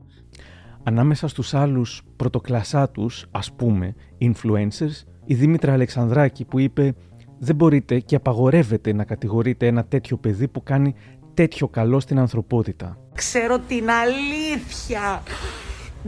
Ανάμεσα 0.82 1.28
στους 1.28 1.54
άλλους 1.54 2.02
πρωτοκλασσάτους, 2.16 3.26
ας 3.30 3.52
πούμε, 3.52 3.94
influencers, 4.20 5.04
η 5.24 5.34
Δήμητρα 5.34 5.72
Αλεξανδράκη 5.72 6.44
που 6.44 6.58
είπε 6.58 6.94
«Δεν 7.38 7.54
μπορείτε 7.54 8.00
και 8.00 8.16
απαγορεύετε 8.16 8.92
να 8.92 9.04
κατηγορείτε 9.04 9.66
ένα 9.66 9.84
τέτοιο 9.84 10.16
παιδί 10.16 10.48
που 10.48 10.62
κάνει 10.62 10.94
τέτοιο 11.38 11.68
καλό 11.68 12.00
στην 12.00 12.18
ανθρωπότητα». 12.18 12.98
Ξέρω 13.14 13.58
την 13.58 13.90
αλήθεια. 13.90 15.22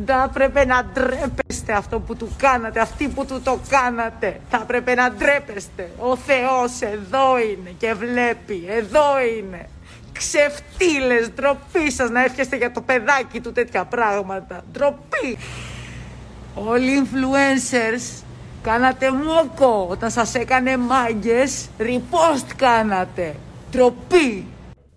Θα 0.07 0.31
πρέπει 0.33 0.67
να 0.67 0.85
ντρέπεστε 0.85 1.73
αυτό 1.73 2.01
που 2.01 2.17
του 2.17 2.29
κάνατε, 2.37 2.81
αυτοί 2.81 3.09
που 3.09 3.25
του 3.27 3.41
το 3.45 3.59
κάνατε. 3.69 4.41
Θα 4.51 4.59
πρέπει 4.59 4.95
να 4.95 5.11
ντρέπεστε. 5.11 5.91
Ο 5.99 6.17
Θεός 6.17 6.81
εδώ 6.81 7.39
είναι 7.39 7.71
και 7.79 7.95
βλέπει, 7.95 8.65
εδώ 8.69 9.07
είναι. 9.39 9.69
Ξεφτύλες, 10.13 11.31
ντροπή 11.35 11.91
σας 11.91 12.11
να 12.11 12.25
εύχεστε 12.25 12.57
για 12.57 12.73
το 12.73 12.81
παιδάκι 12.81 13.41
του 13.41 13.53
τέτοια 13.53 13.85
πράγματα. 13.85 14.63
Ντροπή. 14.73 15.39
Όλοι 16.55 16.91
οι 16.91 17.03
influencers 17.05 18.23
κάνατε 18.63 19.11
μόκο 19.13 19.87
όταν 19.91 20.11
σας 20.11 20.35
έκανε 20.35 20.77
μάγκες, 20.77 21.69
repost 21.79 22.47
κάνατε. 22.57 23.35
Ντροπή. 23.71 24.47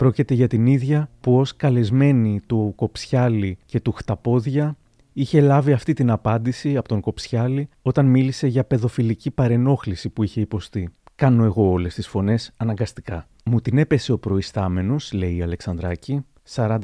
Πρόκειται 0.04 0.34
για 0.34 0.48
την 0.48 0.66
ίδια 0.66 1.10
που 1.22 1.40
ως 1.40 1.56
καλεσμένη 1.56 2.42
του 2.48 2.74
Κοψιάλη 2.76 3.58
και 3.66 3.80
του 3.80 3.92
Χταπόδια 3.92 4.78
είχε 5.14 5.42
λάβει 5.42 5.72
αυτή 5.72 5.94
την 5.94 6.10
απάντηση 6.12 6.78
από 6.78 6.88
τον 6.88 7.00
Κοψιάλη 7.00 7.70
όταν 7.82 8.06
μίλησε 8.06 8.48
για 8.48 8.64
παιδοφιλική 8.64 9.32
παρενόχληση 9.32 10.10
που 10.10 10.24
είχε 10.24 10.42
υποστεί. 10.42 10.90
Κάνω 11.16 11.44
εγώ 11.44 11.70
όλες 11.70 11.94
τις 11.94 12.08
φωνές 12.08 12.52
αναγκαστικά. 12.58 13.28
Μου 13.46 13.62
την 13.62 13.78
έπεσε 13.78 14.12
ο 14.12 14.18
προϊστάμενος, 14.18 15.14
λέει 15.14 15.36
η 15.36 15.42
Αλεξανδράκη, 15.42 16.26
40-45 16.56 16.78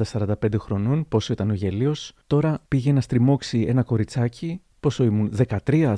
χρονών, 0.58 1.06
πόσο 1.08 1.34
ήταν 1.34 1.50
ο 1.50 1.54
γελίος. 1.54 2.14
Τώρα 2.28 2.60
πήγε 2.68 2.92
να 2.92 3.02
στριμώξει 3.02 3.66
ένα 3.68 3.84
κοριτσάκι, 3.84 4.62
πόσο 4.80 5.04
ήμουν, 5.04 5.34
13-14 5.66 5.96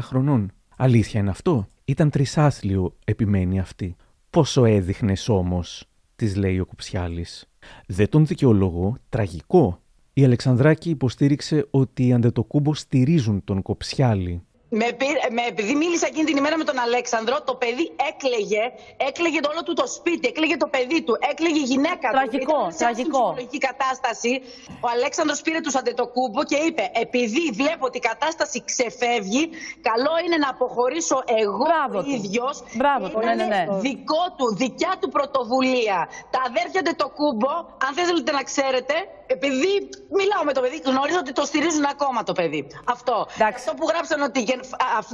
χρονών. 0.00 0.50
Αλήθεια 0.76 1.20
είναι 1.20 1.30
αυτό; 1.30 1.68
Ήταν 1.84 2.10
τρισάθλιο, 2.10 2.94
επιμένει 3.04 3.60
αυτή. 3.60 3.96
Πόσο 4.30 4.64
έδειχνες 4.64 5.28
όμως, 5.28 5.88
της 6.18 6.36
λέει 6.36 6.58
ο 6.58 6.66
Κουψιάλης. 6.66 7.48
Δεν 7.86 8.08
τον 8.08 8.26
δικαιολογώ, 8.26 8.96
τραγικό. 9.08 9.80
Η 10.12 10.24
Αλεξανδράκη 10.24 10.90
υποστήριξε 10.90 11.66
ότι 11.70 12.06
οι 12.06 12.12
Αντετοκούμπος 12.12 12.78
στηρίζουν 12.78 13.44
τον 13.44 13.62
Κοψιάλη 13.62 14.42
με, 14.68 14.86
με, 15.30 15.42
επειδή 15.48 15.74
μίλησα 15.74 16.06
εκείνη 16.06 16.24
την 16.24 16.36
ημέρα 16.36 16.56
με 16.56 16.64
τον 16.64 16.78
Αλέξανδρο, 16.78 17.42
το 17.42 17.54
παιδί 17.54 17.92
έκλαιγε, 18.10 18.62
έκλαιγε 18.96 19.40
το 19.40 19.48
όλο 19.52 19.62
του 19.62 19.74
το 19.74 19.86
σπίτι, 19.86 20.28
έκλαιγε 20.28 20.56
το 20.56 20.66
παιδί 20.66 21.02
του, 21.02 21.16
έκλαιγε 21.30 21.58
η 21.58 21.68
γυναίκα 21.72 22.10
τραγικό, 22.10 22.38
του. 22.38 22.74
Τραγικό, 22.78 23.32
τραγικό. 23.34 23.66
κατάσταση. 23.68 24.42
Ο 24.80 24.88
Αλέξανδρος 24.94 25.40
πήρε 25.40 25.60
τους 25.60 25.74
αντετοκούμπο 25.74 26.44
και 26.44 26.56
είπε: 26.56 26.90
Επειδή 26.94 27.50
βλέπω 27.60 27.86
ότι 27.86 27.96
η 27.96 28.00
κατάσταση 28.00 28.64
ξεφεύγει, 28.64 29.50
καλό 29.90 30.14
είναι 30.24 30.36
να 30.36 30.48
αποχωρήσω 30.48 31.22
εγώ 31.26 31.66
ο 31.98 32.02
ίδιος. 32.16 32.62
Μπράβο 32.74 33.08
του, 33.08 33.18
ναι, 33.18 33.34
ναι, 33.34 33.44
ναι. 33.44 33.66
Δικό 33.78 34.24
του, 34.36 34.54
δικιά 34.54 34.92
του 35.00 35.08
πρωτοβουλία. 35.08 36.08
Τα 36.30 36.40
αδέρφια 36.48 36.80
αντετοκούμπο, 36.80 37.50
αν 37.86 37.92
θέλετε 37.94 38.32
να 38.32 38.42
ξέρετε, 38.42 38.94
επειδή 39.26 39.72
μιλάω 40.18 40.44
με 40.44 40.52
το 40.52 40.60
παιδί, 40.60 40.80
γνωρίζω 40.84 41.18
ότι 41.18 41.32
το 41.32 41.44
στηρίζουν 41.44 41.84
ακόμα 41.84 42.22
το 42.22 42.32
παιδί. 42.32 42.66
Αυτό. 42.84 43.26
Αυτό 43.48 43.74
που 43.74 43.86
γράψαν 43.88 44.22
ότι 44.22 44.40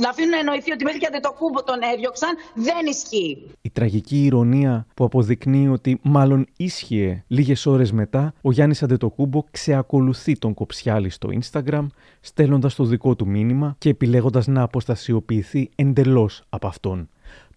να 0.00 0.08
αφήνουν 0.08 0.30
να 0.30 0.38
εννοηθεί 0.38 0.72
ότι 0.72 0.84
μέχρι 0.84 0.98
και 0.98 1.06
αν 1.06 1.12
δεν 1.12 1.22
το 1.22 1.32
κούμπο 1.38 1.62
τον 1.62 1.78
έδιωξαν, 1.94 2.30
δεν 2.54 2.86
ισχύει. 2.88 3.50
Η 3.62 3.70
τραγική 3.70 4.24
ηρωνία 4.24 4.86
που 4.94 5.04
αποδεικνύει 5.04 5.68
ότι 5.68 5.98
μάλλον 6.02 6.46
ίσχυε 6.56 7.24
λίγες 7.26 7.66
ώρες 7.66 7.92
μετά, 7.92 8.34
ο 8.42 8.52
Γιάννης 8.52 8.82
Αντετοκούμπο 8.82 9.44
ξεακολουθεί 9.50 10.38
τον 10.38 10.54
Κοψιάλη 10.54 11.10
στο 11.10 11.28
Instagram, 11.40 11.86
στέλνοντας 12.20 12.74
το 12.74 12.84
δικό 12.84 13.14
του 13.14 13.26
μήνυμα 13.26 13.74
και 13.78 13.88
επιλέγοντας 13.88 14.46
να 14.46 14.62
αποστασιοποιηθεί 14.62 15.70
εντελώς 15.74 16.42
από 16.48 16.66
αυτόν. 16.66 17.08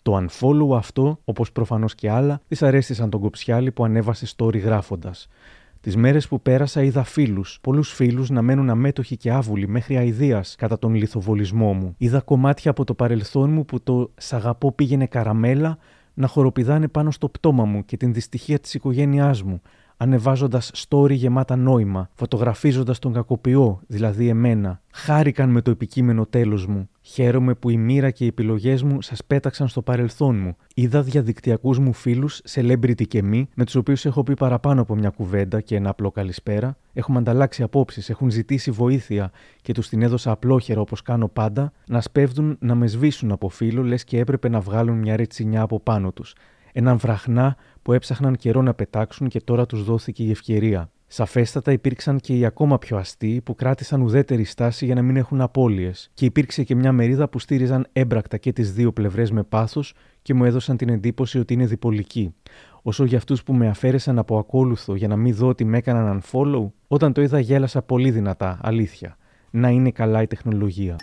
Το 0.01 0.25
unfollow 0.25 0.75
αυτό, 0.75 1.19
όπως 1.25 1.51
προφανώς 1.51 1.95
και 1.95 2.09
άλλα, 2.09 2.41
δυσαρέστησαν 2.47 3.09
τον 3.09 3.21
Κοψιάλη 3.21 3.71
που 3.71 3.83
ανέβασε 3.83 4.27
story 4.37 4.59
γράφοντας. 4.59 5.27
Τις 5.87 5.95
μέρες 5.95 6.27
που 6.27 6.41
πέρασα 6.41 6.83
είδα 6.83 7.03
φίλους, 7.03 7.59
πολλούς 7.61 7.93
φίλους 7.93 8.29
να 8.29 8.41
μένουν 8.41 8.69
αμέτωχοι 8.69 9.17
και 9.17 9.31
άβουλοι 9.31 9.67
μέχρι 9.67 9.97
αηδίας 9.97 10.55
κατά 10.55 10.79
τον 10.79 10.95
λιθοβολισμό 10.95 11.73
μου. 11.73 11.95
Είδα 11.97 12.21
κομμάτια 12.21 12.71
από 12.71 12.83
το 12.83 12.93
παρελθόν 12.93 13.51
μου 13.51 13.65
που 13.65 13.83
το 13.83 14.11
σαγαπό 14.17 14.71
πήγαινε 14.71 15.05
καραμέλα 15.05 15.77
να 16.13 16.27
χοροπηδάνε 16.27 16.87
πάνω 16.87 17.11
στο 17.11 17.29
πτώμα 17.29 17.65
μου 17.65 17.85
και 17.85 17.97
την 17.97 18.13
δυστυχία 18.13 18.59
της 18.59 18.73
οικογένειάς 18.73 19.43
μου. 19.43 19.61
ανεβάζοντας 19.97 20.71
story 20.87 21.11
γεμάτα 21.11 21.55
νόημα, 21.55 22.09
φωτογραφίζοντας 22.13 22.99
τον 22.99 23.13
κακοποιό, 23.13 23.79
δηλαδή 23.87 24.27
εμένα. 24.27 24.81
Χάρηκαν 24.91 25.49
με 25.49 25.61
το 25.61 25.71
επικείμενο 25.71 26.25
τέλος 26.25 26.65
μου. 26.65 26.89
Χαίρομαι 27.09 27.53
που 27.53 27.69
η 27.69 27.77
μοίρα 27.77 28.11
και 28.11 28.23
οι 28.23 28.27
επιλογές 28.27 28.83
μου 28.83 29.01
σας 29.01 29.23
πέταξαν 29.27 29.67
στο 29.67 29.81
παρελθόν 29.81 30.37
μου. 30.37 30.55
Είδα 30.75 31.01
διαδικτυακούς 31.01 31.79
μου 31.79 31.93
φίλους, 31.93 32.41
celebrity 32.49 33.07
και 33.07 33.23
μη, 33.23 33.49
με 33.55 33.65
τους 33.65 33.75
οποίους 33.75 34.05
έχω 34.05 34.23
πει 34.23 34.33
παραπάνω 34.33 34.81
από 34.81 34.95
μια 34.95 35.09
κουβέντα 35.09 35.61
και 35.61 35.75
ένα 35.75 35.89
απλό 35.89 36.11
καλησπέρα. 36.11 36.77
Έχουμε 36.93 37.17
ανταλλάξει 37.17 37.63
απόψεις, 37.63 38.09
έχουν 38.09 38.29
ζητήσει 38.29 38.71
βοήθεια 38.71 39.31
και 39.61 39.73
τους 39.73 39.89
την 39.89 40.01
έδωσα 40.01 40.31
απλόχερα 40.31 40.79
όπως 40.81 41.01
κάνω 41.01 41.27
πάντα, 41.27 41.71
να 41.87 42.01
σπέβδουν 42.01 42.57
να 42.59 42.75
με 42.75 42.87
σβήσουν 42.87 43.31
από 43.31 43.49
φίλο, 43.49 43.83
λες 43.83 44.03
και 44.03 44.19
έπρεπε 44.19 44.49
να 44.49 44.59
βγάλουν 44.59 44.97
μια 44.97 45.15
ρετσινιά 45.15 45.61
από 45.61 45.79
πάνω 45.79 46.11
τους. 46.11 46.35
Έναν 46.71 46.97
βραχνά 46.97 47.55
που 47.81 47.93
έψαχναν 47.93 48.35
καιρό 48.35 48.61
να 48.61 48.73
πετάξουν 48.73 49.27
και 49.27 49.41
τώρα 49.41 49.65
τους 49.65 49.83
δόθηκε 49.83 50.23
η 50.23 50.31
ευκαιρία. 50.31 50.89
Σαφέστατα 51.09 51.71
υπήρξαν 51.71 52.19
και 52.19 52.37
οι 52.37 52.45
ακόμα 52.45 52.77
πιο 52.77 52.97
αστεί 52.97 53.41
που 53.43 53.55
κράτησαν 53.55 54.01
ουδέτερη 54.01 54.43
στάση 54.43 54.85
για 54.85 54.95
να 54.95 55.01
μην 55.01 55.15
έχουν 55.15 55.41
απώλειες, 55.41 56.09
και 56.13 56.25
υπήρξε 56.25 56.63
και 56.63 56.75
μια 56.75 56.91
μερίδα 56.91 57.29
που 57.29 57.39
στήριζαν 57.39 57.87
έμπρακτα 57.93 58.37
και 58.37 58.53
τις 58.53 58.73
δύο 58.73 58.91
πλευρές 58.91 59.31
με 59.31 59.43
πάθος 59.43 59.93
και 60.21 60.33
μου 60.33 60.45
έδωσαν 60.45 60.77
την 60.77 60.89
εντύπωση 60.89 61.39
ότι 61.39 61.53
είναι 61.53 61.65
διπολικοί. 61.65 62.33
Όσο 62.81 63.03
για 63.03 63.17
αυτούς 63.17 63.43
που 63.43 63.53
με 63.53 63.67
αφαίρεσαν 63.67 64.19
από 64.19 64.37
ακόλουθο 64.37 64.95
για 64.95 65.07
να 65.07 65.15
μην 65.15 65.35
δω 65.35 65.47
ότι 65.47 65.65
με 65.65 65.77
έκαναν 65.77 66.21
unfollow, 66.21 66.71
όταν 66.87 67.13
το 67.13 67.21
είδα 67.21 67.39
γέλασα 67.39 67.81
πολύ 67.81 68.11
δυνατά, 68.11 68.59
αλήθεια. 68.61 69.17
Να 69.49 69.69
είναι 69.69 69.91
καλά 69.91 70.21
η 70.21 70.27
τεχνολογία. 70.27 70.95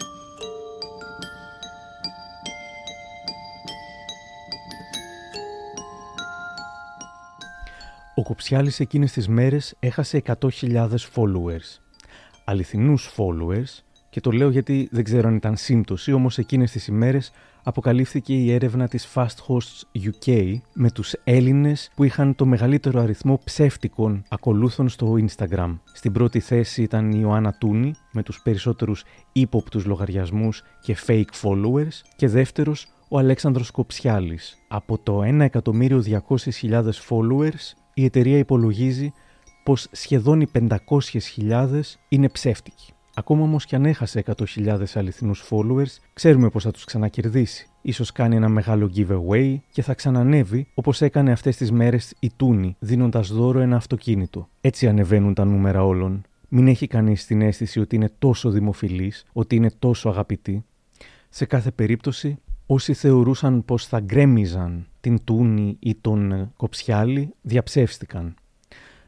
Ο 8.16 8.22
Κοψιάλης 8.22 8.80
εκείνες 8.80 9.12
τις 9.12 9.28
μέρες 9.28 9.74
έχασε 9.78 10.22
100.000 10.26 10.88
followers. 11.14 11.80
Αληθινούς 12.44 13.14
followers 13.16 13.82
και 14.10 14.20
το 14.20 14.30
λέω 14.30 14.50
γιατί 14.50 14.88
δεν 14.90 15.04
ξέρω 15.04 15.28
αν 15.28 15.34
ήταν 15.34 15.56
σύμπτωση, 15.56 16.12
όμως 16.12 16.38
εκείνες 16.38 16.70
τις 16.70 16.86
ημέρες 16.86 17.32
αποκαλύφθηκε 17.62 18.34
η 18.34 18.52
έρευνα 18.52 18.88
της 18.88 19.08
Fast 19.14 19.36
Hosts 19.46 20.00
UK 20.04 20.54
με 20.72 20.90
τους 20.90 21.12
Έλληνες 21.24 21.90
που 21.94 22.04
είχαν 22.04 22.34
το 22.34 22.46
μεγαλύτερο 22.46 23.00
αριθμό 23.00 23.40
ψεύτικων 23.44 24.24
ακολούθων 24.28 24.88
στο 24.88 25.14
Instagram. 25.26 25.78
Στην 25.92 26.12
πρώτη 26.12 26.40
θέση 26.40 26.82
ήταν 26.82 27.12
η 27.12 27.18
Ιωάννα 27.20 27.56
Τούνη 27.58 27.94
με 28.12 28.22
τους 28.22 28.40
περισσότερους 28.42 29.04
ύποπτους 29.32 29.84
λογαριασμούς 29.84 30.62
και 30.80 30.96
fake 31.06 31.30
followers 31.42 32.02
και 32.16 32.28
δεύτερος 32.28 32.86
ο 33.08 33.18
Αλέξανδρος 33.18 33.70
Κοψιάλης. 33.70 34.56
Από 34.68 34.98
το 34.98 35.22
1.200.000 35.22 36.90
followers 37.08 37.83
η 37.94 38.04
εταιρεία 38.04 38.38
υπολογίζει 38.38 39.12
πως 39.64 39.88
σχεδόν 39.92 40.40
οι 40.40 40.46
500.000 40.52 41.80
είναι 42.08 42.28
ψεύτικοι. 42.28 42.92
Ακόμα 43.14 43.42
όμως 43.42 43.66
και 43.66 43.76
αν 43.76 43.84
έχασε 43.84 44.22
100.000 44.36 44.82
αληθινούς 44.94 45.44
followers, 45.50 45.98
ξέρουμε 46.12 46.48
πως 46.48 46.62
θα 46.62 46.70
τους 46.70 46.84
ξανακερδίσει. 46.84 47.68
Ίσως 47.82 48.12
κάνει 48.12 48.36
ένα 48.36 48.48
μεγάλο 48.48 48.90
giveaway 48.96 49.56
και 49.70 49.82
θα 49.82 49.94
ξανανεύει 49.94 50.66
όπως 50.74 51.02
έκανε 51.02 51.32
αυτές 51.32 51.56
τις 51.56 51.72
μέρες 51.72 52.14
η 52.18 52.30
Τούνη, 52.36 52.76
δίνοντας 52.78 53.32
δώρο 53.32 53.60
ένα 53.60 53.76
αυτοκίνητο. 53.76 54.48
Έτσι 54.60 54.88
ανεβαίνουν 54.88 55.34
τα 55.34 55.44
νούμερα 55.44 55.84
όλων. 55.84 56.22
Μην 56.48 56.68
έχει 56.68 56.86
κανείς 56.86 57.26
την 57.26 57.42
αίσθηση 57.42 57.80
ότι 57.80 57.96
είναι 57.96 58.10
τόσο 58.18 58.50
δημοφιλής, 58.50 59.24
ότι 59.32 59.56
είναι 59.56 59.70
τόσο 59.78 60.08
αγαπητή. 60.08 60.64
Σε 61.28 61.44
κάθε 61.44 61.70
περίπτωση, 61.70 62.38
όσοι 62.66 62.94
θεωρούσαν 62.94 63.64
πως 63.64 63.86
θα 63.86 64.00
γκρέμιζαν 64.00 64.86
την 65.04 65.24
Τούνη 65.24 65.76
ή 65.78 65.94
τον 65.94 66.52
Κοψιάλη, 66.56 67.34
διαψεύστηκαν. 67.42 68.34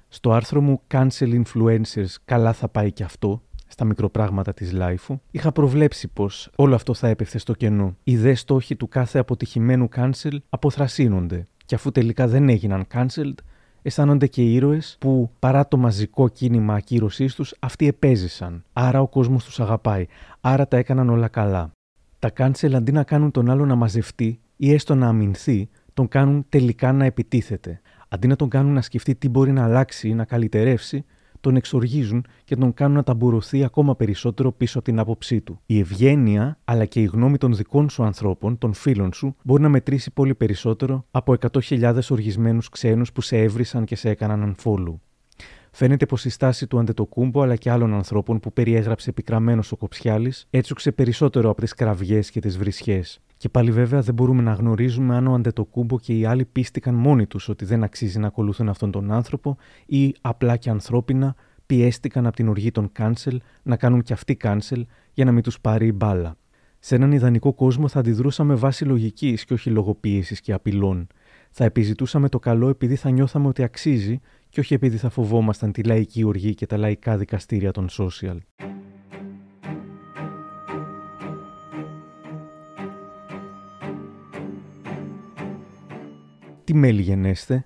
Στο 0.08 0.32
άρθρο 0.32 0.60
μου 0.60 0.80
Cancel 0.90 1.42
Influencers, 1.42 2.14
καλά 2.24 2.52
θα 2.52 2.68
πάει 2.68 2.92
και 2.92 3.04
αυτό, 3.04 3.42
στα 3.66 3.84
μικροπράγματα 3.84 4.54
της 4.54 4.72
Λάιφου, 4.72 5.20
είχα 5.30 5.52
προβλέψει 5.52 6.08
πως 6.08 6.50
όλο 6.56 6.74
αυτό 6.74 6.94
θα 6.94 7.08
έπεφτε 7.08 7.38
στο 7.38 7.52
κενό. 7.54 7.96
Οι 8.04 8.16
δε 8.16 8.34
στόχοι 8.34 8.76
του 8.76 8.88
κάθε 8.88 9.18
αποτυχημένου 9.18 9.88
cancel 9.96 10.36
αποθρασύνονται 10.48 11.46
και 11.66 11.74
αφού 11.74 11.90
τελικά 11.92 12.28
δεν 12.28 12.48
έγιναν 12.48 12.86
cancelled, 12.94 13.38
αισθάνονται 13.82 14.26
και 14.26 14.42
οι 14.42 14.54
ήρωες 14.54 14.96
που 15.00 15.30
παρά 15.38 15.68
το 15.68 15.76
μαζικό 15.76 16.28
κίνημα 16.28 16.74
ακύρωσής 16.74 17.34
τους 17.34 17.54
αυτοί 17.58 17.86
επέζησαν. 17.86 18.64
Άρα 18.72 19.00
ο 19.00 19.08
κόσμος 19.08 19.44
τους 19.44 19.60
αγαπάει. 19.60 20.06
Άρα 20.40 20.68
τα 20.68 20.76
έκαναν 20.76 21.10
όλα 21.10 21.28
καλά. 21.28 21.70
Τα 22.18 22.32
cancel 22.36 22.72
αντί 22.74 22.92
να 22.92 23.02
κάνουν 23.02 23.30
τον 23.30 23.50
άλλο 23.50 23.66
να 23.66 23.74
μαζευτεί 23.74 24.40
ή 24.56 24.72
έστω 24.72 24.94
να 24.94 25.08
αμυνθεί, 25.08 25.68
τον 25.96 26.08
κάνουν 26.08 26.46
τελικά 26.48 26.92
να 26.92 27.04
επιτίθεται. 27.04 27.80
Αντί 28.08 28.26
να 28.26 28.36
τον 28.36 28.48
κάνουν 28.48 28.72
να 28.72 28.80
σκεφτεί 28.82 29.14
τι 29.14 29.28
μπορεί 29.28 29.52
να 29.52 29.64
αλλάξει 29.64 30.08
ή 30.08 30.14
να 30.14 30.24
καλυτερεύσει, 30.24 31.04
τον 31.40 31.56
εξοργίζουν 31.56 32.26
και 32.44 32.56
τον 32.56 32.74
κάνουν 32.74 32.96
να 32.96 33.02
ταμπουρωθεί 33.02 33.64
ακόμα 33.64 33.96
περισσότερο 33.96 34.52
πίσω 34.52 34.78
από 34.78 34.86
την 34.86 34.98
άποψή 34.98 35.40
του. 35.40 35.60
Η 35.66 35.78
ευγένεια, 35.78 36.58
αλλά 36.64 36.84
και 36.84 37.00
η 37.00 37.04
γνώμη 37.04 37.38
των 37.38 37.54
δικών 37.54 37.88
σου 37.88 38.02
ανθρώπων, 38.02 38.58
των 38.58 38.72
φίλων 38.72 39.12
σου, 39.12 39.36
μπορεί 39.42 39.62
να 39.62 39.68
μετρήσει 39.68 40.10
πολύ 40.12 40.34
περισσότερο 40.34 41.04
από 41.10 41.36
100.000 41.52 41.98
οργισμένους 42.08 42.68
ξένους 42.68 43.12
που 43.12 43.20
σε 43.20 43.38
έβρισαν 43.38 43.84
και 43.84 43.96
σε 43.96 44.10
έκαναν 44.10 44.56
unfollow. 44.56 44.94
Φαίνεται 45.70 46.06
πως 46.06 46.24
η 46.24 46.28
στάση 46.28 46.66
του 46.66 46.78
Αντετοκούμπο 46.78 47.42
αλλά 47.42 47.56
και 47.56 47.70
άλλων 47.70 47.94
ανθρώπων 47.94 48.40
που 48.40 48.52
περιέγραψε 48.52 49.10
επικραμένο 49.10 49.62
ο 49.70 49.76
Κοψιάλης 49.76 50.46
έτσουξε 50.50 50.92
περισσότερο 50.92 51.50
από 51.50 51.60
τις 51.60 51.74
κραυγές 51.74 52.30
και 52.30 52.40
τις 52.40 52.58
βρισιέ. 52.58 53.02
Και 53.36 53.48
πάλι 53.48 53.70
βέβαια 53.70 54.00
δεν 54.00 54.14
μπορούμε 54.14 54.42
να 54.42 54.52
γνωρίζουμε 54.52 55.16
αν 55.16 55.26
ο 55.26 55.34
Αντετοκούμπο 55.34 55.98
και 55.98 56.18
οι 56.18 56.24
άλλοι 56.24 56.44
πίστηκαν 56.44 56.94
μόνοι 56.94 57.26
τους 57.26 57.48
ότι 57.48 57.64
δεν 57.64 57.82
αξίζει 57.82 58.18
να 58.18 58.26
ακολουθούν 58.26 58.68
αυτόν 58.68 58.90
τον 58.90 59.12
άνθρωπο 59.12 59.56
ή 59.86 60.14
απλά 60.20 60.56
και 60.56 60.70
ανθρώπινα 60.70 61.34
πιέστηκαν 61.66 62.26
από 62.26 62.36
την 62.36 62.48
οργή 62.48 62.70
των 62.70 62.92
cancel 62.98 63.36
να 63.62 63.76
κάνουν 63.76 64.02
κι 64.02 64.12
αυτοί 64.12 64.36
cancel 64.42 64.82
για 65.12 65.24
να 65.24 65.32
μην 65.32 65.42
τους 65.42 65.60
πάρει 65.60 65.86
η 65.86 65.92
μπάλα. 65.94 66.36
Σε 66.78 66.94
έναν 66.94 67.12
ιδανικό 67.12 67.54
κόσμο 67.54 67.88
θα 67.88 67.98
αντιδρούσαμε 67.98 68.54
βάσει 68.54 68.84
λογικής 68.84 69.44
και 69.44 69.52
όχι 69.52 69.70
λογοποίηση 69.70 70.40
και 70.40 70.52
απειλών. 70.52 71.06
Θα 71.50 71.64
επιζητούσαμε 71.64 72.28
το 72.28 72.38
καλό 72.38 72.68
επειδή 72.68 72.96
θα 72.96 73.10
νιώθαμε 73.10 73.48
ότι 73.48 73.62
αξίζει 73.62 74.20
και 74.48 74.60
όχι 74.60 74.74
επειδή 74.74 74.96
θα 74.96 75.08
φοβόμασταν 75.08 75.72
τη 75.72 75.82
λαϊκή 75.82 76.24
οργή 76.24 76.54
και 76.54 76.66
τα 76.66 76.76
λαϊκά 76.76 77.16
δικαστήρια 77.16 77.70
των 77.70 77.88
social. 77.90 78.36
Τι 86.66 86.74
μέλη 86.74 87.02
γενέστε, 87.02 87.64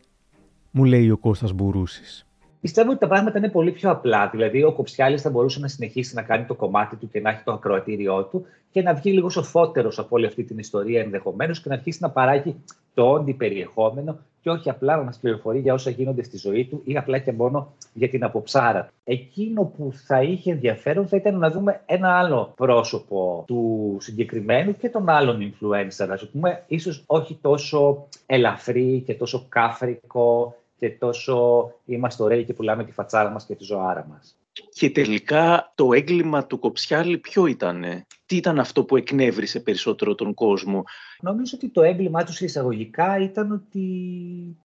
μου 0.71 0.85
λέει 0.85 1.11
ο 1.11 1.17
Κώστας 1.17 1.53
Μπουρούσης. 1.53 2.27
Πιστεύω 2.61 2.91
ότι 2.91 2.99
τα 2.99 3.07
πράγματα 3.09 3.39
είναι 3.39 3.49
πολύ 3.49 3.71
πιο 3.71 3.91
απλά. 3.91 4.29
Δηλαδή, 4.29 4.63
ο 4.63 4.73
Κοψιάλης 4.73 5.23
θα 5.23 5.31
μπορούσε 5.31 5.61
να 5.61 5.69
συνεχίσει 5.69 6.15
να 6.15 6.23
κάνει 6.23 6.45
το 6.45 6.55
κομμάτι 6.55 6.97
του 6.97 7.09
και 7.09 7.21
να 7.21 7.31
έχει 7.31 7.43
το 7.45 7.53
ακροατήριό 7.53 8.25
του 8.25 8.47
και 8.71 8.83
να 8.83 8.95
βγει 8.95 9.13
λίγο 9.13 9.31
σοφότερος 9.31 9.99
από 9.99 10.17
όλη 10.17 10.27
αυτή 10.27 10.45
την 10.45 10.59
ιστορία 10.59 11.01
ενδεχομένως 11.01 11.61
και 11.61 11.69
να 11.69 11.75
αρχίσει 11.75 11.99
να 12.03 12.11
παράγει 12.11 12.57
το 12.95 13.11
όντι 13.11 13.35
περιεχόμενο 13.35 14.19
και 14.41 14.51
όχι 14.51 14.71
απλά 14.71 14.97
να 14.97 15.03
μας 15.03 15.19
πληροφορεί 15.19 15.59
για 15.59 15.75
όσα 15.75 15.91
γίνονται 15.91 16.23
στη 16.23 16.37
ζωή 16.37 16.65
του 16.65 16.83
ή 16.85 16.97
απλά 16.97 17.19
και 17.19 17.33
μόνο 17.33 17.73
για 17.93 18.09
την 18.09 18.25
αποψάρα 18.25 18.85
του. 18.85 18.93
Εκείνο 19.05 19.65
που 19.65 19.93
θα 20.07 20.23
είχε 20.23 20.53
ενδιαφέρον 20.53 21.09
θα 21.09 21.17
ήταν 21.17 21.39
να 21.39 21.51
δούμε 21.51 21.81
ένα 21.87 22.19
άλλο 22.19 22.53
πρόσωπο 22.57 23.45
του 23.47 23.97
συγκεκριμένου 24.01 24.77
και 24.77 24.89
των 24.89 25.09
άλλων 25.09 25.53
influencer, 25.53 26.09
ας 26.11 26.29
πούμε, 26.29 26.65
ίσως 26.67 27.05
όχι 27.07 27.39
τόσο 27.41 28.07
ελαφρύ 28.27 29.03
και 29.07 29.15
τόσο 29.15 29.47
κάφρικο 29.49 30.55
και 30.79 30.91
τόσο 30.91 31.71
είμαστε 31.85 32.23
ωραίοι 32.23 32.45
και 32.45 32.53
πουλάμε 32.53 32.85
τη 32.85 32.93
φατσάρα 32.93 33.31
μας 33.31 33.45
και 33.45 33.55
τη 33.55 33.65
ζωάρα 33.65 34.07
μας. 34.11 34.35
Και 34.73 34.91
τελικά 34.91 35.73
το 35.75 35.93
έγκλημα 35.93 36.47
του 36.47 36.59
Κοψιάλη 36.59 37.19
ποιο 37.19 37.47
ήταν, 37.47 37.85
τι 38.31 38.37
ήταν 38.37 38.59
αυτό 38.59 38.85
που 38.85 38.97
εκνεύρισε 38.97 39.61
περισσότερο 39.61 40.15
τον 40.15 40.35
κόσμο; 40.35 40.85
Νομίζω 41.21 41.53
ότι 41.57 41.69
το 41.69 41.83
έγκλημά 41.83 42.25
τους 42.25 42.41
εισαγωγικά 42.41 43.19
ήταν 43.19 43.53
ότι 43.53 43.87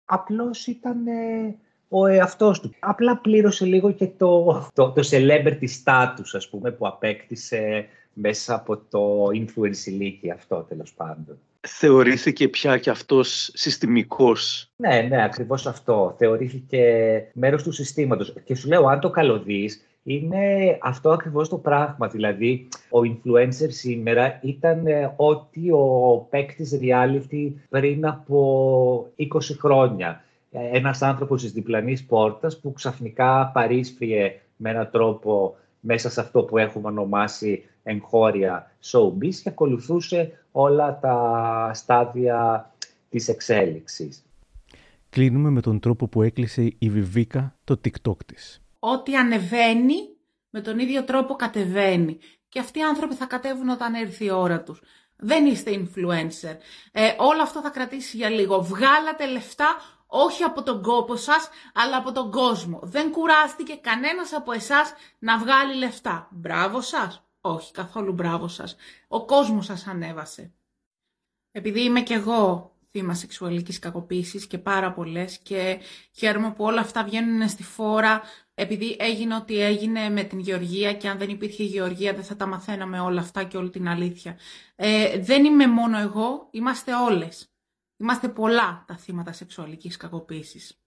απλώς 0.04 0.66
ήταν 0.66 0.96
ο 1.88 2.06
εαυτός 2.06 2.60
του. 2.60 2.74
Απλά 2.78 3.16
πλήρωσε 3.16 3.64
λίγο 3.64 3.92
και 3.92 4.06
το, 4.06 4.44
το, 4.74 4.92
το 4.92 5.02
celebrity 5.10 5.66
status, 5.84 6.28
ας 6.32 6.48
πούμε, 6.48 6.70
που 6.70 6.86
απέκτησε 6.86 7.86
μέσα 8.12 8.54
από 8.54 8.76
το 8.76 9.26
influence 9.26 9.86
ηλίκη 9.86 10.30
αυτό, 10.30 10.66
τέλος 10.68 10.92
πάντων 10.94 11.38
θεωρήθηκε 11.66 12.48
πια 12.48 12.78
και 12.78 12.90
αυτός 12.90 13.50
συστημικός; 13.54 14.70
Ναι, 14.76 15.06
ναι, 15.08 15.24
ακριβώς 15.24 15.66
αυτό. 15.66 16.14
Θεωρήθηκε 16.18 16.82
μέρος 17.34 17.62
του 17.62 17.72
συστήματος. 17.72 18.34
Και 18.44 18.54
σου 18.54 18.68
λέω, 18.68 18.86
αν 18.86 19.00
το 19.00 19.10
καλωδείς, 19.10 19.80
είναι 20.04 20.78
αυτό 20.82 21.10
ακριβώς 21.10 21.48
το 21.48 21.58
πράγμα. 21.58 22.08
Δηλαδή, 22.08 22.68
ο 22.90 22.98
influencer 22.98 23.68
σήμερα 23.68 24.38
ήταν 24.42 24.86
ε, 24.86 25.14
ότι 25.16 25.70
ο 25.70 26.26
παίκτης 26.30 26.78
reality 26.82 27.52
πριν 27.68 28.06
από 28.06 29.12
20 29.18 29.24
χρόνια. 29.58 30.24
Ε, 30.50 30.76
ένας 30.76 31.02
άνθρωπος 31.02 31.42
της 31.42 31.52
διπλανής 31.52 32.04
πόρτας 32.04 32.60
που 32.60 32.72
ξαφνικά 32.72 33.50
παρίσφριε 33.54 34.32
με 34.56 34.70
έναν 34.70 34.88
τρόπο 34.90 35.56
μέσα 35.80 36.10
σε 36.10 36.20
αυτό 36.20 36.42
που 36.42 36.58
έχουμε 36.58 36.88
ονομάσει 36.88 37.64
εγχώρια 37.82 38.70
showbiz 38.82 39.34
και 39.34 39.48
ακολουθούσε 39.48 40.32
όλα 40.52 40.98
τα 40.98 41.70
στάδια 41.74 42.70
της 43.08 43.28
εξέλιξης. 43.28 44.24
κλείνουμε 45.10 45.50
με 45.50 45.60
τον 45.60 45.80
τρόπο 45.80 46.08
που 46.08 46.22
έκλεισε 46.22 46.74
η 46.78 46.90
Βιβίκα 46.90 47.56
το 47.64 47.80
TikTok 47.84 48.16
της. 48.26 48.63
Ό,τι 48.86 49.16
ανεβαίνει, 49.16 50.16
με 50.50 50.60
τον 50.60 50.78
ίδιο 50.78 51.04
τρόπο 51.04 51.34
κατεβαίνει. 51.34 52.18
Και 52.48 52.58
αυτοί 52.58 52.78
οι 52.78 52.82
άνθρωποι 52.82 53.14
θα 53.14 53.26
κατέβουν 53.26 53.68
όταν 53.68 53.94
έρθει 53.94 54.24
η 54.24 54.30
ώρα 54.30 54.62
τους. 54.62 54.82
Δεν 55.16 55.46
είστε 55.46 55.70
influencer. 55.70 56.56
Ε, 56.92 57.14
όλο 57.18 57.42
αυτό 57.42 57.60
θα 57.60 57.70
κρατήσει 57.70 58.16
για 58.16 58.28
λίγο. 58.28 58.62
Βγάλατε 58.62 59.26
λεφτά 59.26 59.76
όχι 60.06 60.42
από 60.42 60.62
τον 60.62 60.82
κόπο 60.82 61.16
σας, 61.16 61.48
αλλά 61.74 61.96
από 61.96 62.12
τον 62.12 62.30
κόσμο. 62.30 62.80
Δεν 62.82 63.10
κουράστηκε 63.10 63.74
κανένας 63.74 64.32
από 64.32 64.52
εσάς 64.52 64.92
να 65.18 65.38
βγάλει 65.38 65.74
λεφτά. 65.74 66.28
Μπράβο 66.30 66.80
σας. 66.80 67.24
Όχι, 67.40 67.72
καθόλου 67.72 68.12
μπράβο 68.12 68.48
σας. 68.48 68.76
Ο 69.08 69.24
κόσμος 69.24 69.64
σας 69.64 69.86
ανέβασε. 69.86 70.52
Επειδή 71.52 71.82
είμαι 71.84 72.00
κι 72.00 72.12
εγώ 72.12 72.73
θύμα 72.96 73.14
σεξουαλικής 73.14 73.78
κακοποίησης 73.78 74.46
και 74.46 74.58
πάρα 74.58 74.92
πολλές 74.92 75.38
και 75.38 75.80
χαίρομαι 76.12 76.52
που 76.52 76.64
όλα 76.64 76.80
αυτά 76.80 77.04
βγαίνουν 77.04 77.48
στη 77.48 77.62
φόρα 77.62 78.22
επειδή 78.54 78.96
έγινε 78.98 79.34
ό,τι 79.34 79.60
έγινε 79.60 80.08
με 80.08 80.22
την 80.22 80.38
Γεωργία 80.38 80.94
και 80.94 81.08
αν 81.08 81.18
δεν 81.18 81.28
υπήρχε 81.28 81.62
η 81.62 81.66
Γεωργία 81.66 82.14
δεν 82.14 82.24
θα 82.24 82.36
τα 82.36 82.46
μαθαίναμε 82.46 83.00
όλα 83.00 83.20
αυτά 83.20 83.44
και 83.44 83.56
όλη 83.56 83.70
την 83.70 83.88
αλήθεια. 83.88 84.38
Ε, 84.76 85.18
δεν 85.20 85.44
είμαι 85.44 85.66
μόνο 85.66 85.98
εγώ, 85.98 86.48
είμαστε 86.50 86.94
όλες. 86.94 87.48
Είμαστε 87.96 88.28
πολλά 88.28 88.84
τα 88.86 88.96
θύματα 88.96 89.32
σεξουαλικής 89.32 89.96
κακοποίησης. 89.96 90.78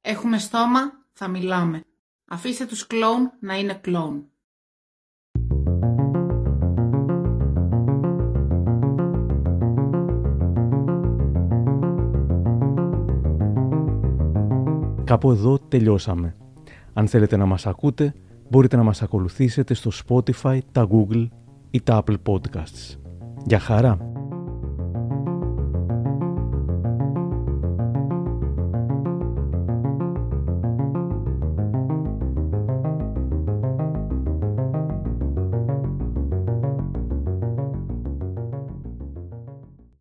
Έχουμε 0.00 0.38
στόμα, 0.38 1.06
θα 1.12 1.28
μιλάμε. 1.28 1.84
Αφήστε 2.26 2.66
τους 2.66 2.86
κλόουν 2.86 3.32
να 3.40 3.58
είναι 3.58 3.74
κλόουν. 3.74 4.30
Κάπου 15.08 15.30
εδώ 15.30 15.58
τελειώσαμε. 15.58 16.36
Αν 16.92 17.08
θέλετε 17.08 17.36
να 17.36 17.46
μας 17.46 17.66
ακούτε, 17.66 18.14
μπορείτε 18.50 18.76
να 18.76 18.82
μας 18.82 19.02
ακολουθήσετε 19.02 19.74
στο 19.74 19.90
Spotify, 20.06 20.58
τα 20.72 20.88
Google 20.90 21.28
ή 21.70 21.80
τα 21.80 22.02
Apple 22.04 22.16
Podcasts. 22.26 22.96
Για 23.44 23.58
χαρά! 23.58 24.07